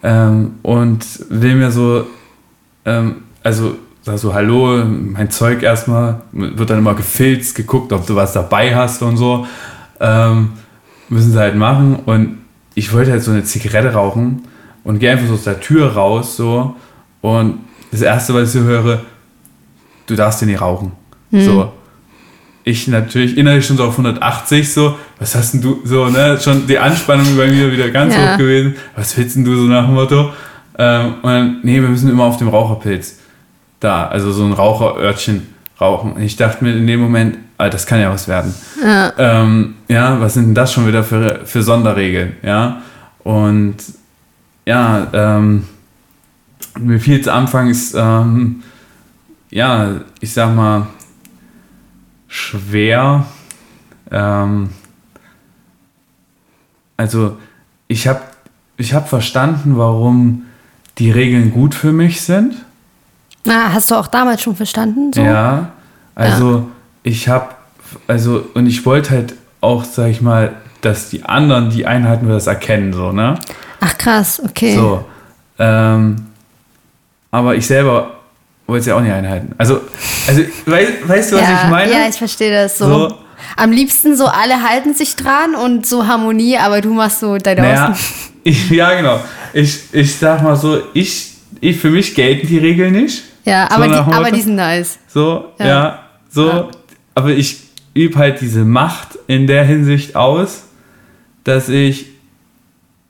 ähm, 0.02 0.54
und 0.62 1.04
will 1.30 1.54
mir 1.54 1.70
so, 1.70 2.04
ähm, 2.84 3.22
also 3.42 3.76
sag 4.02 4.18
so, 4.18 4.34
hallo, 4.34 4.84
mein 4.84 5.30
Zeug 5.30 5.62
erstmal, 5.62 6.22
wird 6.32 6.70
dann 6.70 6.78
immer 6.78 6.94
gefilzt, 6.94 7.54
geguckt, 7.54 7.92
ob 7.92 8.06
du 8.06 8.16
was 8.16 8.32
dabei 8.32 8.74
hast 8.74 9.02
und 9.02 9.16
so. 9.16 9.46
Ähm, 10.00 10.52
müssen 11.08 11.32
sie 11.32 11.38
halt 11.38 11.54
machen. 11.56 12.00
Und 12.04 12.38
ich 12.74 12.92
wollte 12.92 13.12
halt 13.12 13.22
so 13.22 13.30
eine 13.30 13.44
Zigarette 13.44 13.92
rauchen 13.92 14.42
und 14.82 14.98
gehe 14.98 15.12
einfach 15.12 15.28
so 15.28 15.34
aus 15.34 15.44
der 15.44 15.60
Tür 15.60 15.94
raus, 15.94 16.36
so. 16.36 16.74
Und 17.20 17.60
das 17.92 18.02
Erste, 18.02 18.34
was 18.34 18.48
ich 18.48 18.60
so 18.60 18.66
höre, 18.66 19.02
du 20.06 20.16
darfst 20.16 20.40
den 20.40 20.48
nicht 20.48 20.60
rauchen. 20.60 20.92
Hm. 21.30 21.44
So. 21.44 21.72
Ich 22.64 22.88
natürlich 22.88 23.36
innerlich 23.36 23.66
schon 23.66 23.76
so 23.76 23.84
auf 23.84 23.92
180, 23.92 24.72
so, 24.72 24.96
was 25.18 25.34
hast 25.34 25.54
denn 25.54 25.62
du, 25.62 25.80
so, 25.84 26.06
ne, 26.06 26.38
schon 26.40 26.66
die 26.66 26.78
Anspannung 26.78 27.36
bei 27.36 27.48
mir 27.48 27.70
wieder 27.72 27.90
ganz 27.90 28.14
ja. 28.14 28.32
hoch 28.32 28.38
gewesen. 28.38 28.74
Was 28.96 29.16
willst 29.16 29.36
denn 29.36 29.44
du 29.44 29.54
so 29.54 29.62
nach 29.64 29.86
dem 29.86 29.94
Motto? 29.94 30.32
Ähm, 30.78 31.14
und 31.22 31.30
dann, 31.30 31.60
nee, 31.62 31.80
wir 31.80 31.88
müssen 31.88 32.08
immer 32.08 32.24
auf 32.24 32.36
dem 32.36 32.48
Raucherpilz 32.48 33.21
da, 33.82 34.06
also 34.06 34.32
so 34.32 34.44
ein 34.44 34.52
Raucherörtchen 34.52 35.46
rauchen. 35.80 36.20
Ich 36.20 36.36
dachte 36.36 36.64
mir 36.64 36.76
in 36.76 36.86
dem 36.86 37.00
Moment, 37.00 37.38
ah, 37.58 37.68
das 37.68 37.86
kann 37.86 38.00
ja 38.00 38.10
was 38.10 38.28
werden. 38.28 38.54
Ja, 38.82 39.12
ähm, 39.18 39.74
ja 39.88 40.20
was 40.20 40.34
sind 40.34 40.46
denn 40.46 40.54
das 40.54 40.72
schon 40.72 40.86
wieder 40.86 41.04
für, 41.04 41.44
für 41.44 41.62
Sonderregeln? 41.62 42.36
Ja, 42.42 42.82
und 43.24 43.76
ja, 44.64 45.08
ähm, 45.12 45.64
mir 46.78 47.00
fiel 47.00 47.20
es 47.20 47.28
anfangs, 47.28 47.94
ähm, 47.94 48.62
ja, 49.50 50.00
ich 50.20 50.32
sag 50.32 50.54
mal, 50.54 50.86
schwer. 52.28 53.26
Ähm, 54.10 54.70
also, 56.96 57.36
ich 57.88 58.06
habe 58.06 58.22
ich 58.76 58.94
hab 58.94 59.08
verstanden, 59.08 59.76
warum 59.76 60.44
die 60.98 61.10
Regeln 61.10 61.52
gut 61.52 61.74
für 61.74 61.92
mich 61.92 62.22
sind. 62.22 62.54
Na, 63.44 63.72
hast 63.72 63.90
du 63.90 63.96
auch 63.96 64.06
damals 64.06 64.42
schon 64.42 64.56
verstanden? 64.56 65.12
So? 65.12 65.22
Ja, 65.22 65.70
also 66.14 66.56
ja. 66.56 66.66
ich 67.02 67.28
habe, 67.28 67.48
also, 68.06 68.46
und 68.54 68.66
ich 68.66 68.84
wollte 68.86 69.10
halt 69.10 69.34
auch, 69.60 69.84
sag 69.84 70.08
ich 70.08 70.20
mal, 70.20 70.54
dass 70.80 71.10
die 71.10 71.24
anderen, 71.24 71.70
die 71.70 71.86
Einheiten 71.86 72.28
das 72.28 72.46
erkennen, 72.46 72.92
so, 72.92 73.12
ne? 73.12 73.38
Ach 73.80 73.98
krass, 73.98 74.42
okay. 74.44 74.74
So. 74.76 75.04
Ähm, 75.58 76.26
aber 77.30 77.54
ich 77.54 77.66
selber 77.66 78.14
wollte 78.66 78.80
es 78.80 78.86
ja 78.86 78.96
auch 78.96 79.00
nicht 79.00 79.12
einhalten. 79.12 79.54
Also, 79.58 79.80
also 80.26 80.42
weißt, 80.66 81.08
weißt 81.08 81.32
du, 81.32 81.36
was 81.36 81.42
ja, 81.42 81.62
ich 81.64 81.70
meine? 81.70 81.92
Ja, 81.92 82.08
ich 82.08 82.16
verstehe 82.16 82.52
das 82.52 82.78
so. 82.78 82.86
so. 82.86 83.14
Am 83.56 83.72
liebsten 83.72 84.16
so, 84.16 84.26
alle 84.26 84.62
halten 84.62 84.94
sich 84.94 85.16
dran 85.16 85.54
und 85.54 85.86
so 85.86 86.06
Harmonie, 86.06 86.56
aber 86.58 86.80
du 86.80 86.92
machst 86.94 87.20
so 87.20 87.36
deine 87.38 87.62
naja, 87.62 87.96
ich, 88.44 88.70
Ja, 88.70 88.94
genau. 88.94 89.20
Ich, 89.52 89.92
ich 89.92 90.16
sag 90.16 90.42
mal 90.42 90.56
so, 90.56 90.80
ich, 90.94 91.32
ich, 91.60 91.76
für 91.78 91.90
mich 91.90 92.14
gelten 92.14 92.46
die 92.46 92.58
Regeln 92.58 92.92
nicht. 92.92 93.24
Ja, 93.44 93.70
aber, 93.70 93.84
so 93.88 93.90
die, 93.90 94.12
aber 94.12 94.30
die 94.30 94.40
sind 94.40 94.56
nice. 94.56 94.98
So, 95.08 95.46
ja, 95.58 95.66
ja 95.66 95.98
so. 96.28 96.46
Ja. 96.48 96.68
Aber 97.14 97.30
ich 97.30 97.58
übe 97.94 98.18
halt 98.18 98.40
diese 98.40 98.64
Macht 98.64 99.18
in 99.26 99.46
der 99.46 99.64
Hinsicht 99.64 100.16
aus, 100.16 100.64
dass 101.44 101.68
ich 101.68 102.06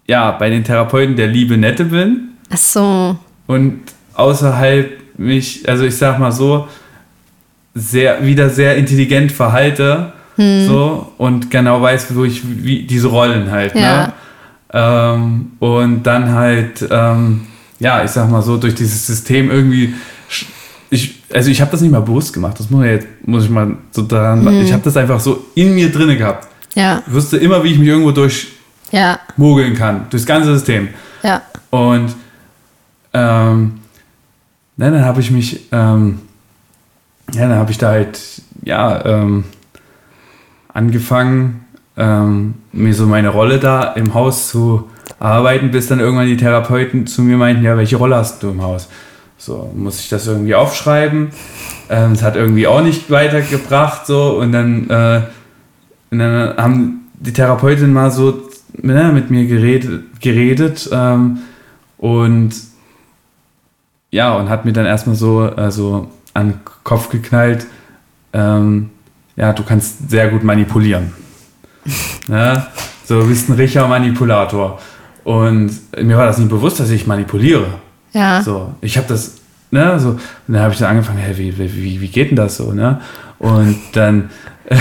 ja 0.06 0.30
bei 0.32 0.50
den 0.50 0.64
Therapeuten 0.64 1.16
der 1.16 1.28
liebe 1.28 1.56
Nette 1.56 1.84
bin. 1.84 2.30
Ach 2.50 2.56
so. 2.56 3.16
Und 3.46 3.80
außerhalb 4.14 5.18
mich, 5.18 5.68
also 5.68 5.84
ich 5.84 5.96
sag 5.96 6.18
mal 6.18 6.32
so, 6.32 6.68
sehr, 7.74 8.24
wieder 8.24 8.50
sehr 8.50 8.76
intelligent 8.76 9.32
verhalte. 9.32 10.12
Hm. 10.36 10.66
So, 10.66 11.12
und 11.18 11.50
genau 11.50 11.80
weiß, 11.80 12.14
wo 12.14 12.24
ich 12.24 12.42
wie, 12.44 12.82
diese 12.82 13.08
Rollen 13.08 13.50
halt. 13.50 13.74
Ne? 13.74 13.80
Ja. 13.80 14.06
Ne? 14.06 14.12
Ähm, 14.74 15.52
und 15.58 16.02
dann 16.02 16.32
halt, 16.32 16.86
ähm, 16.90 17.46
ja, 17.78 18.02
ich 18.04 18.10
sag 18.10 18.30
mal 18.30 18.42
so, 18.42 18.56
durch 18.56 18.74
dieses 18.74 19.06
System 19.06 19.50
irgendwie 19.50 19.94
ich, 20.92 21.22
also 21.32 21.50
ich 21.50 21.60
habe 21.62 21.70
das 21.70 21.80
nicht 21.80 21.90
mal 21.90 22.02
bewusst 22.02 22.34
gemacht, 22.34 22.60
das 22.60 22.68
muss, 22.68 22.84
jetzt, 22.84 23.06
muss 23.24 23.44
ich 23.44 23.50
mal 23.50 23.76
so 23.92 24.02
daran, 24.02 24.44
mhm. 24.44 24.60
ich 24.60 24.72
habe 24.74 24.82
das 24.82 24.94
einfach 24.94 25.20
so 25.20 25.46
in 25.54 25.74
mir 25.74 25.90
drinne 25.90 26.18
gehabt. 26.18 26.48
Ja. 26.74 27.02
Ich 27.06 27.14
wusste 27.14 27.38
immer, 27.38 27.64
wie 27.64 27.72
ich 27.72 27.78
mich 27.78 27.88
irgendwo 27.88 28.10
durch 28.10 28.48
ja. 28.90 29.18
mogeln 29.38 29.74
kann, 29.74 30.06
durchs 30.10 30.26
ganze 30.26 30.52
System. 30.52 30.88
Ja. 31.22 31.40
Und 31.70 32.14
ähm, 33.14 33.80
dann 34.76 35.02
habe 35.02 35.20
ich 35.22 35.30
mich, 35.30 35.68
ähm, 35.72 36.20
ja, 37.32 37.48
dann 37.48 37.58
habe 37.58 37.70
ich 37.70 37.78
da 37.78 37.88
halt, 37.88 38.20
ja, 38.62 39.02
ähm, 39.06 39.44
angefangen, 40.74 41.64
ähm, 41.96 42.54
mir 42.72 42.92
so 42.92 43.06
meine 43.06 43.30
Rolle 43.30 43.58
da 43.58 43.84
im 43.94 44.12
Haus 44.12 44.48
zu 44.48 44.90
arbeiten, 45.18 45.70
bis 45.70 45.86
dann 45.86 46.00
irgendwann 46.00 46.26
die 46.26 46.36
Therapeuten 46.36 47.06
zu 47.06 47.22
mir 47.22 47.38
meinten, 47.38 47.64
ja, 47.64 47.78
welche 47.78 47.96
Rolle 47.96 48.16
hast 48.16 48.42
du 48.42 48.50
im 48.50 48.60
Haus? 48.60 48.88
So, 49.44 49.72
muss 49.74 49.98
ich 49.98 50.08
das 50.08 50.28
irgendwie 50.28 50.54
aufschreiben. 50.54 51.30
Ähm, 51.90 52.12
es 52.12 52.22
hat 52.22 52.36
irgendwie 52.36 52.68
auch 52.68 52.80
nicht 52.80 53.10
weitergebracht, 53.10 54.06
so, 54.06 54.38
und 54.38 54.52
dann, 54.52 54.88
äh, 54.88 55.22
und 56.12 56.20
dann 56.20 56.56
haben 56.56 57.10
die 57.14 57.32
Therapeutin 57.32 57.92
mal 57.92 58.12
so 58.12 58.48
ne, 58.74 59.10
mit 59.12 59.32
mir 59.32 59.46
geredet, 59.46 60.20
geredet 60.20 60.88
ähm, 60.92 61.38
und 61.98 62.54
ja, 64.12 64.36
und 64.36 64.48
hat 64.48 64.64
mir 64.64 64.72
dann 64.72 64.86
erstmal 64.86 65.16
so 65.16 65.40
also 65.40 66.08
an 66.34 66.50
den 66.50 66.60
Kopf 66.84 67.08
geknallt, 67.08 67.66
ähm, 68.32 68.90
ja, 69.34 69.52
du 69.52 69.64
kannst 69.64 70.08
sehr 70.08 70.28
gut 70.28 70.44
manipulieren. 70.44 71.14
ne? 72.28 72.64
So, 73.06 73.22
du 73.22 73.26
bist 73.26 73.48
ein 73.48 73.54
richtiger 73.54 73.88
Manipulator. 73.88 74.78
Und 75.24 75.80
mir 76.00 76.16
war 76.16 76.26
das 76.26 76.38
nicht 76.38 76.48
bewusst, 76.48 76.78
dass 76.78 76.90
ich 76.90 77.08
manipuliere. 77.08 77.66
Ja. 78.12 78.42
So, 78.42 78.74
ich 78.80 78.96
habe 78.96 79.08
das, 79.08 79.36
ne, 79.70 79.98
so, 79.98 80.10
und 80.10 80.20
dann 80.48 80.62
habe 80.62 80.72
ich 80.72 80.78
dann 80.78 80.90
angefangen, 80.90 81.18
hey, 81.18 81.36
wie, 81.36 81.56
wie, 81.58 82.00
wie 82.00 82.08
geht 82.08 82.30
denn 82.30 82.36
das 82.36 82.56
so, 82.56 82.72
ne? 82.72 83.00
Und 83.38 83.76
dann, 83.92 84.30
äh, 84.66 84.76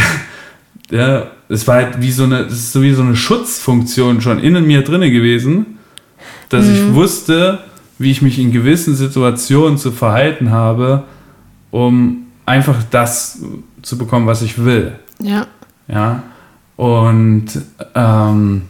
ja, 0.91 1.27
es 1.49 1.67
war 1.67 1.75
halt 1.75 2.01
wie 2.01 2.11
so 2.11 2.23
eine, 2.23 2.41
es 2.41 2.53
ist 2.53 2.73
so 2.73 2.82
wie 2.82 2.93
so 2.93 3.01
eine 3.01 3.15
Schutzfunktion 3.15 4.21
schon 4.21 4.39
in 4.39 4.65
mir 4.65 4.84
drinne 4.84 5.11
gewesen, 5.11 5.77
dass 6.49 6.65
mhm. 6.65 6.73
ich 6.73 6.93
wusste, 6.93 7.59
wie 7.97 8.11
ich 8.11 8.21
mich 8.21 8.39
in 8.39 8.51
gewissen 8.51 8.95
Situationen 8.95 9.77
zu 9.77 9.91
verhalten 9.91 10.51
habe, 10.51 11.03
um 11.71 12.27
einfach 12.45 12.77
das 12.89 13.39
zu 13.82 13.97
bekommen, 13.97 14.27
was 14.27 14.41
ich 14.41 14.63
will. 14.63 14.93
Ja. 15.19 15.47
Ja. 15.88 16.23
Und 16.75 17.47
ähm, 17.95 18.63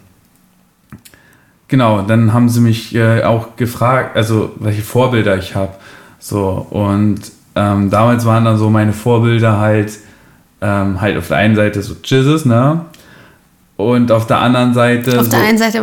Genau, 1.71 2.01
dann 2.01 2.33
haben 2.33 2.49
sie 2.49 2.59
mich 2.59 2.93
äh, 2.95 3.23
auch 3.23 3.55
gefragt, 3.55 4.17
also 4.17 4.51
welche 4.57 4.81
Vorbilder 4.81 5.37
ich 5.37 5.55
habe. 5.55 5.71
So, 6.19 6.67
und 6.69 7.21
ähm, 7.55 7.89
damals 7.89 8.25
waren 8.25 8.43
dann 8.43 8.57
so 8.57 8.69
meine 8.69 8.91
Vorbilder 8.91 9.57
halt, 9.57 9.97
ähm, 10.59 10.99
halt 10.99 11.17
auf 11.17 11.29
der 11.29 11.37
einen 11.37 11.55
Seite 11.55 11.81
so 11.81 11.95
Jesus, 12.03 12.43
ne? 12.43 12.81
Und 13.77 14.11
auf 14.11 14.27
der 14.27 14.39
anderen 14.39 14.73
Seite. 14.73 15.17
Auf 15.17 15.27
so, 15.27 15.31
der 15.31 15.39
einen 15.43 15.57
Seite. 15.57 15.81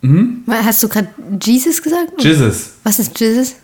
Mhm? 0.00 0.44
Hast 0.48 0.80
du 0.84 0.88
gerade 0.88 1.08
Jesus 1.42 1.82
gesagt? 1.82 2.12
Jesus. 2.20 2.74
Was 2.84 3.00
ist 3.00 3.18
Jesus? 3.18 3.56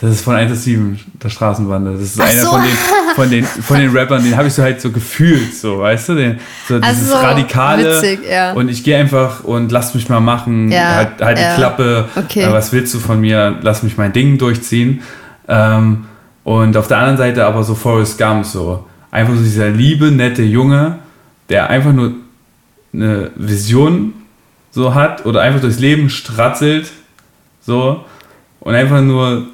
Das 0.00 0.12
ist 0.12 0.22
von 0.22 0.34
1 0.34 0.50
bis 0.50 0.64
7, 0.64 0.98
der 1.22 1.28
Straßenbande. 1.28 1.92
Das 1.92 2.00
ist 2.00 2.20
Ach 2.20 2.26
einer 2.26 2.40
so. 2.40 2.50
von, 2.52 2.62
den, 2.62 2.72
von, 3.14 3.30
den, 3.30 3.44
von 3.62 3.78
den 3.78 3.90
Rappern, 3.94 4.24
den 4.24 4.34
habe 4.34 4.48
ich 4.48 4.54
so 4.54 4.62
halt 4.62 4.80
so 4.80 4.90
gefühlt, 4.90 5.54
so, 5.54 5.80
weißt 5.80 6.08
du? 6.08 6.14
Den, 6.14 6.40
so 6.66 6.78
dieses 6.78 7.10
so 7.10 7.16
Radikale. 7.16 7.96
Witzig, 7.96 8.20
ja. 8.26 8.52
Und 8.52 8.70
ich 8.70 8.82
gehe 8.82 8.96
einfach 8.96 9.44
und 9.44 9.70
lass 9.70 9.94
mich 9.94 10.08
mal 10.08 10.20
machen, 10.20 10.72
ja, 10.72 10.94
halt, 10.94 11.20
halt 11.20 11.38
ja. 11.38 11.50
die 11.50 11.56
Klappe. 11.56 12.08
Okay. 12.16 12.44
Äh, 12.44 12.52
was 12.52 12.72
willst 12.72 12.94
du 12.94 12.98
von 12.98 13.20
mir? 13.20 13.58
Lass 13.60 13.82
mich 13.82 13.98
mein 13.98 14.14
Ding 14.14 14.38
durchziehen. 14.38 15.02
Ähm, 15.48 16.06
und 16.44 16.76
auf 16.78 16.88
der 16.88 16.96
anderen 16.96 17.18
Seite 17.18 17.44
aber 17.44 17.62
so 17.62 17.74
Forrest 17.74 18.16
Gump, 18.16 18.46
so. 18.46 18.86
Einfach 19.10 19.34
so 19.34 19.42
dieser 19.42 19.68
liebe, 19.68 20.10
nette 20.10 20.42
Junge, 20.42 21.00
der 21.50 21.68
einfach 21.68 21.92
nur 21.92 22.12
eine 22.94 23.32
Vision 23.36 24.14
so 24.70 24.94
hat 24.94 25.26
oder 25.26 25.42
einfach 25.42 25.60
durchs 25.60 25.78
Leben 25.78 26.08
stratzelt, 26.08 26.90
so. 27.60 28.02
Und 28.60 28.74
einfach 28.74 29.02
nur 29.02 29.46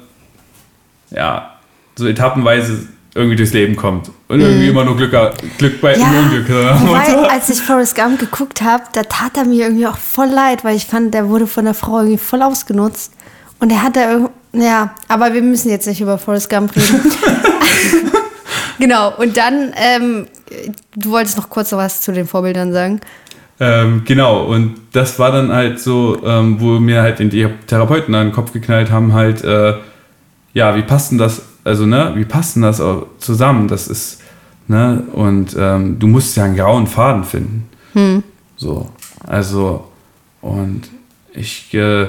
ja, 1.11 1.57
so 1.95 2.07
etappenweise 2.07 2.87
irgendwie 3.15 3.35
durchs 3.35 3.53
Leben 3.53 3.75
kommt. 3.75 4.11
Und 4.27 4.41
irgendwie 4.41 4.67
mm. 4.67 4.69
immer 4.69 4.85
nur 4.85 4.95
Glück, 4.95 5.15
Glück 5.57 5.81
bei 5.81 5.97
ja, 5.97 6.05
Unglück. 6.07 6.47
Wobei, 6.49 7.29
als 7.29 7.49
ich 7.49 7.59
Forrest 7.61 7.95
Gump 7.95 8.19
geguckt 8.19 8.61
habe, 8.61 8.83
da 8.93 9.03
tat 9.03 9.35
er 9.37 9.45
mir 9.45 9.65
irgendwie 9.65 9.87
auch 9.87 9.97
voll 9.97 10.27
leid, 10.27 10.63
weil 10.63 10.75
ich 10.75 10.85
fand, 10.85 11.13
der 11.13 11.27
wurde 11.27 11.47
von 11.47 11.65
der 11.65 11.73
Frau 11.73 11.97
irgendwie 11.99 12.19
voll 12.19 12.43
ausgenutzt. 12.43 13.13
Und 13.59 13.71
er 13.71 13.81
hat 13.81 13.95
da 13.95 14.11
irgendwie, 14.11 14.31
ja, 14.53 14.93
aber 15.07 15.33
wir 15.33 15.41
müssen 15.41 15.69
jetzt 15.69 15.87
nicht 15.87 15.99
über 15.99 16.17
Forrest 16.19 16.49
Gump 16.49 16.75
reden. 16.75 17.11
genau, 18.79 19.13
und 19.17 19.35
dann, 19.35 19.73
ähm, 19.75 20.27
du 20.95 21.09
wolltest 21.09 21.37
noch 21.37 21.49
kurz 21.49 21.71
was 21.71 22.01
zu 22.01 22.11
den 22.11 22.27
Vorbildern 22.27 22.71
sagen. 22.71 23.01
Ähm, 23.59 24.03
genau, 24.05 24.43
und 24.45 24.75
das 24.91 25.17
war 25.17 25.31
dann 25.31 25.51
halt 25.51 25.79
so, 25.79 26.21
ähm, 26.23 26.57
wo 26.59 26.79
mir 26.79 27.01
halt 27.01 27.19
die 27.19 27.47
Therapeuten 27.65 28.13
an 28.13 28.27
den 28.27 28.33
Kopf 28.33 28.53
geknallt 28.53 28.91
haben, 28.91 29.13
halt, 29.13 29.43
äh, 29.43 29.73
ja, 30.53 30.75
wie 30.75 30.81
passt 30.81 31.11
denn 31.11 31.17
das, 31.17 31.41
also, 31.63 31.85
ne, 31.85 32.13
wie 32.15 32.25
passt 32.25 32.55
denn 32.55 32.63
das 32.63 32.81
zusammen? 33.19 33.67
Das 33.67 33.87
ist, 33.87 34.21
ne, 34.67 35.03
und 35.13 35.55
ähm, 35.57 35.99
du 35.99 36.07
musst 36.07 36.35
ja 36.37 36.45
einen 36.45 36.55
grauen 36.55 36.87
Faden 36.87 37.23
finden. 37.23 37.69
Hm. 37.93 38.23
So, 38.55 38.89
also, 39.25 39.87
und 40.41 40.83
ich, 41.33 41.73
äh, 41.73 42.07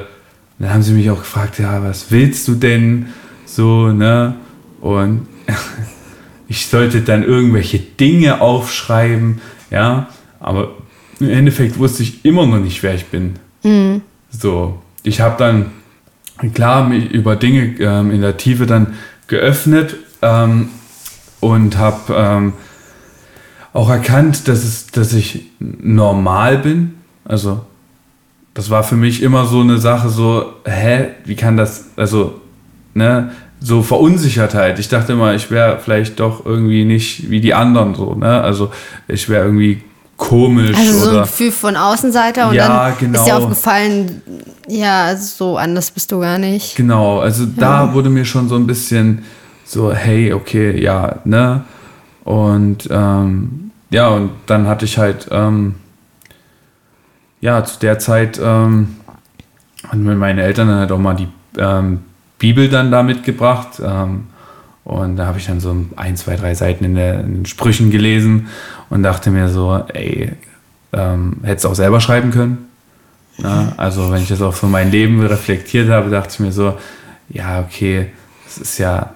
dann 0.58 0.74
haben 0.74 0.82
sie 0.82 0.92
mich 0.92 1.10
auch 1.10 1.18
gefragt, 1.18 1.58
ja, 1.58 1.82
was 1.82 2.10
willst 2.10 2.48
du 2.48 2.54
denn? 2.54 3.06
So, 3.44 3.88
ne, 3.88 4.34
und 4.80 5.26
ich 6.48 6.66
sollte 6.66 7.02
dann 7.02 7.22
irgendwelche 7.22 7.78
Dinge 7.78 8.40
aufschreiben, 8.40 9.40
ja, 9.70 10.08
aber 10.40 10.70
im 11.20 11.30
Endeffekt 11.30 11.78
wusste 11.78 12.02
ich 12.02 12.24
immer 12.24 12.46
noch 12.46 12.58
nicht, 12.58 12.82
wer 12.82 12.94
ich 12.94 13.06
bin. 13.06 13.34
Mhm. 13.62 14.02
So, 14.30 14.80
ich 15.02 15.20
habe 15.20 15.36
dann 15.38 15.66
klar 16.54 16.88
mich 16.88 17.10
über 17.10 17.36
Dinge 17.36 17.74
ähm, 17.80 18.10
in 18.10 18.20
der 18.20 18.36
Tiefe 18.36 18.66
dann 18.66 18.94
geöffnet 19.26 19.96
ähm, 20.22 20.70
und 21.40 21.76
habe 21.76 22.14
ähm, 22.14 22.52
auch 23.72 23.90
erkannt, 23.90 24.48
dass, 24.48 24.64
es, 24.64 24.86
dass 24.88 25.12
ich 25.12 25.50
normal 25.58 26.58
bin. 26.58 26.94
Also 27.24 27.64
das 28.54 28.70
war 28.70 28.82
für 28.82 28.96
mich 28.96 29.22
immer 29.22 29.44
so 29.46 29.60
eine 29.60 29.78
Sache, 29.78 30.08
so, 30.08 30.54
hä, 30.64 31.10
wie 31.24 31.36
kann 31.36 31.56
das, 31.56 31.90
also, 31.96 32.40
ne, 32.94 33.30
so 33.60 33.82
Verunsichertheit. 33.82 34.78
Ich 34.78 34.88
dachte 34.88 35.12
immer, 35.12 35.34
ich 35.34 35.50
wäre 35.50 35.78
vielleicht 35.78 36.18
doch 36.20 36.44
irgendwie 36.44 36.84
nicht 36.84 37.30
wie 37.30 37.40
die 37.40 37.54
anderen 37.54 37.94
so, 37.94 38.14
ne? 38.14 38.40
Also 38.40 38.70
ich 39.08 39.28
wäre 39.28 39.44
irgendwie 39.44 39.82
komisch. 40.18 40.76
Also 40.76 40.92
so 40.92 41.10
oder, 41.10 41.18
ein 41.20 41.22
Gefühl 41.24 41.52
von 41.52 41.76
Außenseiter 41.76 42.50
und 42.50 42.54
Ja, 42.54 42.90
dann 42.90 42.98
genau. 42.98 43.18
ist 43.18 43.24
dir 43.24 43.36
aufgefallen, 43.36 44.22
ja, 44.68 45.16
so 45.16 45.56
anders 45.56 45.90
bist 45.90 46.12
du 46.12 46.20
gar 46.20 46.38
nicht. 46.38 46.76
Genau, 46.76 47.20
also 47.20 47.46
da 47.46 47.94
wurde 47.94 48.10
mir 48.10 48.26
schon 48.26 48.48
so 48.48 48.56
ein 48.56 48.66
bisschen 48.66 49.24
so, 49.64 49.92
hey, 49.92 50.34
okay, 50.34 50.78
ja, 50.82 51.16
ne? 51.24 51.64
Und 52.24 52.88
ähm, 52.90 53.70
ja, 53.90 54.08
und 54.08 54.32
dann 54.46 54.66
hatte 54.66 54.84
ich 54.84 54.98
halt, 54.98 55.28
ähm, 55.30 55.76
ja, 57.40 57.64
zu 57.64 57.78
der 57.78 57.98
Zeit 57.98 58.38
ähm, 58.42 58.96
hatten 59.86 60.02
mir 60.02 60.14
meine 60.16 60.42
Eltern 60.42 60.68
dann 60.68 60.80
halt 60.80 60.92
auch 60.92 60.98
mal 60.98 61.14
die 61.14 61.28
ähm, 61.56 62.00
Bibel 62.38 62.68
dann 62.68 62.90
da 62.90 63.02
mitgebracht. 63.02 63.80
Ähm, 63.82 64.26
und 64.88 65.16
da 65.16 65.26
habe 65.26 65.38
ich 65.38 65.44
dann 65.44 65.60
so 65.60 65.76
ein, 65.96 66.16
zwei, 66.16 66.34
drei 66.36 66.54
Seiten 66.54 66.82
in, 66.82 66.94
der, 66.94 67.20
in 67.20 67.34
den 67.34 67.46
Sprüchen 67.46 67.90
gelesen 67.90 68.48
und 68.88 69.02
dachte 69.02 69.30
mir 69.30 69.50
so, 69.50 69.84
ey, 69.92 70.32
ähm, 70.94 71.36
hättest 71.42 71.66
auch 71.66 71.74
selber 71.74 72.00
schreiben 72.00 72.30
können. 72.30 72.70
Ja, 73.36 73.74
also 73.76 74.10
wenn 74.10 74.22
ich 74.22 74.28
das 74.28 74.40
auch 74.40 74.54
so 74.54 74.66
mein 74.66 74.90
Leben 74.90 75.20
reflektiert 75.20 75.90
habe, 75.90 76.08
dachte 76.08 76.30
ich 76.32 76.40
mir 76.40 76.52
so, 76.52 76.78
ja, 77.28 77.60
okay, 77.60 78.06
das 78.46 78.56
ist 78.56 78.78
ja, 78.78 79.10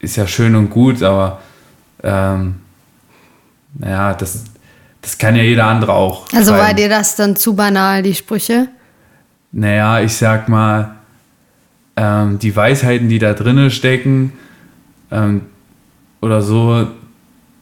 ist 0.00 0.16
ja 0.16 0.26
schön 0.26 0.56
und 0.56 0.68
gut, 0.68 1.00
aber 1.04 1.42
ähm, 2.02 2.56
naja, 3.74 4.14
das, 4.14 4.46
das 5.00 5.16
kann 5.16 5.36
ja 5.36 5.44
jeder 5.44 5.66
andere 5.66 5.92
auch. 5.92 6.26
Also 6.34 6.50
war 6.50 6.64
schreiben. 6.64 6.76
dir 6.76 6.88
das 6.88 7.14
dann 7.14 7.36
zu 7.36 7.54
banal, 7.54 8.02
die 8.02 8.16
Sprüche? 8.16 8.66
Naja, 9.52 10.00
ich 10.00 10.16
sag 10.16 10.48
mal, 10.48 10.96
ähm, 11.94 12.40
die 12.40 12.56
Weisheiten, 12.56 13.08
die 13.08 13.20
da 13.20 13.32
drinnen 13.32 13.70
stecken, 13.70 14.32
ähm, 15.10 15.42
oder 16.20 16.42
so, 16.42 16.86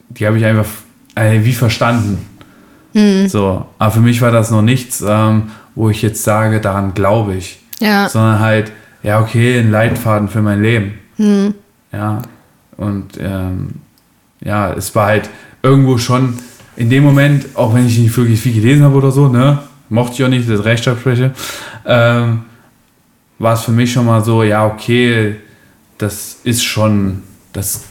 die 0.09 0.27
habe 0.27 0.39
ich 0.39 0.45
einfach 0.45 0.67
äh, 1.15 1.45
wie 1.45 1.53
verstanden. 1.53 2.19
So, 3.29 3.67
aber 3.79 3.91
für 3.91 4.01
mich 4.01 4.23
war 4.23 4.31
das 4.31 4.51
noch 4.51 4.63
nichts, 4.63 5.05
ähm, 5.07 5.51
wo 5.75 5.91
ich 5.91 6.01
jetzt 6.01 6.25
sage, 6.25 6.63
daran 6.63 6.95
glaube 6.95 7.35
ich. 7.35 7.61
Ja. 7.79 8.09
Sondern 8.09 8.41
halt, 8.41 8.73
ja, 9.03 9.21
okay, 9.21 9.59
ein 9.59 9.71
Leitfaden 9.71 10.29
für 10.29 10.41
mein 10.41 10.63
Leben. 10.63 10.95
Ja. 11.93 12.23
Und 12.79 13.19
ähm, 13.21 13.75
ja, 14.43 14.73
es 14.73 14.95
war 14.95 15.07
halt 15.07 15.29
irgendwo 15.63 15.99
schon 15.99 16.39
in 16.77 16.91
dem 16.91 17.05
Moment, 17.05 17.47
auch 17.55 17.75
wenn 17.75 17.87
ich 17.87 17.99
nicht 17.99 18.17
wirklich 18.17 18.41
viel 18.41 18.55
gelesen 18.55 18.85
habe 18.85 18.97
oder 18.97 19.11
so, 19.11 19.29
ne, 19.29 19.59
mochte 19.89 20.15
ich 20.15 20.25
auch 20.25 20.29
nicht, 20.29 20.49
das 20.49 20.65
Rechtschreibschwäche, 20.65 21.33
ähm, 21.85 22.45
war 23.39 23.55
es 23.55 23.63
für 23.63 23.73
mich 23.73 23.93
schon 23.93 24.07
mal 24.07 24.25
so, 24.25 24.43
ja, 24.43 24.67
okay, 24.67 25.37
das 25.99 26.39
ist 26.45 26.65
schon, 26.65 27.23
das, 27.57 27.85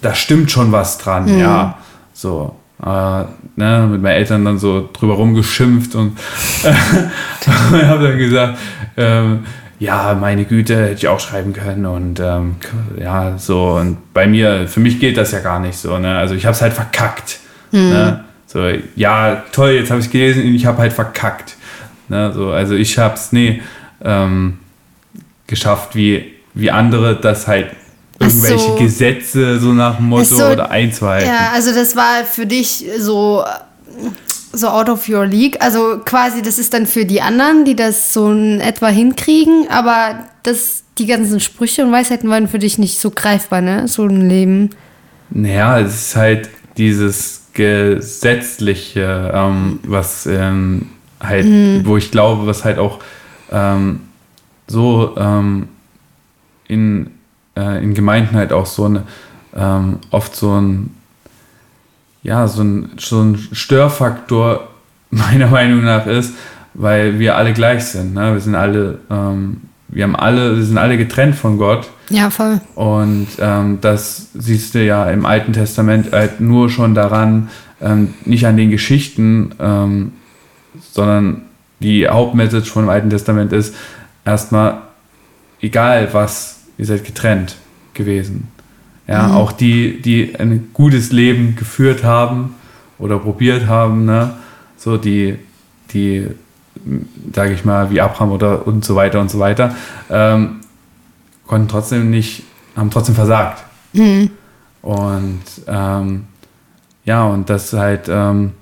da 0.00 0.14
stimmt 0.14 0.50
schon 0.50 0.72
was 0.72 0.98
dran, 0.98 1.38
ja, 1.38 1.78
so. 2.12 2.56
Äh, 2.84 3.24
ne, 3.54 3.88
mit 3.88 4.02
meinen 4.02 4.16
Eltern 4.16 4.44
dann 4.44 4.58
so 4.58 4.88
drüber 4.92 5.14
rumgeschimpft 5.14 5.94
und 5.94 6.18
ich 6.62 7.84
habe 7.84 8.08
dann 8.08 8.18
gesagt, 8.18 8.58
ähm, 8.96 9.46
ja, 9.78 10.16
meine 10.20 10.44
Güte, 10.44 10.76
hätte 10.76 10.94
ich 10.94 11.08
auch 11.08 11.20
schreiben 11.20 11.52
können 11.52 11.86
und 11.86 12.18
ähm, 12.18 12.56
ja, 12.98 13.38
so 13.38 13.74
und 13.74 14.12
bei 14.12 14.26
mir, 14.26 14.66
für 14.66 14.80
mich 14.80 14.98
gilt 14.98 15.16
das 15.16 15.30
ja 15.30 15.38
gar 15.40 15.60
nicht 15.60 15.76
so, 15.76 15.98
ne? 15.98 16.16
Also 16.16 16.34
ich 16.34 16.44
habe 16.44 16.54
es 16.54 16.62
halt 16.62 16.72
verkackt. 16.72 17.38
Ne? 17.90 18.24
So, 18.46 18.68
ja, 18.96 19.44
toll, 19.52 19.70
jetzt 19.70 19.90
habe 19.90 20.00
ich 20.00 20.10
gelesen 20.10 20.42
und 20.42 20.54
ich 20.54 20.66
habe 20.66 20.78
halt 20.78 20.92
verkackt. 20.92 21.56
Ne? 22.08 22.32
So, 22.34 22.50
also 22.50 22.74
ich 22.74 22.98
habe 22.98 23.14
es, 23.14 23.32
nee, 23.32 23.62
ähm, 24.04 24.58
geschafft, 25.46 25.94
wie, 25.96 26.32
wie 26.54 26.70
andere 26.70 27.16
das 27.16 27.48
halt 27.48 27.70
irgendwelche 28.22 28.70
so. 28.70 28.74
Gesetze 28.76 29.60
so 29.60 29.72
nach 29.72 29.96
dem 29.96 30.06
Motto 30.06 30.24
so, 30.24 30.44
oder 30.46 30.70
einzuhalten. 30.70 31.28
Ja, 31.28 31.50
also 31.54 31.72
das 31.74 31.96
war 31.96 32.24
für 32.24 32.46
dich 32.46 32.84
so, 32.98 33.44
so 34.52 34.68
out 34.68 34.88
of 34.88 35.08
your 35.08 35.26
league. 35.26 35.60
Also 35.60 36.00
quasi, 36.04 36.42
das 36.42 36.58
ist 36.58 36.74
dann 36.74 36.86
für 36.86 37.04
die 37.04 37.20
anderen, 37.20 37.64
die 37.64 37.76
das 37.76 38.12
so 38.12 38.30
in 38.32 38.60
etwa 38.60 38.88
hinkriegen, 38.88 39.66
aber 39.70 40.20
das, 40.42 40.84
die 40.98 41.06
ganzen 41.06 41.40
Sprüche 41.40 41.84
und 41.84 41.92
Weisheiten 41.92 42.28
waren 42.28 42.48
für 42.48 42.58
dich 42.58 42.78
nicht 42.78 42.98
so 42.98 43.10
greifbar, 43.10 43.60
ne? 43.60 43.88
So 43.88 44.04
ein 44.04 44.28
Leben. 44.28 44.70
Naja, 45.30 45.80
es 45.80 45.94
ist 45.94 46.16
halt 46.16 46.50
dieses 46.76 47.46
Gesetzliche, 47.54 49.30
ähm, 49.34 49.80
was 49.84 50.26
ähm, 50.26 50.90
halt, 51.20 51.46
wo 51.86 51.96
ich 51.96 52.10
glaube, 52.10 52.46
was 52.46 52.64
halt 52.64 52.78
auch 52.78 52.98
ähm, 53.50 54.00
so 54.66 55.14
ähm, 55.18 55.68
in, 56.68 57.10
äh, 57.56 57.82
in 57.82 57.94
Gemeinden 57.94 58.36
halt 58.36 58.52
auch 58.52 58.66
so 58.66 58.84
eine, 58.84 59.02
ähm, 59.54 59.98
oft 60.10 60.34
so 60.34 60.60
ein, 60.60 60.94
ja, 62.22 62.46
so 62.48 62.62
ein, 62.62 62.90
so 62.98 63.20
ein 63.20 63.38
Störfaktor 63.52 64.68
meiner 65.10 65.48
Meinung 65.48 65.84
nach 65.84 66.06
ist, 66.06 66.34
weil 66.74 67.18
wir 67.18 67.36
alle 67.36 67.52
gleich 67.52 67.84
sind. 67.84 68.14
Ne? 68.14 68.32
Wir 68.32 68.40
sind 68.40 68.54
alle, 68.54 68.98
ähm, 69.10 69.62
wir 69.88 70.04
haben 70.04 70.16
alle, 70.16 70.56
wir 70.56 70.64
sind 70.64 70.78
alle 70.78 70.96
getrennt 70.96 71.34
von 71.34 71.58
Gott. 71.58 71.90
Ja, 72.08 72.30
voll. 72.30 72.60
Und 72.74 73.28
ähm, 73.38 73.78
das 73.80 74.28
siehst 74.34 74.74
du 74.74 74.82
ja 74.82 75.10
im 75.10 75.26
Alten 75.26 75.52
Testament 75.52 76.12
halt 76.12 76.40
nur 76.40 76.70
schon 76.70 76.94
daran, 76.94 77.50
ähm, 77.80 78.14
nicht 78.24 78.46
an 78.46 78.56
den 78.56 78.70
Geschichten, 78.70 79.54
ähm, 79.60 80.12
sondern 80.92 81.42
die 81.80 82.08
Hauptmessage 82.08 82.70
von 82.70 82.84
dem 82.84 82.90
Alten 82.90 83.10
Testament 83.10 83.52
ist 83.52 83.74
erstmal, 84.24 84.78
egal 85.60 86.08
was, 86.12 86.61
ihr 86.78 86.86
seid 86.86 87.04
getrennt 87.04 87.56
gewesen. 87.94 88.48
Ja, 89.06 89.34
auch 89.34 89.52
die, 89.52 90.00
die 90.00 90.36
ein 90.38 90.70
gutes 90.72 91.12
Leben 91.12 91.56
geführt 91.56 92.04
haben 92.04 92.54
oder 92.98 93.18
probiert 93.18 93.66
haben, 93.66 94.04
ne? 94.04 94.34
so 94.76 94.96
die, 94.96 95.38
die, 95.92 96.28
sage 97.32 97.52
ich 97.52 97.64
mal, 97.64 97.90
wie 97.90 98.00
Abraham 98.00 98.32
oder 98.32 98.66
und 98.66 98.84
so 98.84 98.94
weiter 98.94 99.20
und 99.20 99.30
so 99.30 99.38
weiter, 99.38 99.74
ähm, 100.08 100.60
konnten 101.46 101.68
trotzdem 101.68 102.10
nicht, 102.10 102.44
haben 102.76 102.90
trotzdem 102.90 103.14
versagt. 103.14 103.64
Und 104.82 105.42
ähm, 105.66 106.24
ja, 107.04 107.24
und 107.26 107.50
das 107.50 107.72
halt, 107.72 108.08
ähm, 108.08 108.52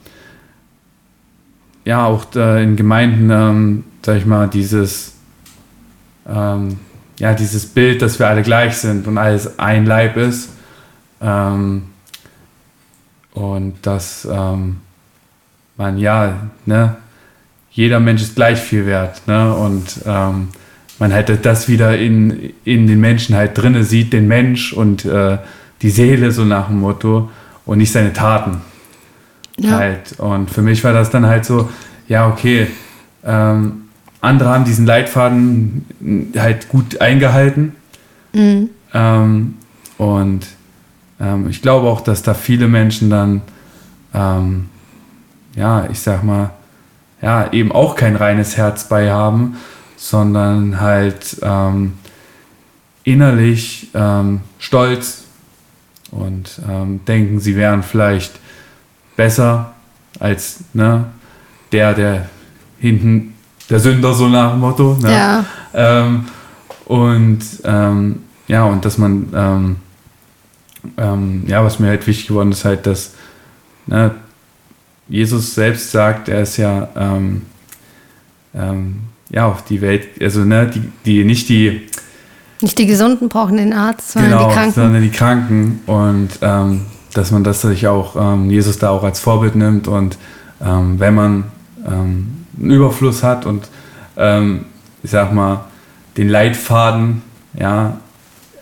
ja, 1.85 2.07
auch 2.07 2.25
äh, 2.35 2.63
in 2.63 2.77
Gemeinden, 2.77 3.31
ähm, 3.31 3.85
sag 4.03 4.17
ich 4.17 4.27
mal, 4.27 4.49
dieses, 4.49 5.15
ähm, 6.29 6.79
ja, 7.21 7.35
dieses 7.35 7.67
Bild, 7.67 8.03
dass 8.03 8.19
wir 8.19 8.27
alle 8.29 8.43
gleich 8.43 8.77
sind 8.79 9.07
und 9.07 9.19
alles 9.19 9.59
ein 9.59 9.85
Leib 9.85 10.17
ist. 10.17 10.51
Ähm, 11.21 11.85
und 13.33 13.75
dass 13.83 14.27
ähm, 14.31 14.79
man, 15.77 15.99
ja, 15.99 16.49
ne, 16.67 16.97
jeder 17.71 18.01
Mensch 18.01 18.23
ist 18.23 18.35
gleich 18.35 18.59
viel 18.59 18.87
wert, 18.87 19.23
ne, 19.27 19.55
und 19.55 20.01
ähm, 20.05 20.49
man 20.99 21.13
halt 21.13 21.45
das 21.47 21.69
wieder 21.69 21.97
in, 21.97 22.53
in 22.65 22.87
den 22.87 23.01
Menschen 23.01 23.37
halt 23.37 23.57
drinne 23.57 23.85
sieht, 23.85 24.13
den 24.13 24.27
Mensch 24.27 24.73
und 24.73 25.05
äh, 25.05 25.39
die 25.83 25.91
Seele 25.91 26.33
so 26.33 26.45
nach 26.45 26.67
dem 26.69 26.81
Motto 26.81 27.31
und 27.65 27.79
nicht 27.79 27.93
seine 27.93 28.13
Taten 28.13 28.63
Ja. 29.59 29.79
halt. 29.79 30.19
Und 30.19 30.51
für 30.51 30.63
mich 30.63 30.83
war 30.85 30.93
das 30.93 31.11
dann 31.11 31.27
halt 31.27 31.45
so, 31.45 31.69
ja, 32.09 32.29
okay, 32.29 32.67
ähm, 33.25 33.80
andere 34.21 34.51
haben 34.51 34.65
diesen 34.65 34.87
Leitfaden 34.87 36.33
halt 36.37 36.69
gut 36.69 37.01
eingehalten. 37.01 37.75
Ähm, 38.93 39.57
und 39.99 40.47
ähm, 41.21 41.49
ich 41.49 41.63
glaube 41.63 41.89
auch, 41.89 42.01
dass 42.01 42.23
da 42.23 42.35
viele 42.35 42.69
Menschen 42.69 43.11
dann, 43.11 43.43
ähm, 44.15 44.69
ja, 45.57 45.89
ich 45.91 46.01
sag 46.01 46.23
mal, 46.23 46.51
ja, 47.23 47.53
eben 47.53 47.73
auch 47.73 47.97
kein 47.97 48.17
reines 48.17 48.57
Herz 48.57 48.89
bei 48.89 49.11
haben, 49.11 49.57
sondern 49.97 50.81
halt 50.81 51.37
ähm, 51.43 51.95
innerlich 53.05 53.91
ähm, 53.95 54.41
stolz 54.59 55.25
und 56.11 56.61
ähm, 56.69 57.05
denken, 57.05 57.41
sie 57.41 57.57
wären 57.57 57.83
vielleicht 57.83 58.33
besser 59.17 59.75
als 60.19 60.61
ne, 60.73 61.07
der, 61.73 61.95
der 61.95 62.31
hinten, 62.79 63.35
der 63.71 63.79
Sünder, 63.79 64.13
so 64.13 64.29
nach 64.29 64.51
dem 64.51 64.61
Motto. 64.61 64.97
Ne? 65.01 65.13
Ja. 65.13 65.45
Ähm, 65.73 66.27
und 66.87 67.39
ähm, 67.65 68.25
ja, 68.49 68.65
und 68.65 68.85
dass 68.85 68.99
man, 68.99 69.29
ähm, 69.35 69.77
ähm, 70.97 71.45
ja, 71.47 71.65
was 71.65 71.79
mir 71.79 71.89
halt 71.89 72.07
wichtig 72.07 72.27
geworden 72.27 72.51
ist, 72.51 72.65
halt, 72.65 72.85
dass 72.87 73.15
ne, 73.87 74.11
Jesus 75.09 75.55
selbst 75.55 75.93
sagt, 75.93 76.29
er 76.29 76.43
ist 76.43 76.57
ja, 76.57 76.89
ähm, 76.97 77.43
ähm, 78.55 79.01
ja, 79.31 79.47
auf 79.47 79.65
die 79.65 79.81
Welt, 79.81 80.09
also 80.21 80.41
ne, 80.41 80.67
die, 80.67 80.83
die 81.05 81.25
nicht 81.25 81.49
die, 81.49 81.87
Nicht 82.61 82.77
die 82.77 82.87
Gesunden 82.87 83.29
brauchen 83.29 83.57
den 83.57 83.73
Arzt, 83.73 84.11
sondern 84.11 84.33
genau, 84.33 84.49
die 84.49 84.55
Kranken. 84.55 84.75
sondern 84.75 85.03
die 85.03 85.11
Kranken 85.11 85.81
und 85.87 86.29
dass 87.15 87.31
man 87.31 87.43
das 87.45 87.63
sich 87.63 87.87
auch, 87.87 88.17
ähm, 88.17 88.51
Jesus 88.51 88.79
da 88.79 88.91
auch 88.91 89.05
als 89.05 89.21
Vorbild 89.21 89.55
nimmt 89.55 89.87
und 89.89 90.19
wenn 90.59 91.15
man 91.15 91.45
ähm, 91.87 92.40
einen 92.61 92.71
Überfluss 92.71 93.23
hat 93.23 93.47
und 93.47 93.69
ähm, 94.17 94.67
ich 95.03 95.11
sag 95.11 95.33
mal, 95.33 95.65
den 96.17 96.29
Leitfaden, 96.29 97.23
ja, 97.55 97.99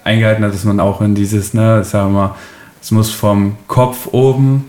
eingehalten 0.04 0.44
hat, 0.44 0.54
dass 0.54 0.64
man 0.64 0.80
auch 0.80 1.00
in 1.00 1.14
dieses, 1.14 1.52
ne, 1.54 1.84
sagen 1.84 2.12
wir 2.12 2.28
mal, 2.28 2.34
es 2.80 2.90
muss 2.90 3.10
vom 3.10 3.56
Kopf 3.66 4.08
oben 4.12 4.66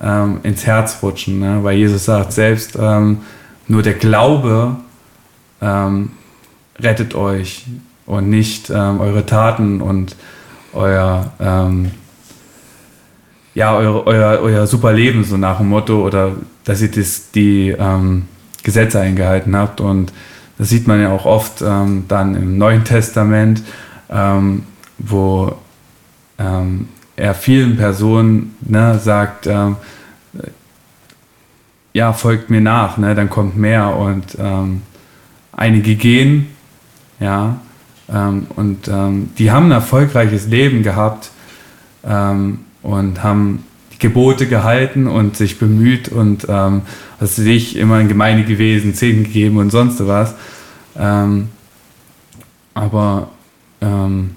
ähm, 0.00 0.40
ins 0.42 0.66
Herz 0.66 0.98
rutschen, 1.02 1.40
ne? 1.40 1.58
weil 1.62 1.76
Jesus 1.76 2.04
sagt 2.04 2.32
selbst, 2.32 2.78
ähm, 2.80 3.18
nur 3.68 3.82
der 3.82 3.94
Glaube 3.94 4.76
ähm, 5.60 6.12
rettet 6.78 7.14
euch 7.14 7.66
und 8.06 8.30
nicht 8.30 8.70
ähm, 8.70 9.00
eure 9.00 9.26
Taten 9.26 9.80
und 9.80 10.16
euer, 10.72 11.32
ähm, 11.38 11.90
ja, 13.54 13.74
euer, 13.76 14.06
euer, 14.06 14.40
euer 14.40 14.66
super 14.66 14.92
Leben, 14.92 15.24
so 15.24 15.36
nach 15.36 15.58
dem 15.58 15.68
Motto, 15.68 16.04
oder 16.04 16.32
dass 16.64 16.80
ihr 16.80 16.90
das, 16.90 17.30
die 17.32 17.74
ähm, 17.78 18.24
Gesetze 18.62 19.00
eingehalten 19.00 19.56
habt. 19.56 19.80
Und 19.80 20.12
das 20.58 20.68
sieht 20.68 20.86
man 20.86 21.00
ja 21.00 21.10
auch 21.10 21.24
oft 21.24 21.62
ähm, 21.62 22.04
dann 22.08 22.34
im 22.34 22.58
Neuen 22.58 22.84
Testament, 22.84 23.62
ähm, 24.10 24.64
wo 24.98 25.56
ähm, 26.38 26.88
er 27.16 27.34
vielen 27.34 27.76
Personen 27.76 28.56
ne, 28.60 28.98
sagt, 28.98 29.46
ähm, 29.46 29.76
ja, 31.92 32.12
folgt 32.12 32.48
mir 32.48 32.60
nach, 32.60 32.96
ne, 32.96 33.14
dann 33.14 33.28
kommt 33.28 33.56
mehr. 33.56 33.96
Und 33.96 34.36
ähm, 34.38 34.82
einige 35.52 35.94
gehen, 35.96 36.48
ja, 37.20 37.60
ähm, 38.08 38.46
und 38.56 38.90
die 39.38 39.50
haben 39.50 39.66
ein 39.66 39.72
erfolgreiches 39.72 40.46
Leben 40.46 40.82
gehabt 40.82 41.30
und 42.02 43.22
haben 43.22 43.64
Gebote 44.02 44.46
gehalten 44.46 45.06
und 45.06 45.36
sich 45.36 45.58
bemüht 45.58 46.10
und 46.10 46.46
ähm, 46.48 46.82
was 47.18 47.36
sich 47.36 47.76
immer 47.76 48.00
in 48.00 48.08
Gemeinde 48.08 48.44
gewesen, 48.44 48.94
Zehn 48.94 49.24
gegeben 49.24 49.56
und 49.56 49.70
sonst 49.70 50.06
was. 50.06 50.34
Ähm, 50.98 51.48
aber 52.74 53.28
ähm, 53.80 54.32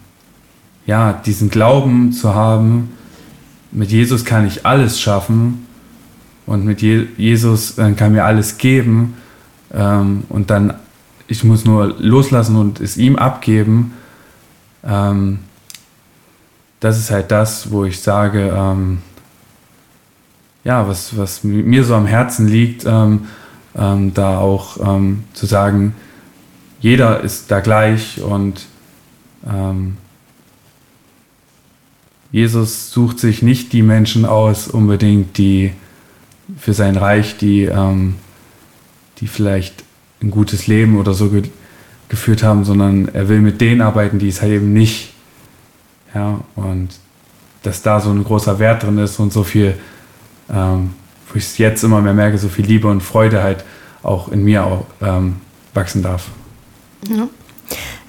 ja, 0.85 1.13
diesen 1.13 1.49
Glauben 1.49 2.13
zu 2.13 2.33
haben, 2.33 2.91
mit 3.71 3.91
Jesus 3.91 4.23
kann 4.23 4.47
ich 4.47 4.65
alles 4.65 5.01
schaffen 5.01 5.65
und 6.45 6.63
mit 6.63 6.81
Je 6.81 7.07
Jesus 7.17 7.77
äh, 7.77 7.91
kann 7.93 8.13
mir 8.13 8.23
alles 8.23 8.57
geben 8.57 9.15
ähm, 9.73 10.23
und 10.29 10.49
dann 10.49 10.75
ich 11.27 11.43
muss 11.43 11.65
nur 11.65 11.95
loslassen 11.97 12.55
und 12.55 12.79
es 12.79 12.97
ihm 12.97 13.15
abgeben. 13.15 13.93
Ähm, 14.83 15.39
das 16.79 16.99
ist 16.99 17.09
halt 17.09 17.31
das, 17.31 17.71
wo 17.71 17.83
ich 17.85 17.99
sage, 17.99 18.53
ähm, 18.55 18.99
ja, 20.65 20.87
was, 20.87 21.15
was 21.15 21.43
mir 21.43 21.83
so 21.85 21.95
am 21.95 22.07
Herzen 22.07 22.47
liegt, 22.47 22.85
ähm, 22.85 23.27
ähm, 23.77 24.13
da 24.13 24.39
auch 24.39 24.77
ähm, 24.83 25.23
zu 25.33 25.45
sagen, 25.45 25.95
jeder 26.81 27.21
ist 27.21 27.51
da 27.51 27.59
gleich 27.61 28.21
und 28.21 28.65
ähm, 29.47 29.97
Jesus 32.31 32.91
sucht 32.91 33.19
sich 33.19 33.43
nicht 33.43 33.73
die 33.73 33.83
Menschen 33.83 34.25
aus, 34.25 34.67
unbedingt, 34.67 35.37
die 35.37 35.71
für 36.57 36.73
sein 36.73 36.97
Reich, 36.97 37.37
die, 37.37 37.63
ähm, 37.63 38.15
die 39.19 39.27
vielleicht 39.27 39.83
ein 40.21 40.31
gutes 40.31 40.67
Leben 40.67 40.97
oder 40.97 41.13
so 41.13 41.29
ge 41.29 41.43
geführt 42.07 42.43
haben, 42.43 42.65
sondern 42.65 43.07
er 43.07 43.29
will 43.29 43.41
mit 43.41 43.61
denen 43.61 43.81
arbeiten, 43.81 44.19
die 44.19 44.27
es 44.27 44.39
halt 44.39 44.51
eben 44.51 44.73
nicht. 44.73 45.13
Ja, 46.13 46.39
und 46.55 46.89
dass 47.63 47.81
da 47.81 47.99
so 47.99 48.11
ein 48.11 48.23
großer 48.23 48.59
Wert 48.59 48.83
drin 48.83 48.99
ist 48.99 49.19
und 49.19 49.33
so 49.33 49.43
viel 49.43 49.75
ähm, 50.51 50.93
wo 51.27 51.37
ich 51.37 51.45
es 51.45 51.57
jetzt 51.57 51.83
immer 51.83 52.01
mehr 52.01 52.13
merke, 52.13 52.37
so 52.37 52.49
viel 52.49 52.65
Liebe 52.65 52.87
und 52.87 53.01
Freude 53.01 53.43
halt 53.43 53.63
auch 54.03 54.29
in 54.29 54.43
mir 54.43 54.65
auch 54.65 54.85
ähm, 55.01 55.37
wachsen 55.73 56.03
darf. 56.03 56.27
Ja. 57.09 57.27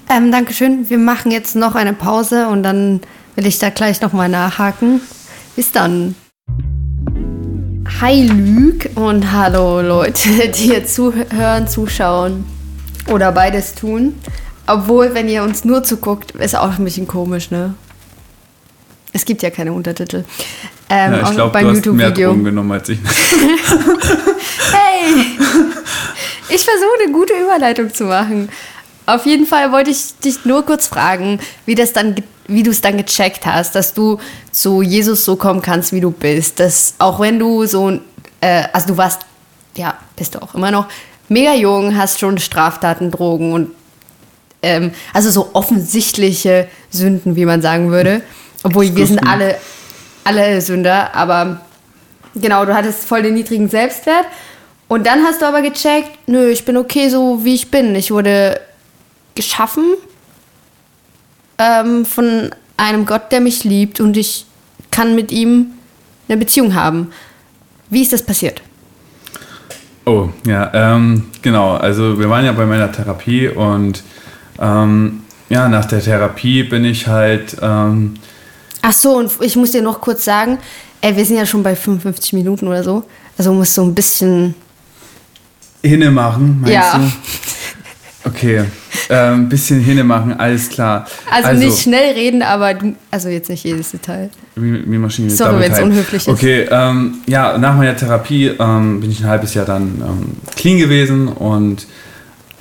Ähm, 0.09 0.31
Dankeschön. 0.31 0.89
Wir 0.89 0.97
machen 0.97 1.31
jetzt 1.31 1.55
noch 1.55 1.75
eine 1.75 1.93
Pause 1.93 2.47
und 2.47 2.63
dann 2.63 3.01
will 3.35 3.45
ich 3.45 3.59
da 3.59 3.69
gleich 3.69 4.01
nochmal 4.01 4.29
nachhaken. 4.29 5.01
Bis 5.55 5.71
dann. 5.71 6.15
Hi 7.99 8.27
Lüg 8.27 8.91
und 8.95 9.31
hallo 9.31 9.81
Leute, 9.81 10.29
die 10.55 10.65
hier 10.65 10.85
zuhören, 10.85 11.67
zuschauen 11.67 12.45
oder 13.11 13.31
beides 13.31 13.73
tun. 13.75 14.15
Obwohl, 14.67 15.13
wenn 15.13 15.29
ihr 15.29 15.43
uns 15.43 15.65
nur 15.65 15.83
zuguckt, 15.83 16.31
ist 16.31 16.55
auch 16.55 16.77
ein 16.77 16.83
bisschen 16.83 17.07
komisch, 17.07 17.51
ne? 17.51 17.73
Es 19.17 19.25
gibt 19.25 19.41
ja 19.41 19.49
keine 19.49 19.73
Untertitel. 19.73 20.23
Ähm, 20.91 21.13
ja, 21.13 21.23
ich 21.23 21.31
glaube, 21.31 21.59
du 21.59 21.69
hast 21.71 21.85
mehr 21.87 22.11
Drogen 22.11 22.43
genommen 22.43 22.71
als 22.71 22.87
ich. 22.89 22.99
hey! 24.71 25.25
Ich 26.49 26.63
versuche 26.63 27.03
eine 27.03 27.11
gute 27.11 27.33
Überleitung 27.33 27.91
zu 27.91 28.03
machen. 28.03 28.49
Auf 29.07 29.25
jeden 29.25 29.47
Fall 29.47 29.71
wollte 29.71 29.89
ich 29.89 30.19
dich 30.23 30.45
nur 30.45 30.63
kurz 30.63 30.85
fragen, 30.85 31.39
wie 31.65 31.73
das 31.73 31.93
dann, 31.93 32.13
wie 32.47 32.61
du 32.61 32.69
es 32.69 32.81
dann 32.81 32.95
gecheckt 32.95 33.47
hast, 33.47 33.73
dass 33.73 33.95
du 33.95 34.19
zu 34.51 34.83
Jesus 34.83 35.25
so 35.25 35.35
kommen 35.35 35.63
kannst, 35.63 35.93
wie 35.93 36.01
du 36.01 36.11
bist. 36.11 36.59
Dass 36.59 36.93
auch 36.99 37.19
wenn 37.19 37.39
du 37.39 37.65
so, 37.65 37.99
äh, 38.39 38.65
also 38.71 38.89
du 38.89 38.97
warst, 38.97 39.21
ja, 39.75 39.97
bist 40.15 40.35
du 40.35 40.43
auch 40.43 40.53
immer 40.53 40.69
noch 40.69 40.85
mega 41.27 41.55
jung, 41.55 41.97
hast 41.97 42.19
schon 42.19 42.37
Straftaten, 42.37 43.09
Drogen 43.09 43.51
und 43.51 43.71
ähm, 44.61 44.91
also 45.11 45.31
so 45.31 45.49
offensichtliche 45.53 46.67
Sünden, 46.91 47.35
wie 47.35 47.45
man 47.45 47.63
sagen 47.63 47.89
würde. 47.89 48.21
Obwohl 48.63 48.95
wir 48.95 49.07
sind 49.07 49.25
alle 49.27 49.57
alle 50.27 50.59
Sünder, 50.59 51.15
aber 51.15 51.61
genau, 52.35 52.65
du 52.65 52.73
hattest 52.75 53.05
voll 53.05 53.23
den 53.23 53.35
niedrigen 53.35 53.69
Selbstwert. 53.69 54.25
Und 54.89 55.07
dann 55.07 55.23
hast 55.23 55.41
du 55.41 55.45
aber 55.45 55.61
gecheckt, 55.61 56.27
nö, 56.27 56.49
ich 56.49 56.65
bin 56.65 56.77
okay 56.77 57.09
so, 57.09 57.43
wie 57.43 57.55
ich 57.55 57.71
bin. 57.71 57.95
Ich 57.95 58.11
wurde 58.11 58.59
geschaffen 59.35 59.83
ähm, 61.57 62.05
von 62.05 62.51
einem 62.75 63.05
Gott, 63.05 63.31
der 63.31 63.41
mich 63.41 63.63
liebt 63.63 63.99
und 63.99 64.17
ich 64.17 64.45
kann 64.91 65.15
mit 65.15 65.31
ihm 65.31 65.71
eine 66.27 66.37
Beziehung 66.37 66.73
haben. 66.73 67.11
Wie 67.89 68.01
ist 68.01 68.13
das 68.13 68.21
passiert? 68.21 68.61
Oh, 70.05 70.29
ja, 70.45 70.71
ähm, 70.73 71.25
genau. 71.41 71.75
Also 71.75 72.19
wir 72.19 72.29
waren 72.29 72.45
ja 72.45 72.51
bei 72.51 72.65
meiner 72.65 72.91
Therapie 72.91 73.47
und 73.47 74.03
ähm, 74.59 75.21
ja, 75.49 75.67
nach 75.69 75.85
der 75.85 76.01
Therapie 76.01 76.63
bin 76.63 76.85
ich 76.85 77.07
halt 77.07 77.57
ähm, 77.61 78.15
Ach 78.89 78.93
so, 78.93 79.17
und 79.17 79.29
ich 79.41 79.57
muss 79.57 79.71
dir 79.71 79.81
noch 79.81 79.99
kurz 79.99 80.23
sagen, 80.23 80.59
ey, 81.01 81.13
wir 81.13 81.25
sind 81.25 81.35
ja 81.35 81.45
schon 81.45 81.61
bei 81.61 81.75
55 81.75 82.31
Minuten 82.31 82.69
oder 82.69 82.85
so. 82.85 83.03
Also 83.37 83.51
muss 83.51 83.75
so 83.75 83.83
ein 83.83 83.93
bisschen. 83.93 84.55
Hinne 85.83 86.09
machen, 86.09 86.61
meinst 86.61 86.73
ja. 86.73 86.97
du? 86.97 88.29
Okay, 88.29 88.59
ein 88.59 88.67
ähm, 89.09 89.49
bisschen 89.49 89.81
hinne 89.81 90.05
machen, 90.05 90.39
alles 90.39 90.69
klar. 90.69 91.05
Also, 91.29 91.49
also, 91.49 91.65
nicht 91.65 91.79
schnell 91.79 92.13
reden, 92.13 92.41
aber 92.41 92.73
du, 92.73 92.95
also 93.11 93.27
jetzt 93.27 93.49
nicht 93.49 93.65
jedes 93.65 93.91
Detail. 93.91 94.29
Wie, 94.55 94.97
Maschine. 94.97 95.29
Sorry, 95.31 95.59
wenn 95.59 95.71
es 95.73 95.79
unhöflich 95.79 96.21
ist. 96.21 96.29
Okay, 96.29 96.67
ähm, 96.71 97.15
ja, 97.27 97.57
nach 97.57 97.75
meiner 97.75 97.95
Therapie 97.95 98.47
ähm, 98.57 99.01
bin 99.01 99.11
ich 99.11 99.19
ein 99.19 99.27
halbes 99.27 99.53
Jahr 99.53 99.65
dann 99.65 100.01
ähm, 100.01 100.37
clean 100.55 100.77
gewesen 100.77 101.27
und 101.27 101.87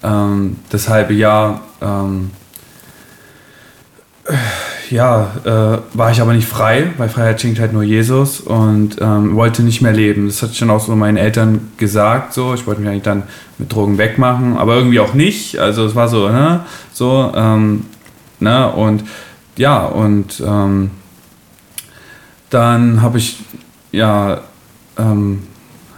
ähm, 0.02 0.56
das 0.70 0.88
halbe 0.88 1.14
Jahr 1.14 1.62
ähm, 1.80 2.30
ja, 4.90 5.32
äh, 5.44 5.78
war 5.96 6.10
ich 6.10 6.20
aber 6.20 6.32
nicht 6.32 6.48
frei, 6.48 6.92
weil 6.98 7.08
Freiheit 7.08 7.40
schenkt 7.40 7.58
halt 7.58 7.72
nur 7.72 7.82
Jesus 7.82 8.40
und 8.40 8.96
ähm, 9.00 9.36
wollte 9.36 9.62
nicht 9.62 9.82
mehr 9.82 9.92
leben. 9.92 10.26
Das 10.26 10.42
hatte 10.42 10.52
ich 10.52 10.58
dann 10.58 10.70
auch 10.70 10.80
so 10.80 10.94
meinen 10.94 11.16
Eltern 11.16 11.72
gesagt, 11.76 12.32
so. 12.32 12.54
Ich 12.54 12.66
wollte 12.66 12.80
mich 12.80 12.90
eigentlich 12.90 13.02
dann 13.02 13.24
mit 13.58 13.72
Drogen 13.72 13.98
wegmachen, 13.98 14.56
aber 14.56 14.76
irgendwie 14.76 15.00
auch 15.00 15.14
nicht. 15.14 15.58
Also 15.58 15.84
es 15.84 15.94
war 15.94 16.08
so, 16.08 16.28
ne, 16.28 16.60
so, 16.92 17.32
ähm, 17.34 17.86
ne, 18.40 18.70
und 18.70 19.04
ja, 19.56 19.86
und 19.86 20.42
ähm, 20.46 20.90
dann 22.50 23.02
habe 23.02 23.18
ich 23.18 23.38
ja 23.92 24.40
ähm, 24.98 25.42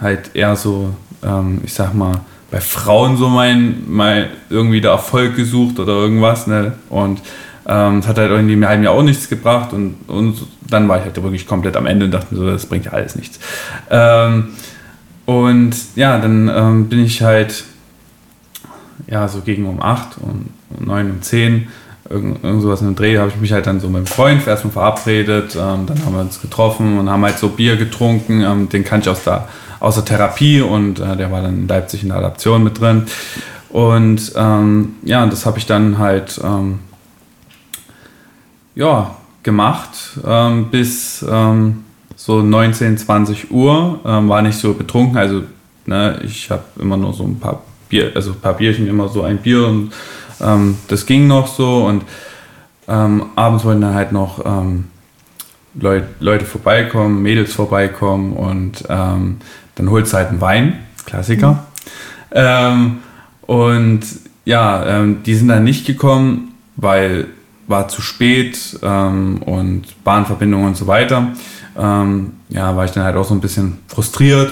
halt 0.01 0.35
eher 0.35 0.55
so, 0.55 0.93
ähm, 1.23 1.61
ich 1.63 1.73
sag 1.73 1.93
mal, 1.93 2.21
bei 2.51 2.61
Frauen 2.61 3.17
so 3.17 3.29
mein, 3.29 3.83
mein 3.87 4.27
irgendwie 4.49 4.81
der 4.81 4.91
Erfolg 4.91 5.35
gesucht 5.35 5.79
oder 5.79 5.93
irgendwas, 5.93 6.47
ne, 6.47 6.73
und 6.89 7.21
ähm, 7.69 8.05
hat 8.05 8.17
halt 8.17 8.31
irgendwie 8.31 8.53
im 8.53 8.67
halben 8.67 8.83
Jahr 8.83 8.93
auch 8.93 9.03
nichts 9.03 9.29
gebracht 9.29 9.73
und, 9.73 9.95
und 10.07 10.45
dann 10.67 10.87
war 10.87 10.97
ich 10.97 11.03
halt 11.03 11.21
wirklich 11.21 11.45
komplett 11.45 11.77
am 11.77 11.85
Ende 11.85 12.05
und 12.05 12.11
dachte 12.11 12.33
mir 12.33 12.41
so, 12.41 12.49
das 12.49 12.65
bringt 12.65 12.85
ja 12.85 12.93
alles 12.93 13.15
nichts. 13.15 13.39
Ähm, 13.89 14.49
und 15.25 15.75
ja, 15.95 16.17
dann 16.17 16.49
ähm, 16.49 16.89
bin 16.89 17.05
ich 17.05 17.21
halt 17.21 17.63
ja 19.07 19.27
so 19.27 19.41
gegen 19.41 19.67
um 19.67 19.81
8 19.81 20.17
und 20.17 20.49
um 20.77 20.85
9 20.87 21.11
um 21.11 21.21
10 21.21 21.67
irgend, 22.09 22.43
irgend 22.43 22.61
sowas 22.63 22.81
in 22.81 22.87
dem 22.87 22.95
Dreh 22.95 23.19
habe 23.19 23.29
ich 23.29 23.39
mich 23.39 23.51
halt 23.51 23.67
dann 23.67 23.79
so 23.79 23.87
mit 23.87 23.97
einem 23.97 24.05
Freund 24.07 24.47
erstmal 24.47 24.73
verabredet, 24.73 25.55
ähm, 25.55 25.85
dann 25.85 26.03
haben 26.03 26.13
wir 26.13 26.21
uns 26.21 26.41
getroffen 26.41 26.97
und 26.97 27.09
haben 27.09 27.23
halt 27.23 27.37
so 27.37 27.49
Bier 27.49 27.75
getrunken, 27.77 28.41
ähm, 28.41 28.69
den 28.69 28.83
kannte 28.83 29.09
ich 29.09 29.15
aus 29.15 29.23
der, 29.23 29.47
aus 29.79 29.95
der 29.95 30.05
Therapie 30.05 30.61
und 30.61 30.99
äh, 30.99 31.15
der 31.15 31.31
war 31.31 31.43
dann 31.43 31.59
in 31.59 31.67
Leipzig 31.67 32.01
in 32.01 32.09
der 32.09 32.17
Adaption 32.17 32.63
mit 32.63 32.79
drin. 32.79 33.05
Und 33.69 34.31
ähm, 34.35 34.95
ja, 35.03 35.27
das 35.27 35.45
habe 35.45 35.59
ich 35.59 35.67
dann 35.67 35.99
halt 35.99 36.41
ähm, 36.43 36.79
ja, 38.79 39.15
gemacht 39.43 39.89
ähm, 40.25 40.69
bis 40.71 41.23
ähm, 41.29 41.83
so 42.15 42.41
19, 42.41 42.97
20 42.97 43.51
Uhr. 43.51 43.99
Ähm, 44.05 44.29
war 44.29 44.41
nicht 44.41 44.57
so 44.57 44.73
betrunken, 44.73 45.17
also 45.17 45.43
ne, 45.85 46.19
ich 46.23 46.49
habe 46.49 46.63
immer 46.79 46.95
nur 46.95 47.13
so 47.13 47.25
ein 47.25 47.39
paar 47.39 47.61
Bier, 47.89 48.11
also 48.15 48.31
ein 48.31 48.39
paar 48.39 48.53
Bierchen, 48.53 48.87
immer 48.87 49.09
so 49.09 49.23
ein 49.23 49.37
Bier 49.37 49.67
und 49.67 49.91
ähm, 50.41 50.77
das 50.87 51.05
ging 51.05 51.27
noch 51.27 51.47
so 51.47 51.85
und 51.85 52.03
Ähm, 52.91 53.25
abends 53.35 53.63
wollten 53.65 53.81
dann 53.81 53.93
halt 53.93 54.11
noch 54.11 54.43
Leut, 55.79 56.03
Leute 56.19 56.45
vorbeikommen, 56.45 57.21
Mädels 57.21 57.53
vorbeikommen 57.53 58.33
und 58.33 58.83
dann 58.87 59.89
holst 59.91 60.11
du 60.11 60.17
halt 60.17 60.29
einen 60.29 60.41
Wein, 60.41 60.79
Klassiker. 61.05 61.51
Mhm. 61.51 61.57
Ähm, 62.31 62.97
und 63.41 64.01
ja, 64.45 64.85
ähm, 64.87 65.21
die 65.23 65.35
sind 65.35 65.49
dann 65.49 65.63
nicht 65.63 65.85
gekommen, 65.85 66.55
weil 66.77 67.27
war 67.69 67.87
zu 67.87 68.01
spät 68.01 68.77
ähm, 68.81 69.41
und 69.43 70.03
Bahnverbindungen 70.03 70.67
und 70.67 70.75
so 70.75 70.87
weiter. 70.87 71.29
Ähm, 71.77 72.33
ja, 72.49 72.75
war 72.75 72.83
ich 72.83 72.91
dann 72.91 73.03
halt 73.03 73.15
auch 73.15 73.23
so 73.23 73.35
ein 73.35 73.41
bisschen 73.41 73.77
frustriert 73.87 74.51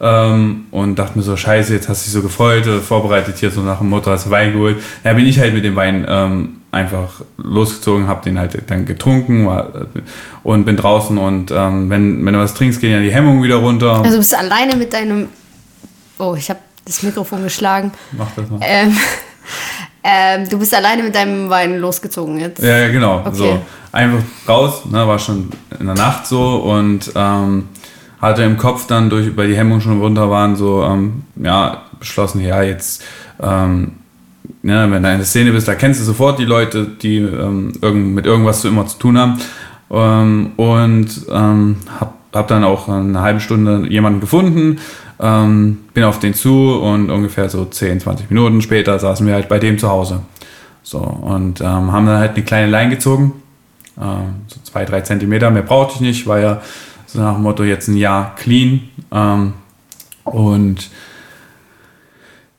ähm, 0.00 0.66
und 0.72 0.98
dachte 0.98 1.16
mir 1.16 1.22
so, 1.22 1.36
scheiße, 1.36 1.72
jetzt 1.72 1.88
hast 1.88 2.02
du 2.02 2.04
dich 2.06 2.12
so 2.12 2.22
gefreut, 2.22 2.66
äh, 2.66 2.80
vorbereitet 2.80 3.38
hier 3.38 3.50
so 3.50 3.62
nach 3.62 3.78
dem 3.78 3.88
Motto, 3.88 4.10
hast 4.10 4.26
du 4.26 4.30
Wein 4.30 4.52
geholt. 4.52 4.76
Ja, 5.04 5.12
bin 5.12 5.26
ich 5.26 5.38
halt 5.38 5.54
mit 5.54 5.64
dem 5.64 5.76
Wein 5.76 6.04
ähm, 6.08 6.60
einfach 6.72 7.22
losgezogen, 7.38 8.08
habe 8.08 8.22
den 8.24 8.38
halt 8.38 8.60
dann 8.66 8.84
getrunken 8.84 9.46
war, 9.46 9.68
äh, 9.74 10.00
und 10.42 10.64
bin 10.64 10.76
draußen 10.76 11.16
und 11.16 11.52
ähm, 11.52 11.88
wenn, 11.88 12.26
wenn 12.26 12.34
du 12.34 12.40
was 12.40 12.54
trinkst, 12.54 12.80
gehen 12.80 12.92
ja 12.92 13.00
die 13.00 13.12
Hemmungen 13.12 13.44
wieder 13.44 13.56
runter. 13.56 14.02
Also 14.02 14.18
bist 14.18 14.32
du 14.32 14.38
alleine 14.38 14.74
mit 14.74 14.92
deinem... 14.92 15.28
Oh, 16.18 16.34
ich 16.36 16.50
habe 16.50 16.60
das 16.84 17.02
Mikrofon 17.04 17.44
geschlagen. 17.44 17.92
Mach 18.12 18.30
das 18.34 18.50
mal. 18.50 18.58
Ähm, 18.62 18.96
ähm, 20.06 20.48
du 20.48 20.58
bist 20.58 20.72
alleine 20.72 21.02
mit 21.02 21.14
deinem 21.14 21.50
Wein 21.50 21.78
losgezogen 21.78 22.38
jetzt. 22.38 22.62
Ja, 22.62 22.78
ja 22.78 22.88
genau. 22.88 23.20
Okay. 23.24 23.32
So 23.32 23.58
einfach 23.90 24.20
raus, 24.48 24.84
ne, 24.86 25.06
war 25.06 25.18
schon 25.18 25.50
in 25.80 25.86
der 25.86 25.96
Nacht 25.96 26.26
so 26.26 26.56
und 26.56 27.10
ähm, 27.16 27.64
hatte 28.20 28.44
im 28.44 28.56
Kopf 28.56 28.86
dann 28.86 29.10
durch, 29.10 29.36
weil 29.36 29.48
die 29.48 29.56
Hemmungen 29.56 29.80
schon 29.80 30.00
runter 30.00 30.30
waren, 30.30 30.54
so 30.54 30.84
ähm, 30.84 31.24
ja 31.34 31.82
beschlossen, 31.98 32.40
ja 32.40 32.62
jetzt 32.62 33.02
ähm, 33.42 33.92
ja, 34.62 34.90
wenn 34.90 35.02
du 35.02 35.10
in 35.10 35.18
der 35.18 35.24
Szene 35.24 35.52
bist, 35.52 35.66
da 35.66 35.74
kennst 35.74 36.00
du 36.00 36.04
sofort 36.04 36.38
die 36.38 36.44
Leute, 36.44 36.86
die 36.86 37.18
ähm, 37.18 37.72
irgend, 37.80 38.14
mit 38.14 38.26
irgendwas 38.26 38.60
zu 38.60 38.68
immer 38.68 38.86
zu 38.86 38.98
tun 38.98 39.18
haben. 39.18 39.40
Ähm, 39.90 40.52
und 40.56 41.08
ähm, 41.30 41.76
hab, 42.00 42.14
hab 42.32 42.48
dann 42.48 42.64
auch 42.64 42.88
eine 42.88 43.20
halbe 43.20 43.40
Stunde 43.40 43.86
jemanden 43.88 44.20
gefunden, 44.20 44.78
ähm, 45.20 45.78
bin 45.94 46.04
auf 46.04 46.18
den 46.18 46.34
zu 46.34 46.74
und 46.80 47.10
ungefähr 47.10 47.48
so 47.48 47.64
10, 47.64 48.00
20 48.00 48.30
Minuten 48.30 48.60
später 48.62 48.98
saßen 48.98 49.26
wir 49.26 49.34
halt 49.34 49.48
bei 49.48 49.58
dem 49.58 49.78
zu 49.78 49.88
Hause. 49.88 50.20
So, 50.82 50.98
und 50.98 51.60
ähm, 51.60 51.92
haben 51.92 52.06
dann 52.06 52.18
halt 52.18 52.34
eine 52.34 52.44
kleine 52.44 52.70
Line 52.70 52.90
gezogen, 52.90 53.32
ähm, 54.00 54.42
so 54.46 54.60
zwei, 54.62 54.84
drei 54.84 55.00
Zentimeter, 55.00 55.50
mehr 55.50 55.62
brauchte 55.62 55.94
ich 55.94 56.00
nicht, 56.00 56.26
war 56.26 56.38
ja 56.38 56.60
so 57.06 57.20
nach 57.20 57.34
dem 57.34 57.42
Motto 57.42 57.64
jetzt 57.64 57.88
ein 57.88 57.96
Jahr 57.96 58.34
clean. 58.36 58.82
Ähm, 59.10 59.54
und 60.24 60.90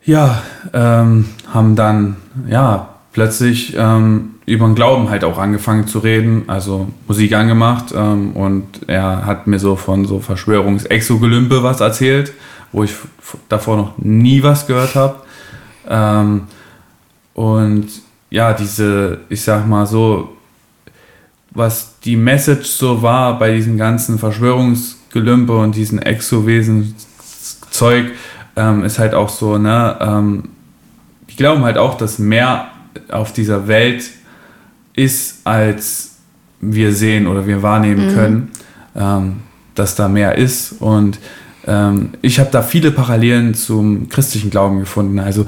ja, 0.03 0.41
ähm, 0.74 1.26
haben 1.53 1.76
dann 1.76 2.18
ja 2.49 2.89
plötzlich 3.14 3.76
ähm, 3.78 4.36
über 4.48 4.66
den 4.66 4.74
Glauben 4.76 5.10
halt 5.10 5.26
auch 5.26 5.38
angefangen 5.38 5.88
zu 5.88 6.00
reden, 6.00 6.45
also 6.48 6.88
Musik 7.06 7.34
angemacht 7.34 7.93
ähm, 7.93 8.32
und 8.32 8.66
er 8.88 9.26
hat 9.26 9.45
mir 9.45 9.60
so 9.60 9.76
von 9.76 10.06
so 10.06 10.22
Verschwörungsexogelümpe 10.22 11.64
was 11.64 11.82
erzählt, 11.82 12.32
wo 12.72 12.86
ich 12.86 12.93
davor 13.50 13.76
noch 13.76 13.98
nie 13.98 14.41
was 14.43 14.66
gehört 14.66 14.95
habe. 14.95 15.18
Ähm, 15.89 16.43
und 17.34 17.89
ja, 18.30 18.54
diese, 18.54 19.20
ich 19.28 19.41
sag 19.41 19.68
mal 19.68 19.86
so, 19.86 20.30
was 21.52 22.00
die 22.00 22.16
Message 22.16 22.70
so 22.70 23.02
war 23.02 23.38
bei 23.38 23.54
diesem 23.54 23.78
ganzen 23.78 24.18
Verschwörungsgelümpe 24.18 25.58
und 25.58 25.76
diesen 25.76 26.02
Exowesen-Zeug, 26.02 28.12
ähm, 28.56 28.86
ist 28.86 28.98
halt 28.98 29.14
auch 29.14 29.28
so, 29.28 29.58
ne, 29.58 29.98
ähm, 30.00 30.43
die 31.30 31.36
glauben 31.36 31.66
halt 31.66 31.78
auch, 31.78 31.98
dass 31.98 32.18
mehr 32.18 32.70
auf 33.12 33.34
dieser 33.34 33.68
Welt 33.68 34.10
ist, 34.98 35.39
als 35.45 36.16
wir 36.60 36.93
sehen 36.93 37.28
oder 37.28 37.48
wir 37.48 37.64
wahrnehmen 37.64 38.10
mhm. 38.10 38.16
können, 38.16 38.52
ähm, 38.95 39.38
dass 39.76 39.95
da 39.95 40.10
mehr 40.10 40.38
ist. 40.38 40.74
Und 40.80 41.20
ähm, 41.66 42.10
ich 42.22 42.39
habe 42.39 42.50
da 42.52 42.62
viele 42.62 42.91
Parallelen 42.91 43.54
zum 43.54 44.10
christlichen 44.10 44.50
Glauben 44.50 44.80
gefunden. 44.80 45.20
Also 45.20 45.45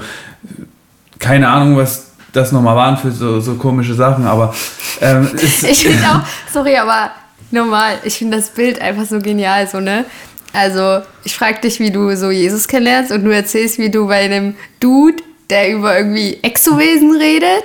keine 1.18 1.48
Ahnung, 1.48 1.76
was 1.76 2.12
das 2.32 2.52
nochmal 2.52 2.76
waren 2.76 2.96
für 2.96 3.10
so, 3.10 3.40
so 3.40 3.54
komische 3.54 3.94
Sachen, 3.94 4.24
aber 4.24 4.54
ähm, 5.00 5.28
ich 5.34 5.82
finde 5.82 6.04
auch, 6.06 6.52
sorry, 6.52 6.76
aber 6.76 7.10
normal, 7.50 7.98
ich 8.04 8.18
finde 8.18 8.36
das 8.36 8.50
Bild 8.50 8.80
einfach 8.80 9.04
so 9.04 9.18
genial, 9.18 9.66
so, 9.66 9.80
ne? 9.80 10.04
Also, 10.52 11.00
ich 11.22 11.36
frage 11.36 11.60
dich, 11.60 11.78
wie 11.78 11.92
du 11.92 12.16
so 12.16 12.30
Jesus 12.30 12.66
kennenlernst 12.66 13.12
und 13.12 13.24
du 13.24 13.30
erzählst, 13.30 13.78
wie 13.78 13.90
du 13.90 14.08
bei 14.08 14.24
einem 14.24 14.54
Dude, 14.80 15.22
der 15.48 15.72
über 15.72 15.96
irgendwie 15.96 16.38
Exowesen 16.42 17.16
redet, 17.16 17.64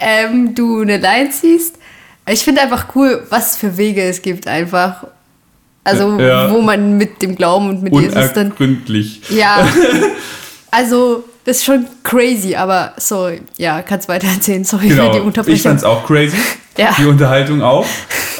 ähm, 0.00 0.54
du 0.54 0.80
eine 0.80 0.98
Line 0.98 1.30
ziehst. 1.30 1.76
Ich 2.28 2.40
finde 2.40 2.62
einfach 2.62 2.86
cool, 2.94 3.26
was 3.28 3.56
für 3.56 3.76
Wege 3.76 4.02
es 4.02 4.22
gibt 4.22 4.46
einfach. 4.46 5.04
Also, 5.82 6.18
ja. 6.18 6.50
wo 6.50 6.60
man 6.60 6.98
mit 6.98 7.22
dem 7.22 7.36
Glauben 7.36 7.70
und 7.70 7.82
mit 7.82 7.94
Jesus 7.94 8.32
dann. 8.32 8.52
Ja. 9.30 9.66
Also, 10.72 11.24
das 11.44 11.56
ist 11.56 11.64
schon 11.64 11.84
crazy, 12.04 12.54
aber 12.54 12.92
so, 12.96 13.28
ja, 13.56 13.82
kannst 13.82 14.08
weiter 14.08 14.28
erzählen. 14.28 14.62
Sorry 14.62 14.86
genau. 14.86 15.06
für 15.06 15.18
die 15.18 15.26
Unterbrechung. 15.26 15.56
Ich 15.56 15.62
fand's 15.62 15.82
auch 15.82 16.06
crazy. 16.06 16.36
ja. 16.76 16.94
Die 16.96 17.06
Unterhaltung 17.06 17.60
auch. 17.60 17.84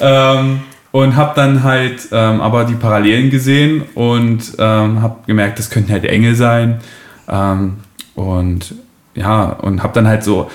ähm, 0.00 0.60
und 0.92 1.16
habe 1.16 1.32
dann 1.34 1.64
halt 1.64 2.08
ähm, 2.12 2.40
aber 2.40 2.64
die 2.64 2.74
Parallelen 2.74 3.30
gesehen 3.30 3.82
und 3.94 4.52
ähm, 4.58 5.02
habe 5.02 5.16
gemerkt, 5.26 5.58
das 5.58 5.70
könnten 5.70 5.90
halt 5.90 6.04
Engel 6.04 6.36
sein. 6.36 6.80
Ähm, 7.28 7.78
und 8.14 8.74
ja, 9.14 9.44
und 9.46 9.82
habe 9.82 9.92
dann 9.92 10.06
halt 10.06 10.24
so, 10.24 10.50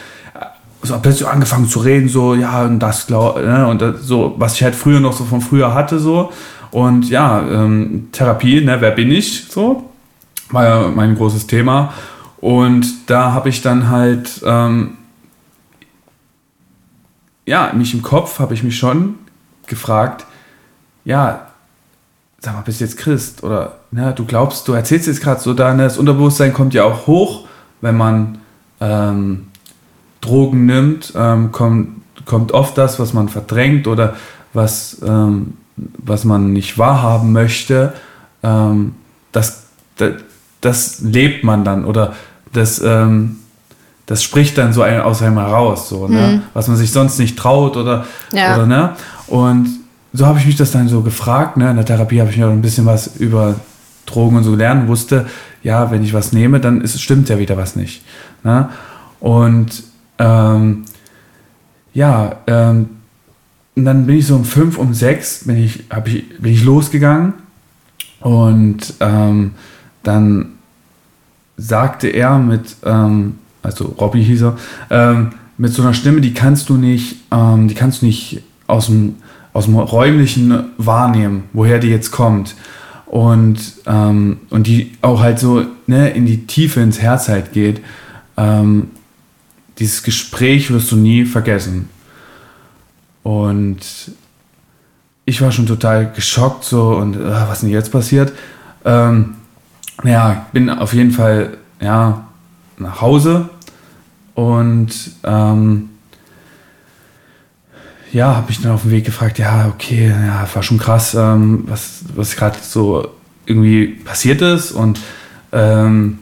so 0.86 0.98
plötzlich 1.00 1.28
angefangen 1.28 1.68
zu 1.68 1.80
reden, 1.80 2.08
so, 2.08 2.36
ja, 2.36 2.64
und 2.64 2.80
das, 2.80 3.08
glaub, 3.08 3.38
ne, 3.38 3.68
und 3.68 3.82
das, 3.82 4.02
so, 4.04 4.36
was 4.38 4.56
ich 4.56 4.64
halt 4.64 4.76
früher 4.76 5.00
noch 5.00 5.14
so 5.14 5.26
von 5.26 5.42
früher 5.42 5.74
hatte, 5.74 6.00
so. 6.00 6.32
Und 6.72 7.10
ja, 7.10 7.42
ähm, 7.42 8.10
Therapie, 8.12 8.62
ne, 8.62 8.78
wer 8.80 8.92
bin 8.92 9.12
ich, 9.12 9.46
so, 9.50 9.90
war 10.50 10.66
ja 10.66 10.88
mein 10.94 11.16
großes 11.16 11.48
Thema. 11.48 11.94
Und 12.38 13.10
da 13.10 13.32
habe 13.32 13.50
ich 13.50 13.62
dann 13.62 13.90
halt, 13.90 14.42
ähm, 14.46 14.98
ja, 17.46 17.72
mich 17.74 17.94
im 17.94 18.02
Kopf 18.02 18.40
habe 18.40 18.54
ich 18.54 18.64
mich 18.64 18.78
schon 18.78 19.16
gefragt, 19.68 20.26
ja, 21.06 21.48
sag 22.40 22.56
mal, 22.56 22.62
bist 22.62 22.80
du 22.80 22.86
jetzt 22.86 22.98
Christ? 22.98 23.44
Oder 23.44 23.78
ne, 23.92 24.14
du 24.16 24.26
glaubst, 24.26 24.68
du 24.68 24.74
erzählst 24.74 25.08
jetzt 25.08 25.22
gerade 25.22 25.42
so, 25.42 25.54
da, 25.54 25.74
ne, 25.74 25.84
das 25.84 25.98
Unterbewusstsein 25.98 26.54
kommt 26.54 26.74
ja 26.74 26.84
auch 26.84 27.08
hoch, 27.08 27.48
wenn 27.82 27.98
man 27.98 28.40
ähm, 28.80 29.48
Drogen 30.26 30.66
nimmt, 30.66 31.14
ähm, 31.16 31.52
kommt, 31.52 31.90
kommt 32.26 32.52
oft 32.52 32.78
das, 32.78 33.00
was 33.00 33.14
man 33.14 33.30
verdrängt 33.30 33.88
oder 33.88 34.16
was, 34.54 35.02
ähm, 35.06 35.58
was 35.76 36.24
man 36.24 36.54
nicht 36.54 36.78
wahrhaben 36.78 37.32
möchte, 37.32 37.94
ähm, 38.44 38.96
das, 39.32 39.64
das, 39.98 40.14
das, 40.62 41.02
lebt 41.02 41.44
man 41.44 41.64
dann 41.64 41.86
oder 41.86 42.14
das, 42.54 42.82
ähm, 42.84 43.38
das 44.06 44.24
spricht 44.24 44.58
dann 44.58 44.72
so 44.72 44.84
aus 44.84 45.22
einem 45.22 45.38
heraus, 45.38 45.90
so, 45.90 46.08
ne? 46.08 46.28
Mhm. 46.28 46.42
was 46.54 46.68
man 46.68 46.78
sich 46.78 46.92
sonst 46.92 47.20
nicht 47.20 47.38
traut 47.38 47.76
oder, 47.76 48.06
ja. 48.32 48.56
oder 48.56 48.66
ne? 48.66 48.96
Und 49.28 49.68
so 50.14 50.26
habe 50.26 50.40
ich 50.40 50.46
mich 50.46 50.56
das 50.56 50.72
dann 50.72 50.88
so 50.88 51.02
gefragt. 51.02 51.58
Ne? 51.58 51.70
In 51.70 51.76
der 51.76 51.86
Therapie 51.86 52.22
habe 52.22 52.30
ich 52.30 52.38
mir 52.38 52.48
ein 52.48 52.62
bisschen 52.62 52.86
was 52.86 53.18
über 53.18 53.56
Drogen 54.06 54.38
und 54.38 54.44
so 54.44 54.52
gelernt, 54.52 54.88
wusste, 54.88 55.26
ja, 55.64 55.92
wenn 55.92 56.04
ich 56.04 56.14
was 56.14 56.32
nehme, 56.32 56.60
dann 56.60 56.82
ist, 56.82 57.02
stimmt 57.02 57.28
ja 57.30 57.40
wieder 57.40 57.58
was 57.58 57.76
nicht. 57.76 58.04
Ne? 58.44 58.70
Und 59.20 59.84
ähm, 60.20 60.86
ja, 61.94 62.38
ähm, 62.48 62.90
und 63.76 63.86
dann 63.86 64.06
bin 64.06 64.18
ich 64.18 64.28
so 64.28 64.36
um 64.36 64.46
fünf, 64.46 64.78
um 64.78 64.94
sechs 64.94 65.46
bin 65.46 65.58
ich, 65.58 65.84
ich, 66.06 66.40
bin 66.40 66.54
ich 66.54 66.64
losgegangen 66.64 67.34
und 68.22 68.94
ähm, 69.02 69.52
dann 70.04 70.54
sagte 71.58 72.08
er 72.08 72.38
mit, 72.38 72.78
ähm, 72.86 73.36
also 73.62 73.96
Robby 74.00 74.24
hieß 74.24 74.44
er, 74.44 74.58
ähm, 74.90 75.32
mit 75.58 75.74
so 75.74 75.82
einer 75.82 75.94
Stimme, 75.94 76.22
die 76.22 76.34
kannst 76.34 76.70
du 76.70 76.76
nicht, 76.78 77.18
ähm, 77.32 77.68
die 77.68 77.76
kannst 77.76 78.02
du 78.02 78.06
nicht 78.06 78.44
aus 78.68 78.88
dem, 78.88 79.16
aus 79.54 79.66
dem 79.66 79.76
räumlichen 79.76 80.66
wahrnehmen, 80.78 81.44
woher 81.54 81.80
die 81.80 81.90
jetzt 81.90 82.12
kommt. 82.12 82.56
Und, 83.06 83.60
ähm, 83.86 84.38
und 84.50 84.68
die 84.68 84.92
auch 85.02 85.22
halt 85.22 85.40
so 85.40 85.64
ne, 85.88 86.10
in 86.10 86.26
die 86.26 86.46
Tiefe, 86.48 86.82
ins 86.82 87.00
Herz 87.00 87.30
halt 87.30 87.54
geht. 87.54 87.82
Ähm, 88.36 88.88
dieses 89.78 90.04
Gespräch 90.04 90.72
wirst 90.72 90.92
du 90.92 90.96
nie 90.96 91.26
vergessen. 91.26 91.90
Und 93.24 93.80
ich 95.26 95.42
war 95.42 95.52
schon 95.52 95.66
total 95.66 96.12
geschockt 96.12 96.64
so 96.64 96.96
und 96.96 97.16
äh, 97.16 97.32
was 97.32 97.54
ist 97.54 97.64
denn 97.64 97.70
jetzt 97.72 97.92
passiert? 97.92 98.32
Ähm, 98.84 99.36
ja, 100.04 100.46
bin 100.52 100.70
auf 100.70 100.94
jeden 100.94 101.12
Fall 101.12 101.58
ja, 101.82 102.28
nach 102.78 103.02
Hause 103.02 103.50
und 104.36 104.92
ähm, 105.24 105.90
ja, 108.12 108.36
habe 108.36 108.52
ich 108.52 108.62
dann 108.62 108.72
auf 108.72 108.84
dem 108.84 108.92
Weg 108.92 109.06
gefragt, 109.06 109.40
ja, 109.40 109.68
okay, 109.68 110.10
ja, 110.10 110.48
war 110.54 110.64
schon 110.64 110.78
krass, 110.78 111.16
ähm, 111.16 111.64
was, 111.68 112.02
was 112.16 112.36
gerade 112.36 112.58
so 112.62 113.10
irgendwie 113.46 113.88
passiert 113.88 114.42
ist. 114.42 114.72
Und 114.72 115.00
ähm, 115.52 116.20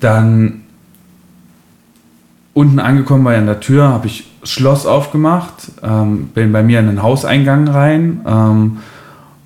dann 0.00 0.63
unten 2.54 2.78
angekommen 2.78 3.24
war 3.24 3.34
an 3.34 3.46
der 3.46 3.60
Tür, 3.60 3.88
habe 3.88 4.06
ich 4.06 4.30
das 4.40 4.50
Schloss 4.50 4.86
aufgemacht, 4.86 5.72
ähm, 5.82 6.28
bin 6.28 6.52
bei 6.52 6.62
mir 6.62 6.80
in 6.80 6.86
den 6.86 7.02
Hauseingang 7.02 7.68
rein 7.68 8.20
ähm, 8.26 8.78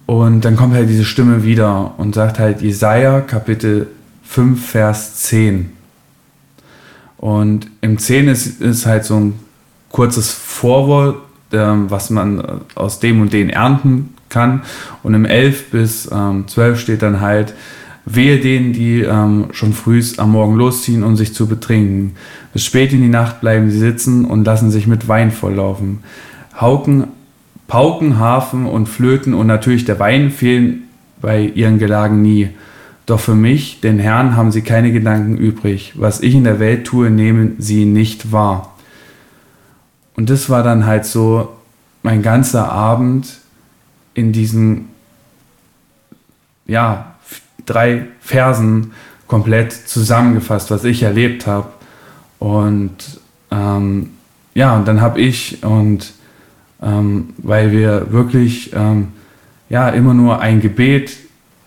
und 0.07 0.45
dann 0.45 0.57
kommt 0.57 0.75
halt 0.75 0.89
diese 0.89 1.05
Stimme 1.05 1.43
wieder 1.43 1.95
und 1.99 2.15
sagt 2.15 2.39
halt 2.39 2.63
Jesaja 2.63 3.21
Kapitel 3.21 3.89
5, 4.25 4.65
Vers 4.65 5.17
10. 5.17 5.71
Und 7.17 7.67
im 7.81 7.99
10 7.99 8.29
ist, 8.29 8.61
ist 8.61 8.87
halt 8.87 9.05
so 9.05 9.17
ein 9.17 9.39
kurzes 9.91 10.31
Vorwort, 10.31 11.17
ähm, 11.53 11.91
was 11.91 12.11
man 12.11 12.63
aus 12.75 13.01
dem 13.01 13.21
und 13.21 13.33
den 13.33 13.51
ernten 13.51 14.15
kann. 14.29 14.63
Und 15.03 15.15
im 15.15 15.25
11 15.25 15.71
bis 15.71 16.09
ähm, 16.13 16.47
12 16.47 16.79
steht 16.79 17.03
dann 17.03 17.21
halt, 17.21 17.55
wehe 18.15 18.39
denen, 18.39 18.73
die 18.73 19.03
ähm, 19.03 19.47
schon 19.53 19.73
früh 19.73 20.03
am 20.17 20.33
Morgen 20.33 20.55
losziehen, 20.55 21.03
um 21.03 21.17
sich 21.17 21.35
zu 21.35 21.47
betrinken. 21.47 22.13
Bis 22.53 22.65
spät 22.65 22.93
in 22.93 23.03
die 23.03 23.09
Nacht 23.09 23.41
bleiben 23.41 23.71
sie 23.71 23.79
sitzen 23.79 24.25
und 24.25 24.45
lassen 24.45 24.71
sich 24.71 24.87
mit 24.87 25.09
Wein 25.09 25.31
volllaufen. 25.31 26.01
Hauken, 26.59 27.09
Pauken, 27.67 28.19
Hafen 28.19 28.67
und 28.67 28.89
Flöten 28.89 29.35
und 29.35 29.47
natürlich 29.47 29.85
der 29.85 30.01
Wein 30.01 30.31
fehlen 30.31 30.85
bei 31.21 31.43
ihren 31.43 31.79
Gelagen 31.79 32.23
nie. 32.23 32.49
Doch 33.05 33.21
für 33.21 33.35
mich, 33.35 33.81
den 33.81 33.99
Herrn, 33.99 34.37
haben 34.37 34.53
sie 34.53 34.63
keine 34.63 34.93
Gedanken 34.93 35.37
übrig. 35.37 35.95
Was 35.97 36.21
ich 36.21 36.35
in 36.35 36.45
der 36.45 36.61
Welt 36.61 36.87
tue, 36.87 37.11
nehmen 37.11 37.57
sie 37.59 37.85
nicht 37.85 38.33
wahr. 38.33 38.75
Und 40.17 40.31
das 40.31 40.51
war 40.51 40.63
dann 40.63 40.87
halt 40.87 41.05
so 41.05 41.49
mein 42.03 42.23
ganzer 42.23 42.71
Abend 42.73 43.39
in 44.15 44.33
diesen, 44.33 44.89
ja, 46.67 47.15
drei 47.69 48.07
Versen 48.21 48.93
komplett 49.27 49.73
zusammengefasst, 49.73 50.71
was 50.71 50.85
ich 50.85 51.03
erlebt 51.03 51.47
habe. 51.47 51.69
Und 52.39 53.21
ähm, 53.51 54.11
ja, 54.55 54.77
und 54.77 54.89
dann 54.89 55.01
habe 55.01 55.21
ich 55.21 55.63
und 55.63 56.13
ähm, 56.83 57.31
weil 57.39 57.73
wir 57.73 58.13
wirklich 58.13 58.73
ähm, 58.75 59.09
ja 59.69 59.89
immer 59.89 60.15
nur 60.15 60.41
ein 60.41 60.61
Gebet 60.61 61.17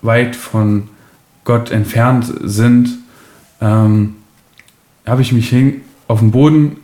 weit 0.02 0.36
von 0.36 0.90
Gott 1.44 1.72
entfernt 1.72 2.32
sind, 2.44 2.98
ähm, 3.60 4.16
habe 5.06 5.22
ich 5.22 5.32
mich 5.32 5.50
hin, 5.50 5.82
auf 6.08 6.20
den 6.20 6.32
Boden 6.32 6.78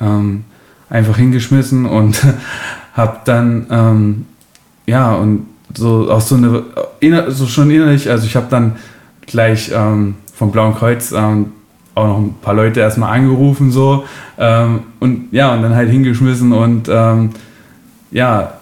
ähm, 0.00 0.44
einfach 0.88 1.16
hingeschmissen 1.16 1.86
und 1.86 2.22
habe 2.94 3.20
dann 3.24 3.66
ähm, 3.70 4.26
ja 4.86 5.14
und 5.14 5.46
so 5.76 6.10
auch 6.10 6.20
so 6.20 6.36
eine 6.36 6.64
so 7.30 7.46
schon 7.46 7.70
innerlich, 7.70 8.10
also 8.10 8.26
ich 8.26 8.36
habe 8.36 8.46
dann 8.50 8.76
gleich 9.26 9.70
ähm, 9.74 10.16
vom 10.34 10.50
Blauen 10.52 10.74
Kreuz 10.74 11.12
ähm, 11.12 11.52
auch 11.94 12.06
noch 12.06 12.18
ein 12.18 12.34
paar 12.40 12.54
Leute 12.54 12.80
erstmal 12.80 13.16
angerufen 13.16 13.70
so 13.70 14.04
ähm, 14.38 14.80
und 15.00 15.28
ja 15.32 15.54
und 15.54 15.62
dann 15.62 15.74
halt 15.74 15.90
hingeschmissen 15.90 16.52
und 16.52 16.88
ähm, 16.88 17.30
ja 18.10 18.54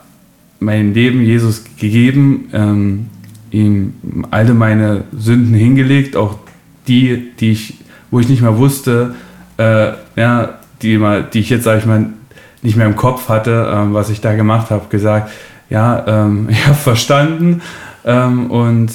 mein 0.61 0.95
Leben 0.95 1.23
Jesus 1.23 1.65
gegeben, 1.79 2.49
ähm, 2.53 3.07
ihm 3.51 3.95
alle 4.31 4.55
meine 4.55 5.05
Sünden 5.17 5.55
hingelegt, 5.55 6.17
auch 6.17 6.39
die, 6.87 7.33
die 7.39 7.53
ich, 7.53 7.75
wo 8.11 8.21
ich 8.21 8.29
nicht 8.29 8.43
mehr 8.43 8.59
wusste, 8.59 9.15
äh, 9.57 9.93
ja, 10.17 10.59
die, 10.83 10.99
mal, 10.99 11.23
die 11.23 11.41
ich 11.41 11.51
jetzt, 11.51 11.65
sage 11.65 11.79
ich 11.79 11.87
mal, 11.87 12.07
nicht 12.63 12.77
mehr 12.77 12.87
im 12.87 12.97
Kopf 12.97 13.29
hatte, 13.29 13.71
ähm, 13.73 13.95
was 13.95 14.11
ich 14.11 14.21
da 14.21 14.35
gemacht 14.35 14.71
habe, 14.71 14.87
gesagt, 14.89 15.31
ja, 15.71 16.05
ähm, 16.07 16.49
ich 16.51 16.67
habe 16.67 16.77
verstanden 16.77 17.63
ähm, 18.05 18.51
und 18.51 18.93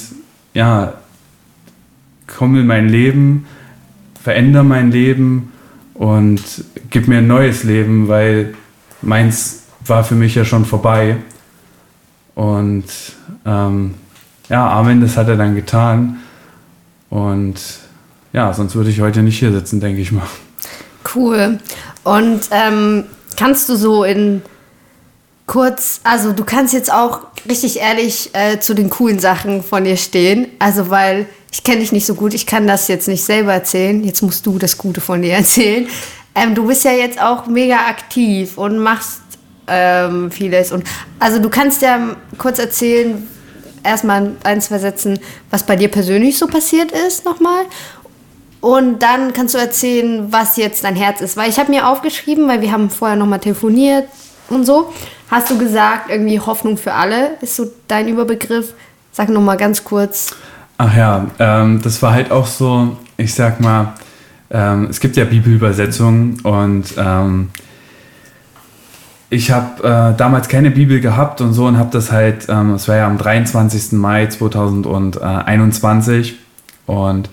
ja, 0.54 0.94
komm 2.26 2.56
in 2.56 2.66
mein 2.66 2.88
Leben, 2.88 3.46
verändere 4.22 4.64
mein 4.64 4.90
Leben 4.90 5.52
und 5.94 6.42
gib 6.90 7.08
mir 7.08 7.18
ein 7.18 7.26
neues 7.26 7.64
Leben, 7.64 8.08
weil 8.08 8.54
meins 9.02 9.64
war 9.86 10.04
für 10.04 10.14
mich 10.14 10.34
ja 10.34 10.44
schon 10.44 10.64
vorbei. 10.64 11.16
Und 12.34 12.84
ähm, 13.44 13.94
ja, 14.48 14.68
Amen, 14.70 15.00
das 15.00 15.16
hat 15.16 15.28
er 15.28 15.36
dann 15.36 15.54
getan. 15.54 16.20
Und 17.10 17.60
ja, 18.32 18.52
sonst 18.52 18.74
würde 18.74 18.90
ich 18.90 19.00
heute 19.00 19.22
nicht 19.22 19.38
hier 19.38 19.52
sitzen, 19.52 19.80
denke 19.80 20.00
ich 20.00 20.10
mal. 20.10 20.26
Cool. 21.14 21.58
Und 22.02 22.40
ähm, 22.50 23.04
kannst 23.36 23.68
du 23.68 23.76
so 23.76 24.04
in 24.04 24.42
kurz, 25.46 26.00
also 26.04 26.32
du 26.32 26.44
kannst 26.44 26.72
jetzt 26.72 26.92
auch 26.92 27.20
richtig 27.48 27.80
ehrlich 27.80 28.30
äh, 28.32 28.58
zu 28.60 28.74
den 28.74 28.90
coolen 28.90 29.18
Sachen 29.18 29.62
von 29.62 29.84
dir 29.84 29.96
stehen. 29.96 30.48
Also 30.58 30.90
weil 30.90 31.26
ich 31.52 31.62
kenne 31.62 31.80
dich 31.80 31.92
nicht 31.92 32.06
so 32.06 32.14
gut, 32.14 32.34
ich 32.34 32.46
kann 32.46 32.66
das 32.66 32.88
jetzt 32.88 33.08
nicht 33.08 33.24
selber 33.24 33.52
erzählen. 33.52 34.02
Jetzt 34.02 34.22
musst 34.22 34.46
du 34.46 34.58
das 34.58 34.78
Gute 34.78 35.00
von 35.00 35.22
dir 35.22 35.34
erzählen. 35.34 35.86
Ähm, 36.34 36.54
du 36.54 36.66
bist 36.66 36.84
ja 36.84 36.92
jetzt 36.92 37.20
auch 37.20 37.46
mega 37.46 37.76
aktiv 37.88 38.58
und 38.58 38.78
machst 38.78 39.20
ähm, 39.66 40.30
vieles. 40.30 40.72
Und 40.72 40.84
also 41.18 41.38
du 41.38 41.48
kannst 41.48 41.82
ja 41.82 42.16
kurz 42.38 42.58
erzählen, 42.58 43.28
erstmal 43.82 44.32
ein, 44.42 44.60
zwei 44.60 44.78
Sätzen, 44.78 45.18
was 45.50 45.64
bei 45.64 45.76
dir 45.76 45.88
persönlich 45.88 46.38
so 46.38 46.46
passiert 46.46 46.90
ist 46.90 47.24
nochmal. 47.24 47.64
Und 48.60 49.02
dann 49.02 49.34
kannst 49.34 49.54
du 49.54 49.58
erzählen, 49.58 50.32
was 50.32 50.56
jetzt 50.56 50.84
dein 50.84 50.96
Herz 50.96 51.20
ist. 51.20 51.36
Weil 51.36 51.50
ich 51.50 51.58
habe 51.58 51.70
mir 51.70 51.86
aufgeschrieben, 51.86 52.48
weil 52.48 52.62
wir 52.62 52.72
haben 52.72 52.88
vorher 52.88 53.16
nochmal 53.16 53.40
telefoniert 53.40 54.08
und 54.48 54.64
so 54.64 54.90
hast 55.34 55.50
du 55.50 55.58
gesagt, 55.58 56.10
irgendwie 56.10 56.38
Hoffnung 56.38 56.76
für 56.76 56.92
alle 56.92 57.30
ist 57.40 57.56
so 57.56 57.66
dein 57.88 58.06
Überbegriff. 58.06 58.72
Sag 59.10 59.28
noch 59.28 59.40
mal 59.40 59.56
ganz 59.56 59.82
kurz. 59.82 60.36
Ach 60.78 60.96
ja, 60.96 61.26
ähm, 61.38 61.82
das 61.82 62.00
war 62.02 62.12
halt 62.12 62.30
auch 62.30 62.46
so, 62.46 62.96
ich 63.16 63.34
sag 63.34 63.60
mal, 63.60 63.94
ähm, 64.50 64.86
es 64.90 65.00
gibt 65.00 65.16
ja 65.16 65.24
Bibelübersetzungen 65.24 66.40
und 66.40 66.84
ähm, 66.96 67.50
ich 69.28 69.50
habe 69.50 69.82
äh, 69.82 70.16
damals 70.16 70.48
keine 70.48 70.70
Bibel 70.70 71.00
gehabt 71.00 71.40
und 71.40 71.52
so 71.52 71.66
und 71.66 71.78
habe 71.78 71.90
das 71.90 72.12
halt, 72.12 72.46
ähm, 72.48 72.74
es 72.74 72.86
war 72.86 72.96
ja 72.96 73.06
am 73.06 73.18
23. 73.18 73.92
Mai 73.92 74.26
2021 74.26 76.36
und 76.86 77.28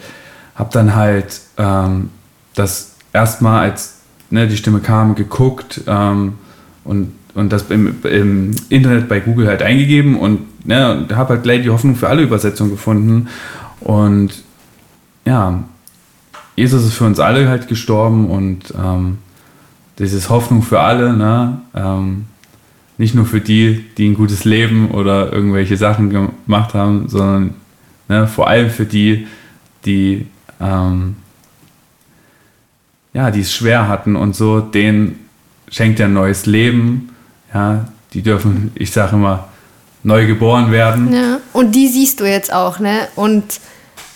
habe 0.56 0.70
dann 0.72 0.95
halt 0.95 1.41
ähm, 1.58 2.10
das 2.56 2.95
erstmal, 3.14 3.70
als 3.70 3.99
ne, 4.32 4.47
die 4.47 4.58
Stimme 4.58 4.80
kam, 4.80 5.14
geguckt 5.14 5.82
ähm, 5.88 6.39
und 6.84 7.14
und 7.34 7.52
das 7.52 7.70
im, 7.70 7.96
im, 8.04 8.52
Internet 8.70 9.08
bei 9.08 9.20
Google 9.20 9.48
halt 9.48 9.62
eingegeben 9.62 10.18
und 10.18 10.66
ne, 10.66 11.08
habe 11.14 11.36
halt 11.36 11.44
gleich 11.44 11.64
die 11.64 11.70
Hoffnung 11.70 11.96
für 11.96 12.10
alle 12.10 12.24
Übersetzungen 12.24 12.72
gefunden. 12.72 13.28
Und 13.80 14.44
ja, 15.26 15.64
Jesus 16.56 16.86
ist 16.86 16.94
für 16.94 17.06
uns 17.06 17.20
alle 17.20 17.48
halt 17.48 17.68
gestorben 17.68 18.30
und 18.30 18.74
ähm, 18.78 19.18
das 19.96 20.14
ist 20.14 20.30
Hoffnung 20.30 20.64
für 20.64 20.80
alle, 20.80 21.14
ne? 21.14 21.62
Ähm, 21.74 22.26
nicht 22.98 23.16
nur 23.16 23.26
für 23.26 23.42
die, 23.42 23.86
die 23.98 24.10
ein 24.10 24.14
gutes 24.14 24.46
Leben 24.46 24.92
oder 24.92 25.34
irgendwelche 25.34 25.76
Sachen 25.76 26.10
gemacht 26.10 26.76
haben, 26.76 27.08
sondern 27.08 27.56
ne, 28.08 28.28
vor 28.28 28.48
allem 28.48 28.70
für 28.70 28.86
die, 28.86 29.28
die 29.86 30.28
ähm, 30.60 31.16
ja, 33.14 33.32
die 33.32 33.42
es 33.42 33.54
schwer 33.54 33.88
hatten 33.88 34.16
und 34.16 34.36
so, 34.36 34.60
denen 34.60 35.20
schenkt 35.70 36.00
er 36.00 36.08
ein 36.08 36.14
neues 36.14 36.46
Leben 36.46 37.10
ja, 37.54 37.86
die 38.14 38.22
dürfen, 38.22 38.72
ich 38.76 38.91
sage 38.91 39.16
immer, 39.16 39.47
neu 40.04 40.26
geboren 40.26 40.72
werden. 40.72 41.14
Ja, 41.14 41.39
und 41.54 41.74
die 41.74 41.88
siehst 41.88 42.20
du 42.20 42.26
jetzt 42.26 42.52
auch, 42.52 42.80
ne? 42.80 43.08
Und 43.16 43.60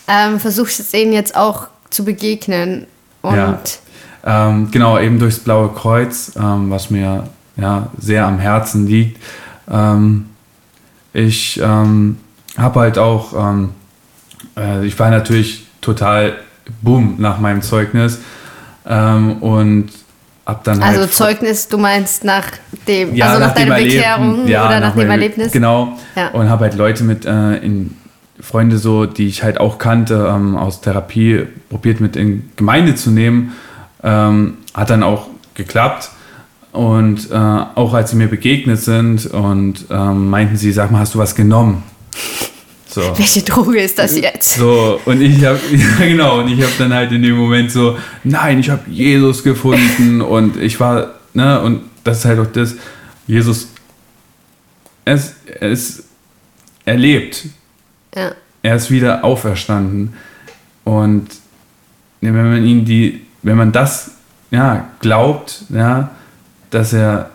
ähm, 0.08 0.40
versuchst 0.40 0.94
denen 0.94 1.14
jetzt 1.14 1.36
auch 1.36 1.68
zu 1.90 2.06
begegnen. 2.06 2.88
Und 3.22 3.36
ja. 3.36 3.60
Ähm, 4.26 4.72
genau, 4.72 5.00
eben 5.00 5.20
durchs 5.20 5.40
Blaue 5.40 5.70
Kreuz, 5.70 6.32
ähm, 6.36 6.70
was 6.72 6.90
mir 6.90 7.26
ja, 7.58 7.90
sehr 7.98 8.26
am 8.26 8.40
Herzen 8.40 8.88
liegt. 8.88 9.22
Ähm, 9.70 10.30
ich 11.14 11.60
ähm, 11.62 12.18
habe 12.58 12.80
halt 12.80 12.98
auch, 12.98 13.34
ähm, 13.34 13.70
äh, 14.58 14.86
ich 14.86 14.98
war 14.98 15.10
natürlich 15.12 15.68
total 15.82 16.34
boom 16.82 17.16
nach 17.20 17.40
meinem 17.40 17.62
Zeugnis 17.62 18.20
und 18.88 19.88
ab 20.46 20.64
dann 20.64 20.82
also 20.82 21.02
halt 21.02 21.14
Zeugnis, 21.14 21.68
du 21.68 21.78
meinst 21.78 22.24
nach 22.24 22.46
dem, 22.88 23.16
ja, 23.16 23.28
also 23.28 23.40
nach, 23.40 23.48
nach 23.48 23.56
deiner 23.56 23.76
Bekehrung 23.76 24.48
ja, 24.48 24.68
oder 24.68 24.80
nach, 24.80 24.96
nach 24.96 25.02
dem 25.02 25.10
Erlebnis? 25.10 25.52
Genau. 25.52 25.98
Ja. 26.16 26.30
Und 26.30 26.50
habe 26.50 26.66
halt 26.66 26.76
Leute 26.76 27.04
mit 27.04 27.26
äh, 27.26 27.58
in 27.58 27.98
Freunde 28.40 28.78
so, 28.78 29.06
die 29.06 29.28
ich 29.28 29.44
halt 29.44 29.60
auch 29.60 29.78
kannte 29.78 30.32
ähm, 30.34 30.56
aus 30.56 30.82
Therapie, 30.82 31.46
probiert 31.70 32.00
mit 32.00 32.16
in 32.16 32.50
Gemeinde 32.56 32.96
zu 32.96 33.12
nehmen. 33.12 33.54
Ähm, 34.04 34.58
hat 34.74 34.90
dann 34.90 35.04
auch 35.04 35.28
geklappt. 35.56 36.12
Und 36.72 37.32
äh, 37.32 37.36
auch 37.36 37.94
als 37.94 38.12
sie 38.12 38.18
mir 38.18 38.28
begegnet 38.28 38.82
sind 38.82 39.28
und 39.28 39.86
ähm, 39.90 40.30
meinten 40.30 40.58
sie, 40.58 40.74
sag 40.74 40.92
mal, 40.92 41.00
hast 41.00 41.16
du 41.16 41.20
was 41.20 41.34
genommen? 41.34 41.84
So. 42.96 43.02
Welche 43.18 43.42
Droge 43.42 43.82
ist 43.82 44.00
das 44.00 44.18
jetzt? 44.18 44.56
So, 44.56 45.02
und 45.04 45.22
ich 45.22 45.44
habe, 45.44 45.60
ja 46.00 46.06
genau, 46.06 46.40
und 46.40 46.48
ich 46.48 46.64
habe 46.64 46.72
dann 46.78 46.94
halt 46.94 47.12
in 47.12 47.24
dem 47.24 47.36
Moment 47.36 47.70
so, 47.70 47.98
nein, 48.24 48.62
ich 48.62 48.70
habe 48.70 48.90
Jesus 48.90 49.44
gefunden 49.44 50.22
und 50.36 50.56
ich 50.56 50.80
war, 50.80 51.16
ne, 51.34 51.60
und 51.60 51.82
das 52.06 52.20
ist 52.20 52.26
halt 52.26 52.40
auch 52.40 52.48
das, 52.54 52.76
Jesus, 53.28 53.68
er 55.04 55.16
ist, 55.16 55.36
er 55.60 55.70
ist 55.72 56.04
er 56.86 56.96
lebt. 56.96 57.48
Ja. 58.16 58.32
Er 58.62 58.76
ist 58.76 58.90
wieder 58.90 59.26
auferstanden. 59.26 60.14
Und 60.86 61.28
wenn 62.22 62.34
man 62.34 62.64
ihn 62.64 62.86
die, 62.86 63.26
wenn 63.42 63.58
man 63.58 63.74
das 63.74 64.12
ja, 64.52 64.88
glaubt, 65.02 65.66
ja, 65.68 66.12
dass 66.70 66.94
er 66.94 67.30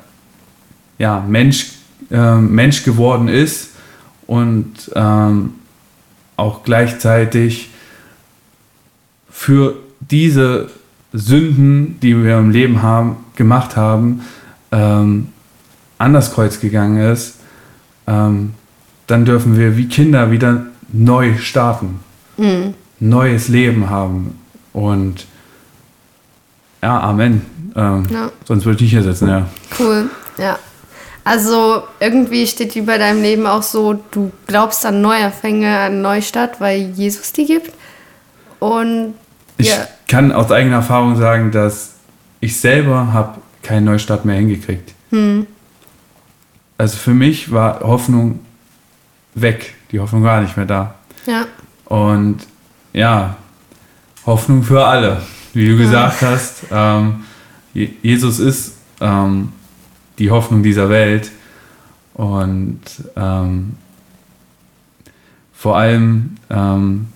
ja, 0.96 1.20
Mensch, 1.28 1.72
äh, 2.10 2.36
Mensch 2.36 2.82
geworden 2.82 3.28
ist 3.28 3.69
und 4.30 4.92
ähm, 4.94 5.54
auch 6.36 6.62
gleichzeitig 6.62 7.70
für 9.28 9.74
diese 9.98 10.70
Sünden, 11.12 11.98
die 11.98 12.22
wir 12.22 12.38
im 12.38 12.52
Leben 12.52 12.80
haben, 12.80 13.16
gemacht 13.34 13.74
haben, 13.74 14.20
ähm, 14.70 15.30
an 15.98 16.12
das 16.12 16.32
Kreuz 16.32 16.60
gegangen 16.60 16.98
ist, 17.12 17.40
ähm, 18.06 18.54
dann 19.08 19.24
dürfen 19.24 19.58
wir 19.58 19.76
wie 19.76 19.88
Kinder 19.88 20.30
wieder 20.30 20.66
neu 20.92 21.36
starten, 21.38 21.98
mhm. 22.36 22.74
neues 23.00 23.48
Leben 23.48 23.90
haben. 23.90 24.38
Und 24.72 25.26
ja, 26.80 27.00
Amen. 27.00 27.42
Ähm, 27.74 28.06
ja. 28.08 28.30
Sonst 28.44 28.64
würde 28.64 28.84
ich 28.84 28.90
hier 28.90 29.02
sitzen, 29.02 29.28
ja. 29.28 29.48
Cool, 29.76 30.08
ja. 30.38 30.56
Also 31.24 31.82
irgendwie 32.00 32.46
steht 32.46 32.76
über 32.76 32.98
deinem 32.98 33.22
Leben 33.22 33.46
auch 33.46 33.62
so, 33.62 34.02
du 34.10 34.32
glaubst 34.46 34.86
an 34.86 35.00
Neuerfänge, 35.02 35.78
an 35.78 36.02
Neustadt, 36.02 36.60
weil 36.60 36.80
Jesus 36.94 37.32
die 37.32 37.46
gibt. 37.46 37.72
Und 38.58 39.14
ich 39.58 39.68
ja. 39.68 39.86
kann 40.08 40.32
aus 40.32 40.50
eigener 40.50 40.76
Erfahrung 40.76 41.16
sagen, 41.16 41.50
dass 41.50 41.94
ich 42.40 42.58
selber 42.58 43.12
habe 43.12 43.38
keinen 43.62 43.84
Neustart 43.84 44.24
mehr 44.24 44.36
hingekriegt. 44.36 44.94
Hm. 45.10 45.46
Also 46.78 46.96
für 46.96 47.12
mich 47.12 47.52
war 47.52 47.80
Hoffnung 47.80 48.40
weg, 49.34 49.74
die 49.92 50.00
Hoffnung 50.00 50.22
war 50.22 50.40
nicht 50.40 50.56
mehr 50.56 50.66
da. 50.66 50.94
Ja. 51.26 51.44
Und 51.84 52.38
ja, 52.92 53.36
Hoffnung 54.24 54.62
für 54.62 54.84
alle, 54.84 55.20
wie 55.52 55.66
du 55.66 55.74
ja. 55.74 55.78
gesagt 55.78 56.22
hast. 56.22 56.54
Ähm, 56.70 57.24
Jesus 57.74 58.38
ist 58.38 58.74
ähm, 59.00 59.52
die 60.20 60.30
Hoffnung 60.30 60.62
dieser 60.62 60.88
Welt 60.88 61.32
und 62.14 62.80
ähm, 63.16 63.74
vor 65.52 65.76
allem, 65.76 66.36
ähm, 66.48 67.08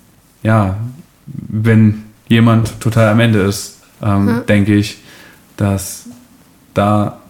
ja, 0.42 0.76
wenn 1.26 2.04
jemand 2.28 2.80
total 2.80 3.08
am 3.08 3.20
Ende 3.20 3.40
ist, 3.40 3.80
ähm, 4.02 4.28
ja. 4.28 4.40
denke 4.40 4.74
ich, 4.74 4.98
dass 5.56 6.08
da 6.74 7.20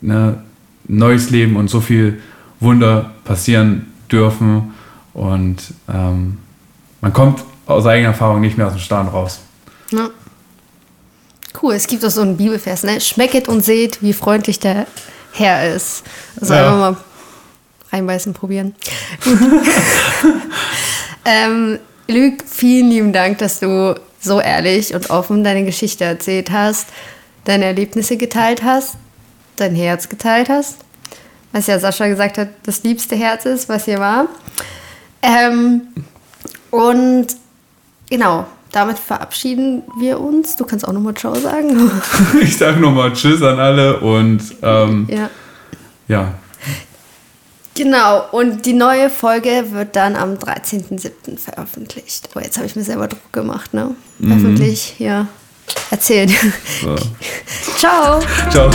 ne, 0.00 0.42
neues 0.86 1.30
Leben 1.30 1.56
und 1.56 1.68
so 1.68 1.80
viel 1.80 2.20
Wunder 2.60 3.10
passieren 3.24 3.86
dürfen 4.10 4.74
und 5.12 5.74
ähm, 5.92 6.38
man 7.00 7.12
kommt 7.12 7.44
aus 7.66 7.86
eigener 7.86 8.08
Erfahrung 8.08 8.40
nicht 8.40 8.56
mehr 8.56 8.66
aus 8.66 8.72
dem 8.72 8.80
Staunen 8.80 9.08
raus. 9.08 9.40
Ja. 9.90 10.08
Cool, 11.60 11.74
es 11.74 11.86
gibt 11.86 12.04
auch 12.04 12.10
so 12.10 12.20
einen 12.20 12.36
Bibelvers, 12.36 12.82
ne? 12.82 13.00
Schmecket 13.00 13.48
und 13.48 13.64
seht, 13.64 14.02
wie 14.02 14.12
freundlich 14.12 14.60
der 14.60 14.86
Herr 15.32 15.74
ist. 15.74 16.04
Also 16.40 16.54
ja. 16.54 16.66
einfach 16.66 16.78
mal 16.78 16.96
reinbeißen, 17.90 18.34
probieren. 18.34 18.74
ähm, 21.24 21.78
Luc, 22.06 22.44
vielen 22.46 22.90
lieben 22.90 23.12
Dank, 23.12 23.38
dass 23.38 23.60
du 23.60 23.98
so 24.20 24.40
ehrlich 24.40 24.94
und 24.94 25.10
offen 25.10 25.44
deine 25.44 25.64
Geschichte 25.64 26.04
erzählt 26.04 26.50
hast, 26.50 26.88
deine 27.44 27.66
Erlebnisse 27.66 28.16
geteilt 28.16 28.62
hast, 28.62 28.96
dein 29.56 29.74
Herz 29.74 30.08
geteilt 30.08 30.48
hast. 30.48 30.78
Was 31.52 31.66
ja 31.66 31.78
Sascha 31.78 32.08
gesagt 32.08 32.36
hat, 32.36 32.48
das 32.64 32.82
liebste 32.82 33.16
Herz 33.16 33.46
ist, 33.46 33.68
was 33.68 33.86
hier 33.86 33.98
war. 33.98 34.28
Ähm, 35.22 35.88
und 36.70 37.28
genau, 38.10 38.46
damit 38.72 38.98
verabschieden 38.98 39.82
wir 39.98 40.20
uns. 40.20 40.56
Du 40.56 40.64
kannst 40.64 40.86
auch 40.86 40.92
nochmal 40.92 41.14
Ciao 41.14 41.34
sagen. 41.34 41.90
ich 42.40 42.56
sage 42.56 42.80
nochmal 42.80 43.12
Tschüss 43.12 43.42
an 43.42 43.58
alle 43.58 44.00
und 44.00 44.40
ähm, 44.62 45.08
ja. 45.10 45.30
ja. 46.08 46.34
Genau, 47.74 48.24
und 48.32 48.66
die 48.66 48.72
neue 48.72 49.08
Folge 49.08 49.66
wird 49.70 49.94
dann 49.94 50.16
am 50.16 50.34
13.07. 50.34 51.38
veröffentlicht. 51.38 52.28
Oh, 52.34 52.40
jetzt 52.40 52.56
habe 52.56 52.66
ich 52.66 52.74
mir 52.74 52.82
selber 52.82 53.06
Druck 53.06 53.32
gemacht, 53.32 53.72
ne? 53.72 53.94
Mhm. 54.18 54.32
Öffentlich, 54.32 54.98
ja. 54.98 55.28
Erzählt. 55.90 56.30
So. 56.82 56.96
Ciao. 57.78 58.20
Ciao. 58.50 58.70